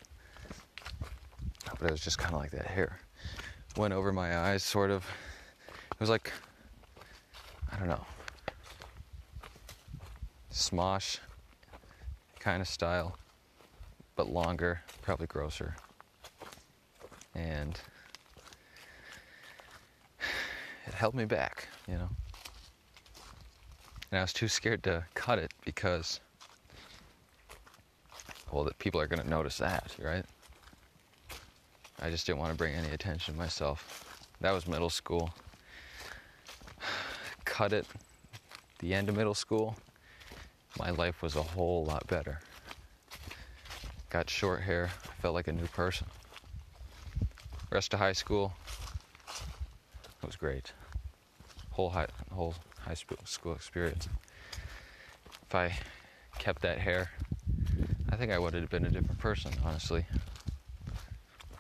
But 1.79 1.89
it 1.89 1.93
was 1.93 2.01
just 2.01 2.19
kind 2.19 2.35
of 2.35 2.41
like 2.41 2.51
that 2.51 2.67
hair. 2.67 2.99
Went 3.77 3.95
over 3.95 4.13
my 4.13 4.37
eyes, 4.37 4.65
sort 4.65 4.91
of. 4.91 5.07
It 5.69 6.01
was 6.01 6.11
like, 6.11 6.33
I 7.73 7.79
don't 7.79 7.89
know, 7.89 8.05
smosh 10.53 11.19
kind 12.41 12.63
of 12.63 12.69
style, 12.69 13.17
but 14.17 14.29
longer, 14.29 14.81
probably 15.03 15.27
grosser. 15.27 15.77
And 17.35 17.79
it 20.87 20.95
held 20.95 21.15
me 21.15 21.27
back, 21.27 21.69
you 21.87 21.95
know. 21.95 22.09
And 24.11 24.19
I 24.19 24.23
was 24.23 24.33
too 24.33 24.49
scared 24.49 24.83
to 24.85 25.05
cut 25.15 25.39
it 25.39 25.53
because, 25.65 26.19
well, 28.51 28.65
that 28.65 28.79
people 28.79 29.01
are 29.01 29.07
going 29.07 29.23
to 29.23 29.29
notice 29.29 29.59
that, 29.59 29.95
right? 30.03 30.25
I 32.03 32.11
just 32.11 32.27
didn't 32.27 32.39
want 32.39 32.51
to 32.51 32.57
bring 32.57 32.75
any 32.75 32.91
attention 32.91 33.35
to 33.35 33.39
myself. 33.39 34.19
That 34.41 34.53
was 34.53 34.67
middle 34.67 34.91
school. 34.91 35.31
Cut 37.45 37.75
it 37.75 37.87
the 38.79 38.95
end 38.95 39.11
of 39.11 39.17
middle 39.17 39.35
school 39.35 39.77
my 40.79 40.91
life 40.91 41.23
was 41.23 41.37
a 41.37 41.43
whole 41.43 41.85
lot 41.85 42.07
better. 42.07 42.41
Got 44.09 44.31
short 44.31 44.63
hair, 44.63 44.91
felt 45.21 45.35
like 45.35 45.49
a 45.49 45.53
new 45.53 45.67
person. 45.67 46.07
Rest 47.71 47.95
of 47.95 48.01
high 48.01 48.13
school 48.13 48.53
was 50.25 50.37
great. 50.37 50.73
Whole 51.71 51.91
high, 51.91 52.07
whole 52.33 52.55
high 52.81 52.95
school 52.95 53.53
experience. 53.53 54.09
If 55.43 55.55
I 55.55 55.73
kept 56.39 56.63
that 56.63 56.79
hair, 56.79 57.11
I 58.11 58.17
think 58.17 58.33
I 58.33 58.39
would 58.39 58.55
have 58.55 58.71
been 58.71 58.85
a 58.85 58.91
different 58.91 59.19
person, 59.19 59.53
honestly. 59.65 60.05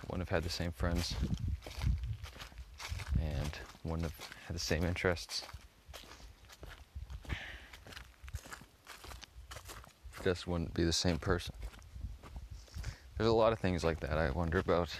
Wouldn't 0.08 0.28
have 0.28 0.36
had 0.36 0.42
the 0.42 0.52
same 0.52 0.72
friends 0.72 1.14
and 3.20 3.50
wouldn't 3.84 4.02
have 4.02 4.28
had 4.46 4.56
the 4.56 4.60
same 4.60 4.84
interests. 4.84 5.44
Just 10.22 10.46
wouldn't 10.46 10.74
be 10.74 10.84
the 10.84 10.92
same 10.92 11.18
person. 11.18 11.54
There's 13.16 13.28
a 13.28 13.34
lot 13.34 13.52
of 13.52 13.58
things 13.58 13.84
like 13.84 14.00
that 14.00 14.16
I 14.18 14.30
wonder 14.30 14.58
about. 14.58 14.96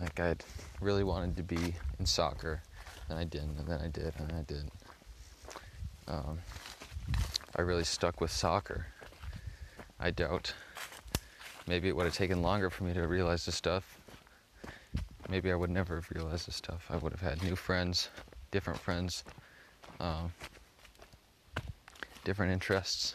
Like 0.00 0.18
I'd 0.18 0.44
really 0.80 1.04
wanted 1.04 1.36
to 1.36 1.42
be 1.42 1.74
in 1.98 2.06
soccer, 2.06 2.62
and 3.08 3.18
I 3.18 3.24
didn't, 3.24 3.58
and 3.58 3.66
then 3.68 3.80
I 3.80 3.88
did, 3.88 4.12
and 4.18 4.32
I 4.32 4.42
didn't. 4.42 4.72
Um, 6.08 6.38
I 7.54 7.62
really 7.62 7.84
stuck 7.84 8.20
with 8.20 8.30
soccer. 8.30 8.86
I 10.00 10.10
doubt. 10.10 10.52
Maybe 11.68 11.88
it 11.88 11.94
would 11.94 12.06
have 12.06 12.14
taken 12.14 12.42
longer 12.42 12.70
for 12.70 12.82
me 12.84 12.92
to 12.94 13.06
realize 13.06 13.46
this 13.46 13.54
stuff. 13.54 14.00
Maybe 15.28 15.52
I 15.52 15.54
would 15.54 15.70
never 15.70 15.94
have 15.94 16.10
realized 16.10 16.48
this 16.48 16.56
stuff. 16.56 16.86
I 16.90 16.96
would 16.96 17.12
have 17.12 17.20
had 17.20 17.42
new 17.44 17.54
friends, 17.54 18.08
different 18.50 18.80
friends, 18.80 19.22
um, 20.00 20.32
different 22.24 22.52
interests 22.52 23.14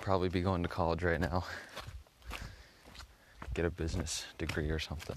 probably 0.00 0.30
be 0.30 0.40
going 0.40 0.62
to 0.62 0.68
college 0.68 1.02
right 1.02 1.20
now. 1.20 1.44
Get 3.54 3.64
a 3.64 3.70
business 3.70 4.24
degree 4.38 4.70
or 4.70 4.78
something. 4.78 5.16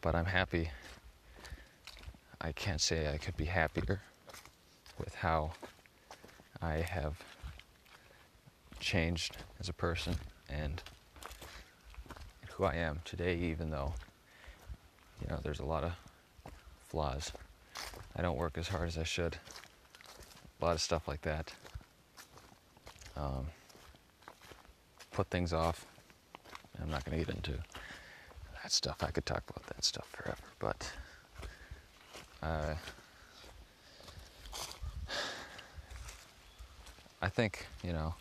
But 0.00 0.14
I'm 0.14 0.26
happy. 0.26 0.70
I 2.40 2.52
can't 2.52 2.80
say 2.80 3.10
I 3.12 3.16
could 3.16 3.36
be 3.36 3.46
happier 3.46 4.02
with 4.98 5.14
how 5.14 5.52
I 6.60 6.74
have 6.74 7.16
changed 8.78 9.38
as 9.58 9.70
a 9.70 9.72
person 9.72 10.16
and 10.50 10.82
who 12.50 12.64
I 12.64 12.74
am 12.74 13.00
today, 13.04 13.36
even 13.36 13.70
though, 13.70 13.94
you 15.22 15.28
know, 15.28 15.40
there's 15.42 15.60
a 15.60 15.64
lot 15.64 15.84
of 15.84 15.92
flaws. 16.88 17.32
I 18.14 18.22
don't 18.22 18.36
work 18.36 18.58
as 18.58 18.68
hard 18.68 18.88
as 18.88 18.98
I 18.98 19.04
should. 19.04 19.38
A 20.60 20.64
lot 20.64 20.74
of 20.74 20.82
stuff 20.82 21.08
like 21.08 21.22
that 21.22 21.52
um, 23.16 23.46
put 25.12 25.28
things 25.28 25.52
off. 25.52 25.86
I'm 26.80 26.90
not 26.90 27.04
going 27.04 27.18
to 27.18 27.24
get 27.24 27.34
into 27.34 27.52
that 28.62 28.72
stuff. 28.72 29.02
I 29.02 29.10
could 29.10 29.26
talk 29.26 29.42
about 29.48 29.66
that 29.68 29.84
stuff 29.84 30.06
forever, 30.10 30.38
but 30.58 30.92
uh, 32.42 32.74
I 37.22 37.28
think, 37.28 37.66
you 37.82 37.92
know, 37.92 38.14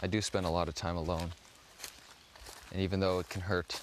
I 0.00 0.06
do 0.06 0.20
spend 0.20 0.46
a 0.46 0.50
lot 0.50 0.68
of 0.68 0.74
time 0.74 0.96
alone. 0.96 1.30
And 2.72 2.82
even 2.82 3.00
though 3.00 3.20
it 3.20 3.28
can 3.28 3.40
hurt, 3.40 3.80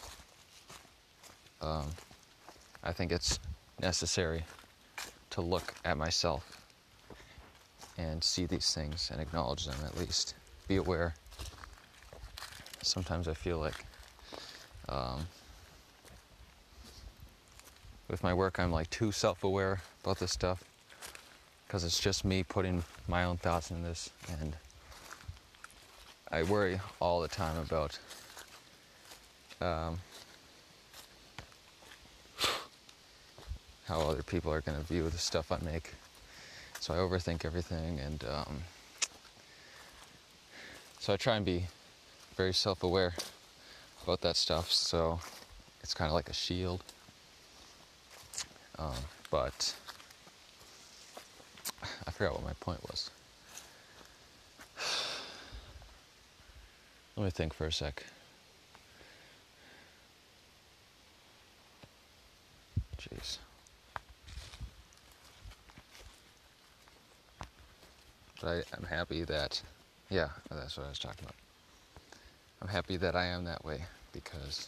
um, 1.62 1.88
I 2.84 2.92
think 2.94 3.12
it's 3.12 3.40
necessary 3.82 4.46
to 5.32 5.42
look 5.42 5.74
at 5.84 5.98
myself 5.98 6.63
and 7.98 8.24
see 8.24 8.46
these 8.46 8.74
things 8.74 9.10
and 9.12 9.22
acknowledge 9.22 9.66
them 9.66 9.78
at 9.86 9.98
least. 9.98 10.36
Be 10.68 10.78
aware. 10.78 11.14
Sometimes 12.82 13.28
I 13.28 13.34
feel 13.34 13.60
like 13.60 13.86
um, 14.90 15.28
with 18.10 18.24
my 18.24 18.34
work, 18.34 18.60
I'm 18.60 18.72
like 18.72 18.90
too 18.90 19.12
self 19.12 19.44
aware 19.44 19.82
about 20.04 20.20
this 20.20 20.32
stuff 20.32 20.64
because 21.66 21.84
it's 21.84 22.00
just 22.00 22.26
me 22.26 22.44
putting 22.44 22.84
my 23.08 23.24
own 23.24 23.38
thoughts 23.38 23.72
in 23.72 23.84
this 23.84 24.10
and 24.40 24.56
I 26.32 26.44
worry 26.44 26.80
all 27.00 27.22
the 27.22 27.28
time 27.28 27.58
about 27.58 28.00
um, 29.62 30.00
how 33.86 34.02
other 34.02 34.24
people 34.24 34.52
are 34.52 34.62
going 34.62 34.78
to 34.78 34.84
view 34.84 35.10
the 35.10 35.18
stuff 35.18 35.52
I 35.52 35.60
make. 35.64 35.94
So 36.84 36.94
I 36.94 36.98
overthink 36.98 37.46
everything, 37.46 37.98
and 38.02 38.26
um, 38.30 38.64
so 41.00 41.14
I 41.14 41.16
try 41.16 41.38
and 41.38 41.46
be 41.46 41.68
very 42.36 42.54
self-aware 42.54 43.14
about 44.04 44.20
that 44.20 44.36
stuff. 44.36 44.70
So 44.70 45.22
it's 45.82 45.94
kind 45.94 46.10
of 46.10 46.14
like 46.14 46.28
a 46.28 46.34
shield. 46.34 46.84
Um, 48.78 48.98
but 49.32 49.74
I 52.06 52.12
forgot 52.12 52.34
what 52.34 52.44
my 52.44 52.54
point 52.60 52.82
was. 52.84 53.10
Let 57.16 57.24
me 57.24 57.30
think 57.30 57.54
for 57.54 57.68
a 57.68 57.72
sec. 57.72 58.04
Jeez. 62.98 63.38
But 68.44 68.50
I, 68.50 68.76
I'm 68.76 68.84
happy 68.84 69.24
that, 69.24 69.62
yeah, 70.10 70.28
that's 70.52 70.78
what 70.78 70.86
I 70.86 70.90
was 70.90 71.00
talking 71.00 71.24
about. 71.24 71.36
I'm 72.62 72.68
happy 72.68 72.98
that 72.98 73.16
I 73.16 73.26
am 73.28 73.46
that 73.46 73.64
way 73.64 73.86
because, 74.12 74.68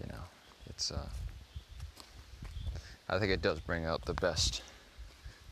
you 0.00 0.06
know, 0.08 0.22
it's, 0.66 0.90
uh, 0.90 1.06
I 3.08 3.20
think 3.20 3.30
it 3.30 3.40
does 3.40 3.60
bring 3.60 3.84
out 3.84 4.04
the 4.04 4.14
best 4.14 4.62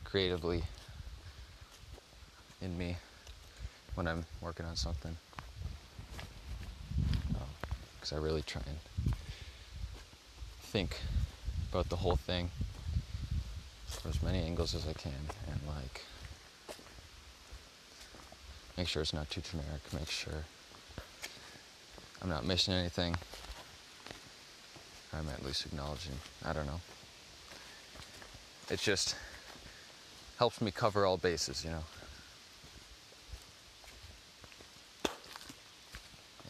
creatively 0.02 0.64
in 2.60 2.76
me 2.76 2.96
when 3.94 4.08
I'm 4.08 4.24
working 4.40 4.66
on 4.66 4.74
something. 4.74 5.16
Because 8.00 8.12
um, 8.12 8.18
I 8.18 8.20
really 8.20 8.42
try 8.42 8.62
and 8.66 9.14
think 10.62 10.98
about 11.70 11.88
the 11.90 11.96
whole 11.96 12.16
thing 12.16 12.50
from 13.86 14.10
as 14.10 14.20
many 14.20 14.38
angles 14.40 14.74
as 14.74 14.88
I 14.88 14.94
can 14.94 15.12
and 15.46 15.60
like 15.68 16.02
make 18.76 18.88
sure 18.88 19.02
it's 19.02 19.12
not 19.12 19.28
too 19.30 19.40
generic, 19.40 19.80
make 19.92 20.10
sure 20.10 20.44
I'm 22.22 22.28
not 22.28 22.44
missing 22.44 22.74
anything. 22.74 23.16
I'm 25.12 25.28
at 25.28 25.44
least 25.44 25.66
acknowledging. 25.66 26.14
I 26.44 26.52
don't 26.52 26.66
know. 26.66 26.80
It 28.70 28.78
just 28.78 29.16
helps 30.38 30.60
me 30.60 30.70
cover 30.70 31.04
all 31.04 31.16
bases, 31.16 31.64
you 31.64 31.70
know. 31.70 31.84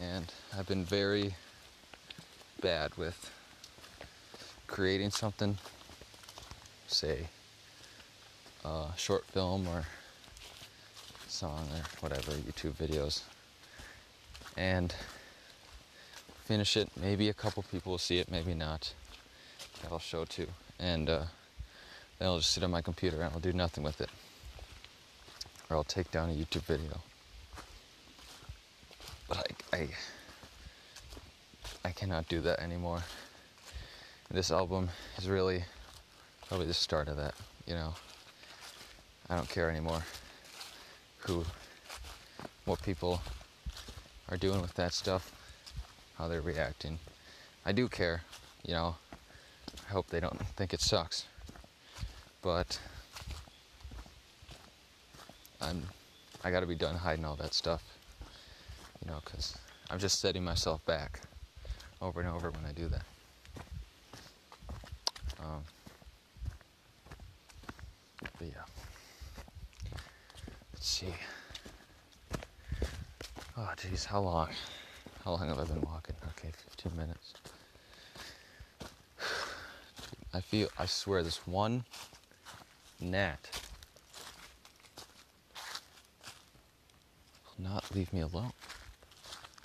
And 0.01 0.31
I've 0.57 0.67
been 0.67 0.85
very 0.85 1.35
bad 2.61 2.95
with 2.97 3.31
creating 4.67 5.11
something, 5.11 5.57
say 6.87 7.27
a 8.63 8.85
short 8.97 9.25
film 9.25 9.67
or 9.67 9.85
song 11.41 11.67
or 11.73 11.81
whatever, 12.01 12.33
YouTube 12.33 12.73
videos, 12.73 13.23
and 14.57 14.93
finish 16.45 16.77
it. 16.77 16.87
Maybe 17.01 17.29
a 17.29 17.33
couple 17.33 17.63
people 17.71 17.93
will 17.93 17.97
see 17.97 18.19
it, 18.19 18.29
maybe 18.29 18.53
not. 18.53 18.93
That 19.81 19.91
I'll 19.91 19.97
show 19.97 20.23
too. 20.23 20.45
And 20.77 21.09
uh, 21.09 21.23
then 22.19 22.27
I'll 22.27 22.37
just 22.37 22.51
sit 22.51 22.63
on 22.63 22.69
my 22.69 22.83
computer 22.83 23.19
and 23.23 23.33
I'll 23.33 23.39
do 23.39 23.53
nothing 23.53 23.83
with 23.83 24.01
it. 24.01 24.11
Or 25.67 25.77
I'll 25.77 25.83
take 25.83 26.11
down 26.11 26.29
a 26.29 26.33
YouTube 26.33 26.61
video. 26.61 27.01
But 29.27 29.51
I, 29.73 29.77
I, 29.77 29.87
I 31.85 31.91
cannot 31.91 32.27
do 32.27 32.39
that 32.41 32.59
anymore. 32.59 33.01
This 34.29 34.51
album 34.51 34.89
is 35.17 35.27
really 35.27 35.63
probably 36.47 36.67
the 36.67 36.75
start 36.75 37.07
of 37.07 37.17
that, 37.17 37.33
you 37.65 37.73
know. 37.73 37.95
I 39.27 39.35
don't 39.35 39.49
care 39.49 39.71
anymore 39.71 40.03
who, 41.21 41.45
what 42.65 42.81
people 42.83 43.21
are 44.29 44.37
doing 44.37 44.61
with 44.61 44.73
that 44.75 44.93
stuff 44.93 45.31
how 46.21 46.27
they're 46.27 46.41
reacting. 46.41 46.99
I 47.65 47.71
do 47.71 47.87
care, 47.87 48.21
you 48.63 48.73
know. 48.73 48.95
I 49.89 49.91
hope 49.91 50.07
they 50.07 50.19
don't 50.19 50.39
think 50.55 50.71
it 50.71 50.79
sucks. 50.79 51.25
But 52.43 52.79
I'm 55.59 55.81
I 56.43 56.51
got 56.51 56.59
to 56.59 56.67
be 56.67 56.75
done 56.75 56.95
hiding 56.95 57.25
all 57.25 57.35
that 57.37 57.55
stuff. 57.55 57.83
You 59.03 59.09
know, 59.09 59.19
cuz 59.25 59.57
I'm 59.89 59.97
just 59.97 60.19
setting 60.19 60.43
myself 60.43 60.85
back 60.85 61.21
over 62.01 62.19
and 62.19 62.29
over 62.29 62.51
when 62.51 62.65
I 62.65 62.71
do 62.71 62.87
that. 62.87 63.05
Um, 65.39 65.63
but 68.37 68.47
yeah. 68.47 68.65
Let's 70.73 70.87
see. 71.01 71.13
Oh, 73.57 73.69
geez, 73.77 74.05
how 74.05 74.19
long? 74.21 74.49
How 75.25 75.31
long 75.31 75.47
have 75.47 75.57
I 75.59 75.63
been 75.63 75.81
walking? 75.81 76.15
Okay, 76.29 76.51
15 76.69 76.95
minutes. 76.95 77.33
I 80.33 80.41
feel, 80.41 80.69
I 80.77 80.85
swear, 80.85 81.23
this 81.23 81.47
one 81.47 81.85
gnat 82.99 83.61
will 87.45 87.63
not 87.63 87.83
leave 87.95 88.13
me 88.13 88.21
alone. 88.21 88.53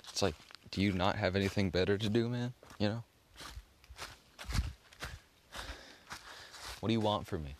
It's 0.09 0.23
like, 0.23 0.35
do 0.71 0.81
you 0.81 0.91
not 0.91 1.15
have 1.17 1.35
anything 1.35 1.69
better 1.69 1.99
to 1.99 2.09
do, 2.09 2.27
man? 2.29 2.53
You 2.79 2.89
know? 2.89 3.03
What 6.79 6.87
do 6.87 6.93
you 6.93 6.99
want 6.99 7.27
from 7.27 7.43
me? 7.43 7.55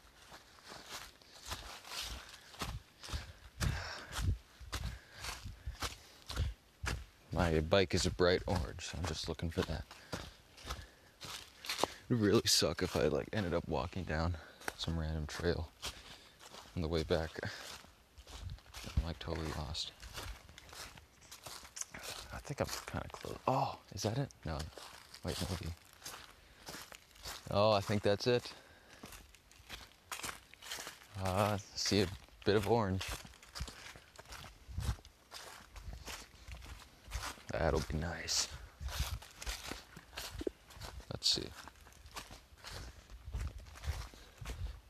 My 7.47 7.61
bike 7.61 7.93
is 7.93 8.05
a 8.05 8.11
bright 8.11 8.41
orange, 8.45 8.81
so 8.81 8.97
I'm 8.97 9.05
just 9.05 9.29
looking 9.29 9.49
for 9.49 9.61
that. 9.61 9.85
It 11.81 11.87
would 12.09 12.19
really 12.19 12.41
suck 12.45 12.83
if 12.83 12.97
I 12.97 13.07
like 13.07 13.29
ended 13.31 13.53
up 13.53 13.65
walking 13.69 14.03
down 14.03 14.35
some 14.77 14.99
random 14.99 15.25
trail 15.27 15.69
on 16.75 16.81
the 16.81 16.89
way 16.89 17.03
back. 17.03 17.29
I'm 18.83 19.05
like 19.05 19.17
totally 19.19 19.47
lost. 19.57 19.93
I 22.33 22.39
think 22.39 22.59
I'm 22.59 22.67
kind 22.85 23.05
of 23.05 23.11
close. 23.13 23.37
Oh, 23.47 23.77
is 23.95 24.03
that 24.03 24.17
it? 24.17 24.27
No. 24.43 24.57
Wait, 25.23 25.37
maybe. 25.49 25.71
Oh, 27.49 27.71
I 27.71 27.79
think 27.79 28.03
that's 28.03 28.27
it. 28.27 28.51
Uh, 31.23 31.57
see 31.75 32.01
a 32.01 32.07
bit 32.43 32.57
of 32.57 32.69
orange. 32.69 33.05
That'll 37.57 37.83
be 37.91 37.97
nice. 37.97 38.47
Let's 41.11 41.27
see. 41.27 41.47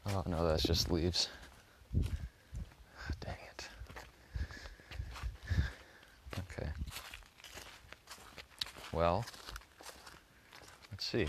Oh 0.08 0.24
no, 0.28 0.46
that's 0.46 0.64
just 0.64 0.92
leaves. 0.92 1.30
Ah, 1.96 3.12
dang 3.22 3.38
it. 3.56 3.70
Okay. 6.40 6.70
Well, 8.92 9.26
let's 10.92 11.06
see. 11.06 11.28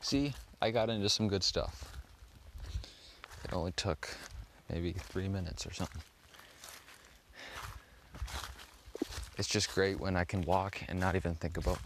See, 0.00 0.32
I 0.62 0.70
got 0.70 0.88
into 0.88 1.10
some 1.10 1.28
good 1.28 1.44
stuff. 1.44 1.96
It 3.44 3.52
only 3.52 3.72
took 3.72 4.08
maybe 4.70 4.92
three 4.92 5.28
minutes 5.28 5.66
or 5.66 5.74
something. 5.74 6.02
It's 9.38 9.48
just 9.48 9.72
great 9.72 10.00
when 10.00 10.16
I 10.16 10.24
can 10.24 10.42
walk 10.42 10.80
and 10.88 10.98
not 10.98 11.14
even 11.14 11.34
think 11.34 11.56
about 11.56 11.78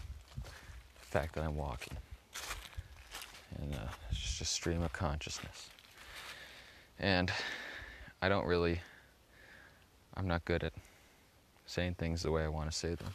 the 0.43 1.05
fact 1.05 1.35
that 1.35 1.43
I'm 1.43 1.55
walking. 1.55 1.95
And 3.61 3.75
uh, 3.75 3.89
it's 4.09 4.19
just 4.19 4.41
a 4.41 4.45
stream 4.45 4.81
of 4.81 4.91
consciousness. 4.91 5.69
And 6.99 7.31
I 8.23 8.29
don't 8.29 8.47
really, 8.47 8.81
I'm 10.15 10.27
not 10.27 10.43
good 10.45 10.63
at 10.63 10.73
saying 11.67 11.95
things 11.95 12.23
the 12.23 12.31
way 12.31 12.43
I 12.43 12.47
want 12.47 12.71
to 12.71 12.75
say 12.75 12.95
them. 12.95 13.13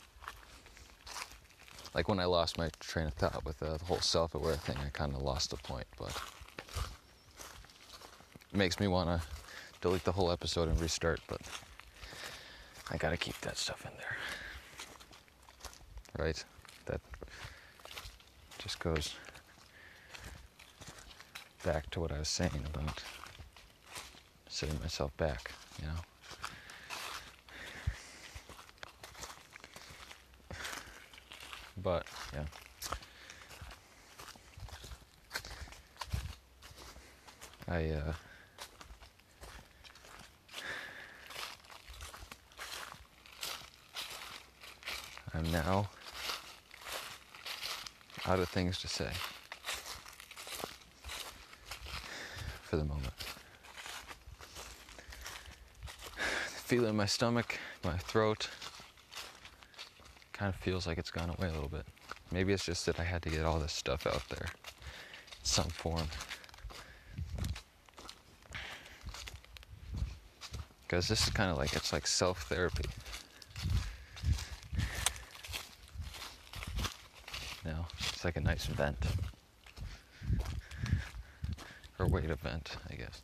Like 1.95 2.09
when 2.09 2.21
I 2.21 2.27
lost 2.27 2.59
my 2.59 2.71
train 2.79 3.09
of 3.09 3.15
thought 3.15 3.45
with 3.45 3.61
uh, 3.61 3.77
the 3.77 3.85
whole 3.85 4.01
self 4.01 4.37
aware 4.37 4.55
thing, 4.55 4.77
I 4.85 4.91
kind 4.91 5.15
of 5.15 5.23
lost 5.23 5.51
the 5.51 5.57
point, 5.57 5.87
but 5.99 6.17
it 8.53 8.57
makes 8.57 8.79
me 8.79 8.87
want 8.87 9.09
to 9.09 9.27
delete 9.81 10.05
the 10.05 10.13
whole 10.13 10.31
episode 10.31 10.69
and 10.69 10.81
restart, 10.81 11.21
but 11.27 11.41
I 12.91 12.97
gotta 12.97 13.17
keep 13.17 13.39
that 13.43 13.57
stuff 13.57 13.85
in 13.85 13.93
there. 13.99 14.17
Right? 16.19 16.45
That 16.87 17.01
just 18.59 18.79
goes 18.81 19.15
back 21.65 21.91
to 21.91 22.01
what 22.01 22.13
I 22.13 22.19
was 22.19 22.29
saying 22.29 22.65
about 22.73 23.03
setting 24.49 24.79
myself 24.81 25.17
back, 25.17 25.53
you 25.81 25.87
know? 25.87 25.95
But, 31.83 32.07
yeah. 32.33 32.45
I, 37.69 37.91
uh, 37.91 38.13
I'm 45.39 45.53
now 45.53 45.89
out 48.27 48.41
of 48.41 48.49
things 48.49 48.81
to 48.81 48.89
say 48.89 49.11
for 52.63 52.77
the 52.77 52.85
moment. 52.85 53.15
Feeling 56.67 56.97
my 56.97 57.07
stomach, 57.07 57.59
my 57.85 57.97
throat. 57.97 58.49
Kind 60.33 60.53
of 60.53 60.57
feels 60.61 60.87
like 60.87 60.99
it's 60.99 61.11
gone 61.11 61.31
away 61.31 61.49
a 61.49 61.53
little 61.53 61.69
bit. 61.69 61.87
Maybe 62.31 62.53
it's 62.53 62.65
just 62.65 62.85
that 62.87 63.01
I 63.01 63.05
had 63.05 63.23
to 63.23 63.31
get 63.31 63.45
all 63.45 63.59
this 63.59 63.73
stuff 63.73 64.07
out 64.07 64.29
there 64.29 64.49
in 64.49 65.45
some 65.45 65.69
form. 65.69 66.09
Because 70.83 71.07
this 71.07 71.23
is 71.23 71.31
kind 71.31 71.51
of 71.51 71.57
like, 71.57 71.75
it's 71.75 71.93
like 71.93 72.07
self 72.07 72.43
therapy. 72.49 72.85
You 77.65 77.71
know, 77.71 77.87
it's 77.99 78.18
like 78.29 78.37
a 78.37 78.41
nice 78.41 78.67
vent. 78.67 79.07
Or 81.99 82.07
way 82.09 82.21
to 82.21 82.35
vent, 82.35 82.77
I 82.91 82.95
guess. 82.95 83.23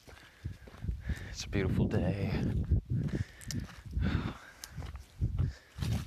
It's 1.31 1.45
a 1.45 1.49
beautiful 1.51 1.85
day. 1.85 2.31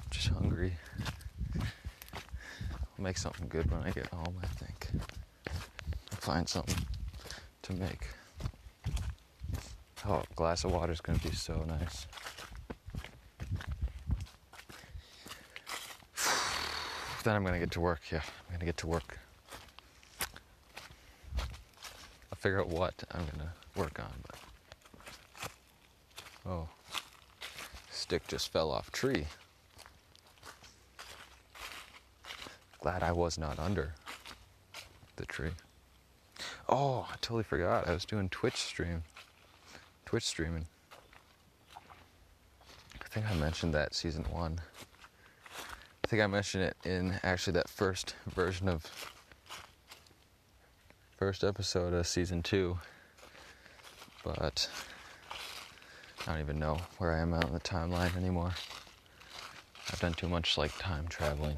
Just 0.10 0.30
hungry. 0.30 0.74
I'll 1.56 2.98
make 2.98 3.20
something 3.20 3.48
good 3.50 3.70
when 3.70 3.84
I 3.84 3.92
get 3.92 4.08
home, 4.08 4.36
I 4.42 4.48
think. 4.48 4.88
I'll 5.48 6.18
find 6.18 6.50
something 6.50 6.84
to 7.62 7.74
make. 7.74 8.08
Oh, 10.08 10.24
a 10.28 10.34
glass 10.34 10.64
of 10.64 10.72
water 10.72 10.92
is 10.92 11.02
going 11.02 11.20
to 11.20 11.30
be 11.30 11.36
so 11.36 11.64
nice. 11.68 12.08
Then 17.28 17.36
I'm 17.36 17.44
to 17.44 17.60
get 17.60 17.72
to 17.72 17.82
work. 17.82 18.00
Yeah, 18.10 18.22
I'm 18.50 18.60
to 18.60 18.66
get 18.66 18.78
to 18.78 18.88
work. 18.88 19.20
I'll 22.32 22.38
figure 22.38 22.62
out 22.62 22.70
what 22.70 23.04
I'm 23.12 23.26
to 23.26 23.80
work 23.80 24.00
on. 24.00 24.14
But 24.26 25.52
oh, 26.50 26.70
stick 27.92 28.26
just 28.28 28.52
fell 28.52 28.72
off 28.72 28.92
tree. 28.92 29.26
Glad 32.80 33.04
I 33.04 33.12
was 33.12 33.38
not 33.38 33.60
under 33.60 33.94
the 35.18 35.26
tree. 35.26 35.52
Oh, 36.70 37.08
I 37.12 37.16
totally 37.20 37.44
forgot. 37.44 37.90
I 37.90 37.92
was 37.92 38.06
doing 38.06 38.30
Twitch 38.30 38.56
stream. 38.56 39.04
Twitch 40.06 40.24
streaming. 40.24 40.66
I 41.76 43.08
think 43.10 43.30
I 43.30 43.34
mentioned 43.36 43.74
that 43.74 43.94
season 43.94 44.24
one. 44.32 44.62
I 46.08 46.10
think 46.10 46.24
I 46.24 46.28
mentioned 46.28 46.64
it 46.64 46.78
in 46.86 47.20
actually 47.22 47.52
that 47.56 47.68
first 47.68 48.16
version 48.28 48.70
of 48.70 48.86
first 51.18 51.44
episode 51.44 51.94
of 51.94 52.08
season 52.08 52.42
two. 52.42 52.80
But 54.24 54.70
I 56.26 56.32
don't 56.32 56.40
even 56.40 56.60
know 56.60 56.78
where 56.98 57.12
I 57.12 57.20
am 57.20 57.34
out 57.34 57.44
in 57.44 57.52
the 57.52 57.60
timeline 57.60 58.16
anymore. 58.16 58.54
I've 59.92 60.00
done 60.00 60.14
too 60.14 60.30
much 60.30 60.58
like 60.58 60.72
time 60.80 61.10
traveling 61.10 61.58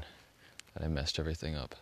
that 0.74 0.82
I 0.84 0.88
messed 0.88 1.20
everything 1.20 1.54
up. 1.54 1.76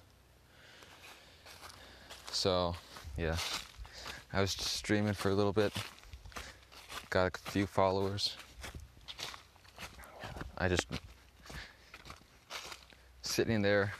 So, 2.32 2.76
yeah. 3.16 3.36
I 4.30 4.42
was 4.42 4.50
streaming 4.50 5.14
for 5.14 5.30
a 5.30 5.34
little 5.34 5.54
bit. 5.54 5.72
Got 7.08 7.34
a 7.34 7.50
few 7.50 7.64
followers. 7.64 8.36
I 10.58 10.68
just 10.68 10.86
sitting 13.38 13.62
there 13.62 13.92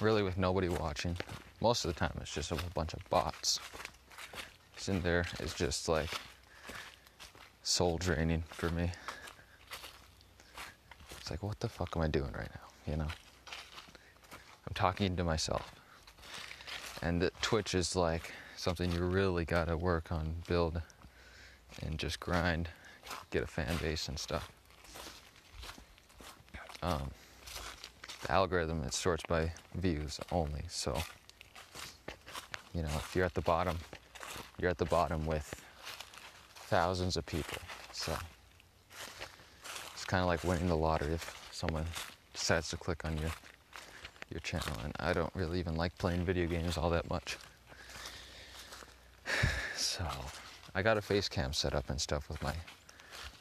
really 0.00 0.24
with 0.24 0.36
nobody 0.36 0.68
watching. 0.68 1.16
Most 1.60 1.84
of 1.84 1.94
the 1.94 2.00
time 2.00 2.10
it's 2.20 2.34
just 2.34 2.50
a 2.50 2.56
bunch 2.74 2.94
of 2.94 3.08
bots. 3.08 3.60
Sitting 4.76 5.02
there 5.02 5.24
is 5.38 5.54
just 5.54 5.88
like 5.88 6.10
soul 7.62 7.96
draining 7.96 8.42
for 8.48 8.68
me. 8.70 8.90
It's 11.20 11.30
like, 11.30 11.44
what 11.44 11.60
the 11.60 11.68
fuck 11.68 11.96
am 11.96 12.02
I 12.02 12.08
doing 12.08 12.32
right 12.32 12.50
now? 12.52 12.90
You 12.92 12.96
know? 12.96 13.06
I'm 13.06 14.74
talking 14.74 15.14
to 15.14 15.22
myself. 15.22 15.72
And 17.02 17.30
Twitch 17.42 17.76
is 17.76 17.94
like 17.94 18.32
something 18.56 18.90
you 18.90 19.04
really 19.04 19.44
gotta 19.44 19.76
work 19.76 20.10
on, 20.10 20.34
build, 20.48 20.82
and 21.82 22.00
just 22.00 22.18
grind, 22.18 22.68
get 23.30 23.44
a 23.44 23.46
fan 23.46 23.76
base 23.80 24.08
and 24.08 24.18
stuff. 24.18 24.50
Um, 26.82 27.12
algorithm 28.30 28.82
it 28.84 28.94
sorts 28.94 29.24
by 29.28 29.52
views 29.74 30.20
only. 30.32 30.62
So, 30.68 30.96
you 32.74 32.82
know, 32.82 32.88
if 32.96 33.14
you're 33.14 33.24
at 33.24 33.34
the 33.34 33.42
bottom, 33.42 33.76
you're 34.58 34.70
at 34.70 34.78
the 34.78 34.86
bottom 34.86 35.26
with 35.26 35.54
thousands 36.54 37.16
of 37.16 37.26
people. 37.26 37.58
So 37.92 38.16
it's 39.92 40.04
kind 40.04 40.22
of 40.22 40.28
like 40.28 40.44
winning 40.44 40.68
the 40.68 40.76
lottery 40.76 41.12
if 41.12 41.48
someone 41.50 41.84
decides 42.32 42.70
to 42.70 42.76
click 42.76 43.04
on 43.04 43.18
your 43.18 43.30
your 44.30 44.40
channel. 44.40 44.76
And 44.84 44.94
I 45.00 45.12
don't 45.12 45.34
really 45.34 45.58
even 45.58 45.74
like 45.74 45.96
playing 45.98 46.24
video 46.24 46.46
games 46.46 46.78
all 46.78 46.90
that 46.90 47.08
much. 47.10 47.36
So 49.76 50.06
I 50.74 50.82
got 50.82 50.96
a 50.96 51.02
face 51.02 51.28
cam 51.28 51.52
set 51.52 51.74
up 51.74 51.90
and 51.90 52.00
stuff 52.00 52.28
with 52.28 52.40
my 52.42 52.54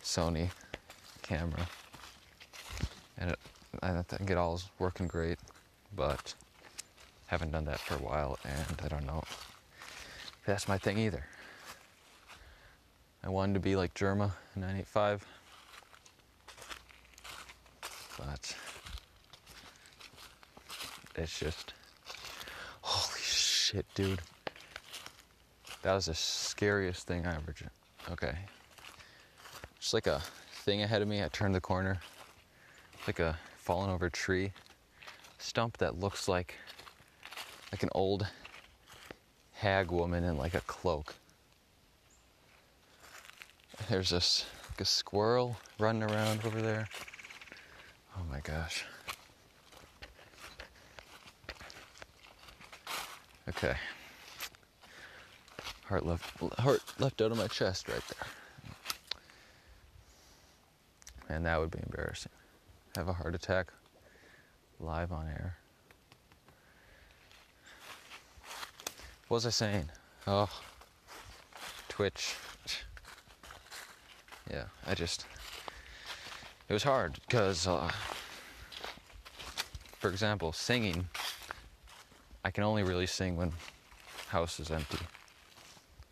Sony 0.03 0.49
camera. 1.21 1.67
I 3.81 4.01
think 4.01 4.29
it 4.29 4.37
all 4.37 4.55
is 4.55 4.69
working 4.77 5.07
great, 5.07 5.39
but 5.95 6.33
haven't 7.27 7.51
done 7.51 7.65
that 7.65 7.79
for 7.79 7.95
a 7.95 7.99
while, 7.99 8.37
and 8.43 8.81
I 8.83 8.87
don't 8.87 9.05
know 9.05 9.23
if 9.25 10.45
that's 10.45 10.67
my 10.67 10.77
thing 10.77 10.97
either. 10.97 11.23
I 13.23 13.29
wanted 13.29 13.53
to 13.53 13.59
be 13.59 13.75
like 13.75 13.93
Jerma 13.93 14.31
in 14.55 14.61
985, 14.61 15.25
but 18.17 18.55
it's 21.15 21.39
just 21.39 21.73
holy 22.81 23.21
shit, 23.21 23.85
dude. 23.95 24.21
That 25.83 25.93
was 25.93 26.07
the 26.07 26.15
scariest 26.15 27.07
thing 27.07 27.25
I 27.25 27.35
ever. 27.35 27.55
Okay, 28.11 28.37
just 29.79 29.93
like 29.93 30.07
a 30.07 30.21
thing 30.63 30.81
ahead 30.81 31.01
of 31.01 31.07
me. 31.07 31.23
I 31.23 31.29
turned 31.29 31.55
the 31.55 31.61
corner, 31.61 31.99
like 33.07 33.19
a 33.19 33.37
fallen 33.69 33.91
over 33.91 34.09
tree 34.09 34.51
stump 35.37 35.77
that 35.77 35.99
looks 35.99 36.27
like 36.27 36.55
like 37.71 37.83
an 37.83 37.89
old 37.91 38.25
hag 39.51 39.91
woman 39.91 40.23
in 40.23 40.35
like 40.39 40.55
a 40.55 40.61
cloak. 40.61 41.13
There's 43.87 44.09
this 44.09 44.47
like 44.71 44.81
a 44.81 44.85
squirrel 44.85 45.55
running 45.77 46.01
around 46.01 46.43
over 46.45 46.59
there. 46.59 46.87
Oh 48.17 48.23
my 48.31 48.39
gosh. 48.39 48.85
Okay. 53.49 53.75
Heart 55.85 56.07
left 56.07 56.39
heart 56.59 56.81
left 56.97 57.21
out 57.21 57.31
of 57.31 57.37
my 57.37 57.45
chest 57.45 57.87
right 57.87 58.01
there. 58.07 58.27
And 61.29 61.45
that 61.45 61.59
would 61.59 61.69
be 61.69 61.77
embarrassing 61.85 62.31
have 62.99 63.07
a 63.07 63.13
heart 63.13 63.33
attack 63.33 63.71
live 64.81 65.13
on 65.13 65.25
air. 65.25 65.55
What 69.29 69.35
was 69.35 69.45
I 69.45 69.51
saying? 69.51 69.89
Oh, 70.27 70.49
Twitch. 71.87 72.35
yeah, 74.51 74.65
I 74.85 74.95
just 74.95 75.25
it 76.67 76.73
was 76.73 76.83
hard 76.83 77.17
because, 77.25 77.67
uh, 77.67 77.89
for 79.99 80.09
example, 80.09 80.51
singing. 80.51 81.07
I 82.43 82.51
can 82.51 82.65
only 82.65 82.83
really 82.83 83.07
sing 83.07 83.37
when 83.37 83.53
house 84.27 84.59
is 84.59 84.71
empty. 84.71 84.99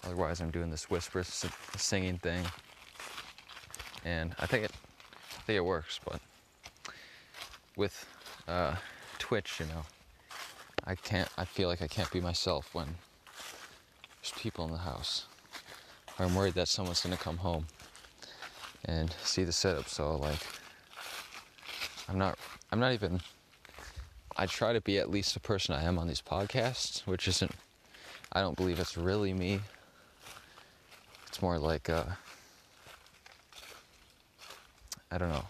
Otherwise, 0.06 0.40
I'm 0.40 0.52
doing 0.52 0.72
this 0.72 0.90
whisper 0.90 1.22
singing 1.26 2.18
thing, 2.18 2.46
and 4.06 4.34
I 4.40 4.46
think 4.46 4.64
it, 4.64 4.72
I 5.38 5.42
think 5.42 5.58
it 5.58 5.66
works. 5.66 6.00
But 6.06 6.22
with 7.78 8.06
uh, 8.48 8.76
Twitch, 9.20 9.60
you 9.60 9.68
know, 9.68 9.84
I 10.84 10.96
can't. 10.96 11.30
I 11.38 11.46
feel 11.46 11.70
like 11.70 11.82
I 11.82 11.88
can't 11.88 12.12
be 12.12 12.20
myself 12.20 12.74
when 12.74 12.88
there's 14.22 14.34
people 14.38 14.66
in 14.66 14.72
the 14.72 14.80
house. 14.80 15.28
I'm 16.20 16.34
worried 16.36 16.56
that 16.56 16.68
someone's 16.68 17.02
gonna 17.02 17.16
come 17.16 17.38
home 17.38 17.68
and 18.86 19.16
see 19.24 19.44
the 19.44 19.52
setup. 19.52 19.88
So 19.88 20.16
like, 20.16 20.40
I'm 22.10 22.18
not. 22.18 22.38
I'm 22.72 22.80
not 22.80 22.94
even. 22.94 23.22
I 24.36 24.46
try 24.46 24.74
to 24.74 24.82
be 24.82 24.98
at 24.98 25.10
least 25.10 25.34
the 25.34 25.40
person 25.40 25.74
I 25.74 25.84
am 25.84 25.98
on 25.98 26.08
these 26.08 26.22
podcasts, 26.22 27.06
which 27.06 27.28
isn't. 27.28 27.52
I 28.34 28.42
don't 28.42 28.58
believe 28.58 28.80
it's 28.80 28.98
really 28.98 29.34
me. 29.34 29.62
It's 31.28 31.42
more 31.42 31.58
like 31.60 31.90
uh, 31.90 32.04
I 35.12 35.18
don't 35.18 35.30
know 35.30 35.46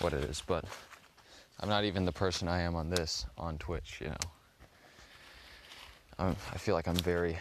what 0.00 0.12
it 0.12 0.24
is, 0.24 0.42
but 0.46 0.64
I'm 1.60 1.68
not 1.68 1.84
even 1.84 2.04
the 2.04 2.12
person 2.12 2.48
I 2.48 2.60
am 2.62 2.74
on 2.74 2.90
this 2.90 3.26
on 3.38 3.58
Twitch. 3.58 3.98
You 4.00 4.08
know, 4.08 4.16
I'm, 6.18 6.36
I 6.52 6.58
feel 6.58 6.74
like 6.74 6.86
I'm 6.86 6.96
very 6.96 7.38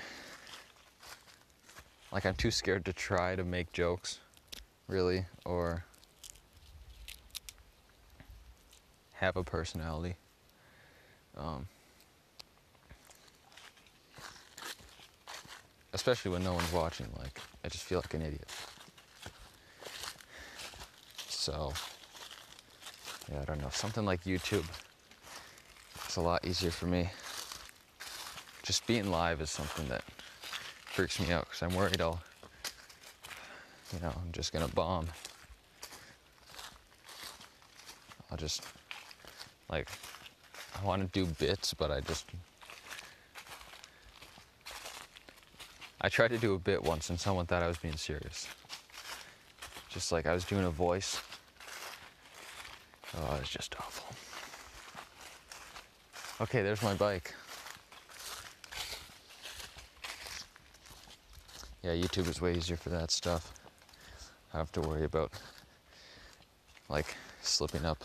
like 2.12 2.26
I'm 2.26 2.36
too 2.36 2.52
scared 2.52 2.86
to 2.86 2.94
try 2.94 3.36
to 3.36 3.44
make 3.44 3.74
jokes, 3.74 4.20
really, 4.88 5.26
or 5.46 5.84
have 9.16 9.36
a 9.36 9.44
personality. 9.44 10.16
Um, 11.38 11.68
especially 15.94 16.32
when 16.32 16.44
no 16.44 16.54
one's 16.54 16.72
watching. 16.72 17.08
Like, 17.18 17.42
I 17.64 17.70
just 17.70 17.84
feel 17.84 18.00
like 18.00 18.14
an 18.14 18.22
idiot. 18.22 18.50
So, 21.28 21.74
yeah, 23.32 23.42
I 23.42 23.46
don't 23.46 23.62
know. 23.62 23.70
Something 23.72 24.06
like 24.06 24.24
YouTube. 24.24 24.66
It's 26.06 26.16
a 26.16 26.22
lot 26.22 26.46
easier 26.46 26.72
for 26.72 26.86
me. 26.86 27.10
Just 28.64 28.86
being 28.88 29.12
live 29.12 29.42
is 29.42 29.50
something 29.50 29.88
that 29.90 30.04
freaks 30.86 31.20
me 31.20 31.32
out 31.32 31.46
because 31.46 31.62
I'm 31.62 31.76
worried 31.76 32.02
I'll, 32.02 32.22
you 33.94 34.00
know, 34.02 34.14
I'm 34.16 34.32
just 34.32 34.54
gonna 34.54 34.68
bomb. 34.68 35.08
I'll 38.32 38.38
just, 38.38 38.64
like, 39.70 39.90
I 40.80 40.86
want 40.86 41.02
to 41.02 41.08
do 41.20 41.32
bits, 41.34 41.74
but 41.74 41.92
I 41.92 42.02
just 42.02 42.26
I 46.06 46.10
tried 46.10 46.30
to 46.30 46.38
do 46.38 46.54
a 46.54 46.60
bit 46.60 46.84
once 46.84 47.10
and 47.10 47.20
someone 47.20 47.48
thought 47.48 47.64
I 47.64 47.68
was 47.68 47.78
being 47.78 47.98
serious. 47.98 48.48
Just 49.90 50.12
like 50.12 50.28
I 50.28 50.34
was 50.36 50.44
doing 50.44 50.64
a 50.64 50.70
voice. 50.70 51.20
Oh, 53.18 53.36
it 53.36 53.40
was 53.42 53.50
just 53.50 53.76
awful. 53.80 54.16
Okay, 56.42 56.62
there's 56.62 56.84
my 56.84 56.94
bike. 56.94 57.34
Yeah, 61.82 61.92
YouTube 61.92 62.28
is 62.28 62.42
way 62.42 62.56
easier 62.56 62.78
for 62.78 62.90
that 62.90 63.12
stuff. 63.12 63.54
I 64.52 64.58
don't 64.58 64.68
have 64.68 64.72
to 64.74 64.82
worry 64.82 65.06
about 65.06 65.32
like 66.90 67.16
slipping 67.42 67.86
up, 67.86 68.04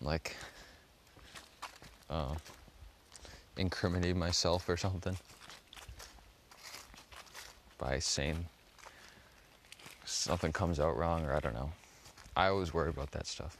like 0.00 0.36
uh, 2.10 2.34
incriminating 3.56 4.18
myself 4.18 4.68
or 4.68 4.76
something 4.76 5.16
by 7.78 7.98
saying 7.98 8.46
something 10.04 10.52
comes 10.52 10.80
out 10.80 10.96
wrong 10.96 11.24
or 11.26 11.34
I 11.34 11.40
don't 11.40 11.54
know. 11.54 11.70
I 12.36 12.48
always 12.48 12.72
worry 12.72 12.90
about 12.90 13.10
that 13.12 13.26
stuff. 13.26 13.56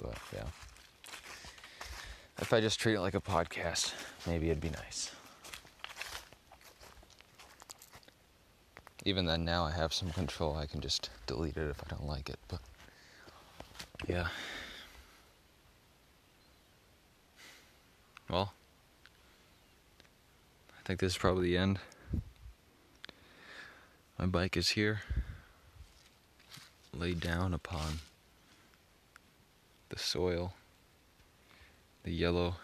But 0.00 0.16
yeah. 0.34 0.44
If 2.38 2.52
I 2.52 2.60
just 2.60 2.80
treat 2.80 2.94
it 2.94 3.00
like 3.00 3.14
a 3.14 3.20
podcast, 3.20 3.92
maybe 4.26 4.46
it'd 4.48 4.60
be 4.60 4.70
nice. 4.70 5.10
Even 9.04 9.26
then, 9.26 9.44
now 9.44 9.64
I 9.64 9.72
have 9.72 9.92
some 9.92 10.10
control. 10.10 10.56
I 10.56 10.66
can 10.66 10.80
just 10.80 11.10
delete 11.26 11.56
it 11.56 11.68
if 11.68 11.82
I 11.84 11.88
don't 11.88 12.06
like 12.06 12.28
it. 12.28 12.38
But 12.48 12.60
yeah. 14.08 14.28
Well, 18.28 18.52
I 20.78 20.82
think 20.84 21.00
this 21.00 21.12
is 21.12 21.18
probably 21.18 21.48
the 21.48 21.56
end. 21.56 21.78
My 24.18 24.26
bike 24.26 24.56
is 24.56 24.70
here, 24.70 25.00
laid 26.94 27.20
down 27.20 27.54
upon 27.54 28.00
the 29.90 29.98
soil, 29.98 30.54
the 32.04 32.12
yellow 32.12 32.54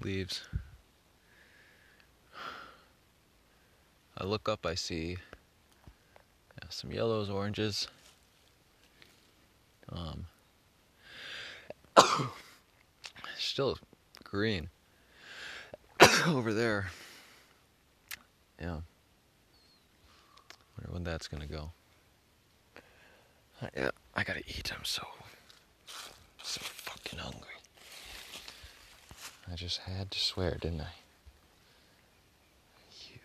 leaves. 0.00 0.42
I 4.16 4.24
look 4.24 4.48
up, 4.48 4.64
I 4.64 4.74
see 4.74 5.18
some 6.74 6.90
yellows, 6.90 7.30
oranges. 7.30 7.86
Um, 9.90 10.26
still 13.38 13.78
green 14.24 14.70
over 16.26 16.52
there. 16.52 16.90
Yeah. 18.60 18.80
Wonder 20.76 20.92
when 20.92 21.04
that's 21.04 21.28
gonna 21.28 21.46
go. 21.46 21.70
Yeah, 23.76 23.90
I 24.14 24.24
gotta 24.24 24.40
eat. 24.40 24.72
I'm 24.76 24.84
so 24.84 25.06
hungry. 27.18 27.48
I 29.50 29.54
just 29.56 29.78
had 29.78 30.10
to 30.10 30.18
swear, 30.18 30.56
didn't 30.60 30.80
I? 30.80 30.94
You, 33.10 33.18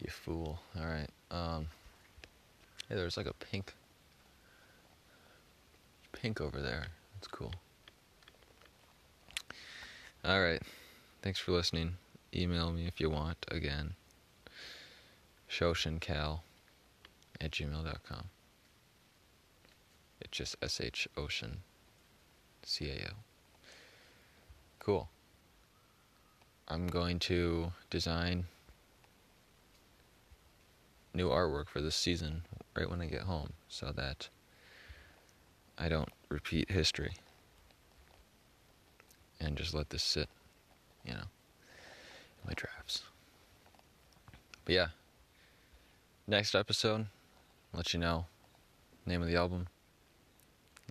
you 0.00 0.10
fool. 0.10 0.60
All 0.78 0.86
right. 0.86 1.10
Um. 1.30 1.66
Hey, 2.88 2.94
there's 2.94 3.16
like 3.16 3.26
a 3.26 3.34
pink, 3.34 3.74
pink 6.12 6.40
over 6.40 6.60
there. 6.60 6.86
That's 7.14 7.28
cool. 7.28 7.52
All 10.24 10.40
right. 10.40 10.62
Thanks 11.22 11.38
for 11.38 11.52
listening. 11.52 11.96
Email 12.34 12.70
me 12.70 12.86
if 12.86 13.00
you 13.00 13.10
want 13.10 13.44
again. 13.50 13.94
Shoshincal 15.50 16.40
at 17.40 17.50
gmail.com. 17.50 18.24
It's 20.20 20.36
just 20.36 20.56
S 20.62 20.80
H 20.80 21.08
Ocean 21.16 21.58
C 22.68 22.90
A 22.90 23.06
L. 23.06 23.14
Cool. 24.78 25.08
I'm 26.68 26.86
going 26.86 27.18
to 27.20 27.72
design 27.88 28.44
new 31.14 31.30
artwork 31.30 31.68
for 31.68 31.80
this 31.80 31.96
season 31.96 32.42
right 32.76 32.88
when 32.88 33.00
I 33.00 33.06
get 33.06 33.22
home 33.22 33.54
so 33.68 33.90
that 33.96 34.28
I 35.78 35.88
don't 35.88 36.10
repeat 36.28 36.70
history 36.70 37.14
and 39.40 39.56
just 39.56 39.72
let 39.72 39.88
this 39.88 40.02
sit, 40.02 40.28
you 41.06 41.12
know, 41.12 41.20
in 41.20 42.46
my 42.46 42.52
drafts. 42.54 43.04
But 44.66 44.74
yeah, 44.74 44.86
next 46.26 46.54
episode, 46.54 47.06
I'll 47.72 47.78
let 47.78 47.94
you 47.94 48.00
know 48.00 48.26
name 49.06 49.22
of 49.22 49.28
the 49.28 49.36
album. 49.36 49.68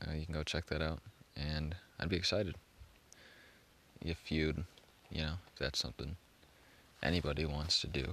Uh, 0.01 0.13
you 0.13 0.25
can 0.25 0.33
go 0.33 0.41
check 0.43 0.65
that 0.67 0.81
out, 0.81 0.99
and 1.37 1.75
I'd 1.99 2.09
be 2.09 2.15
excited 2.15 2.55
if 4.01 4.31
you'd, 4.31 4.63
you 5.09 5.21
know, 5.21 5.33
if 5.53 5.59
that's 5.59 5.79
something 5.79 6.15
anybody 7.03 7.45
wants 7.45 7.79
to 7.81 7.87
do. 7.87 8.05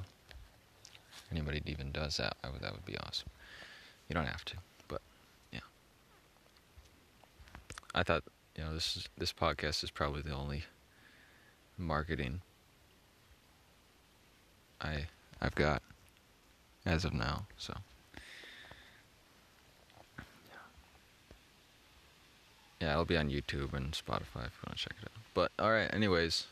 Anybody 1.31 1.63
even 1.67 1.91
does 1.91 2.19
that, 2.19 2.37
would, 2.45 2.61
that 2.61 2.73
would 2.73 2.85
be 2.85 2.97
awesome. 2.99 3.29
You 4.09 4.15
don't 4.15 4.27
have 4.27 4.45
to, 4.47 4.57
but 4.89 5.01
yeah. 5.53 5.61
I 7.95 8.03
thought 8.03 8.25
you 8.57 8.63
know 8.63 8.75
this 8.75 8.97
is 8.97 9.09
this 9.17 9.33
podcast 9.33 9.83
is 9.83 9.91
probably 9.91 10.23
the 10.23 10.35
only 10.35 10.65
marketing 11.79 12.41
I 14.81 15.07
I've 15.41 15.55
got 15.55 15.83
as 16.85 17.05
of 17.05 17.15
now. 17.15 17.47
So 17.57 17.75
yeah, 22.81 22.93
it'll 22.93 23.05
be 23.05 23.17
on 23.17 23.31
YouTube 23.31 23.73
and 23.73 23.93
Spotify 23.93 24.47
if 24.47 24.53
you 24.57 24.67
want 24.67 24.77
to 24.77 24.85
check 24.85 24.95
it 25.01 25.05
out. 25.05 25.23
But 25.35 25.53
all 25.59 25.71
right, 25.71 25.93
anyways, 25.93 26.47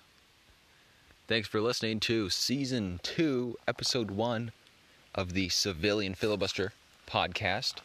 Thanks 1.33 1.49
for 1.49 1.63
listening 1.63 1.99
to 2.01 2.29
season 2.29 3.01
two, 3.03 3.57
episode 3.67 4.11
one 4.11 4.53
of 5.15 5.33
the 5.33 5.49
Civilian 5.49 6.13
Filibuster 6.15 6.73
podcast. 7.09 7.77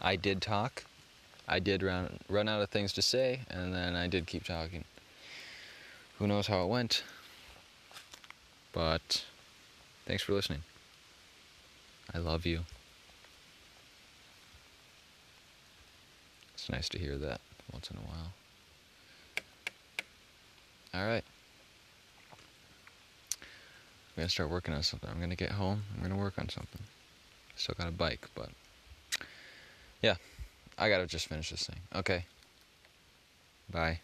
I 0.00 0.14
did 0.14 0.40
talk. 0.40 0.84
I 1.48 1.58
did 1.58 1.82
run 1.82 2.20
run 2.28 2.48
out 2.48 2.60
of 2.62 2.68
things 2.68 2.92
to 2.92 3.02
say, 3.02 3.40
and 3.50 3.74
then 3.74 3.96
I 3.96 4.06
did 4.06 4.28
keep 4.28 4.44
talking. 4.44 4.84
Who 6.18 6.28
knows 6.28 6.46
how 6.46 6.62
it 6.62 6.68
went? 6.68 7.02
But 8.72 9.24
thanks 10.06 10.22
for 10.22 10.34
listening. 10.34 10.62
I 12.14 12.18
love 12.18 12.46
you. 12.46 12.60
It's 16.54 16.70
nice 16.70 16.88
to 16.90 16.98
hear 16.98 17.16
that 17.16 17.40
once 17.72 17.90
in 17.90 17.96
a 17.96 18.00
while. 18.00 18.32
All 20.94 21.06
right. 21.06 21.24
I'm 23.40 24.22
gonna 24.22 24.28
start 24.28 24.50
working 24.50 24.74
on 24.74 24.82
something. 24.82 25.08
I'm 25.08 25.20
gonna 25.20 25.36
get 25.36 25.52
home. 25.52 25.84
I'm 25.94 26.02
gonna 26.02 26.20
work 26.20 26.38
on 26.38 26.48
something. 26.48 26.82
Still 27.56 27.74
got 27.78 27.88
a 27.88 27.92
bike, 27.92 28.28
but 28.34 28.50
yeah, 30.02 30.16
I 30.76 30.88
gotta 30.88 31.06
just 31.06 31.26
finish 31.26 31.50
this 31.50 31.66
thing. 31.66 31.78
Okay. 31.94 32.24
Bye. 33.70 34.00